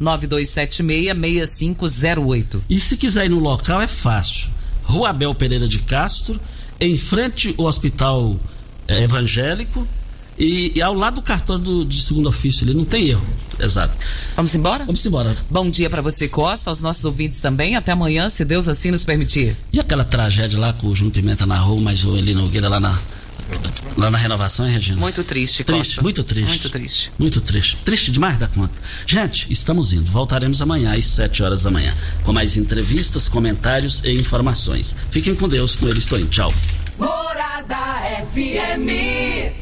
99276-6508. 0.00 2.62
E 2.68 2.80
se 2.80 2.96
quiser 2.96 3.26
ir 3.26 3.28
no 3.28 3.38
local, 3.38 3.80
é 3.80 3.86
fácil. 3.86 4.50
Rua 4.82 5.10
Abel 5.10 5.32
Pereira 5.36 5.68
de 5.68 5.78
Castro, 5.78 6.40
em 6.80 6.96
frente 6.96 7.54
ao 7.56 7.66
Hospital 7.66 8.36
eh, 8.88 9.04
Evangélico 9.04 9.86
e, 10.38 10.72
e, 10.74 10.82
ao 10.82 10.94
lado 10.94 11.16
do 11.16 11.22
cartório 11.22 11.62
do, 11.62 11.84
de 11.84 12.02
segundo 12.02 12.28
ofício, 12.28 12.64
ele 12.64 12.74
não 12.74 12.84
tem 12.84 13.08
erro. 13.08 13.26
Exato. 13.58 13.96
Vamos 14.34 14.54
embora? 14.54 14.84
Vamos 14.84 15.04
embora. 15.06 15.36
Bom 15.50 15.68
dia 15.70 15.88
para 15.88 16.02
você, 16.02 16.28
Costa, 16.28 16.70
aos 16.70 16.80
nossos 16.80 17.04
ouvintes 17.04 17.38
também. 17.40 17.76
Até 17.76 17.92
amanhã, 17.92 18.28
se 18.28 18.44
Deus 18.44 18.68
assim 18.68 18.90
nos 18.90 19.04
permitir. 19.04 19.56
E 19.72 19.78
aquela 19.78 20.04
tragédia 20.04 20.58
lá 20.58 20.72
com 20.72 20.88
o 20.88 20.96
Júnior 20.96 21.14
Pimenta 21.14 21.46
na 21.46 21.56
rua, 21.56 21.80
mas 21.80 22.04
o 22.04 22.16
Eli 22.16 22.34
Nogueira 22.34 22.68
lá 22.68 22.80
na, 22.80 22.98
Lá 23.96 24.10
na 24.10 24.16
renovação, 24.16 24.66
hein, 24.66 24.72
Regina? 24.72 24.98
Muito 24.98 25.22
triste, 25.22 25.62
Triste, 25.64 25.96
Costa. 25.96 26.02
muito 26.02 26.24
triste. 26.24 26.48
Muito 26.48 26.70
triste. 26.70 27.12
Muito 27.18 27.40
triste. 27.40 27.76
Triste 27.84 28.10
demais 28.10 28.38
da 28.38 28.46
conta. 28.46 28.80
Gente, 29.06 29.46
estamos 29.52 29.92
indo. 29.92 30.10
Voltaremos 30.10 30.62
amanhã 30.62 30.92
às 30.94 31.04
7 31.04 31.42
horas 31.42 31.62
da 31.62 31.70
manhã. 31.70 31.92
Com 32.22 32.32
mais 32.32 32.56
entrevistas, 32.56 33.28
comentários 33.28 34.02
e 34.04 34.12
informações. 34.12 34.96
Fiquem 35.10 35.34
com 35.34 35.48
Deus, 35.48 35.76
com 35.76 35.86
ele 35.88 35.98
estou 35.98 36.18
indo. 36.18 36.30
Tchau. 36.30 36.52
Morada 36.98 37.76
FM. 38.32 39.61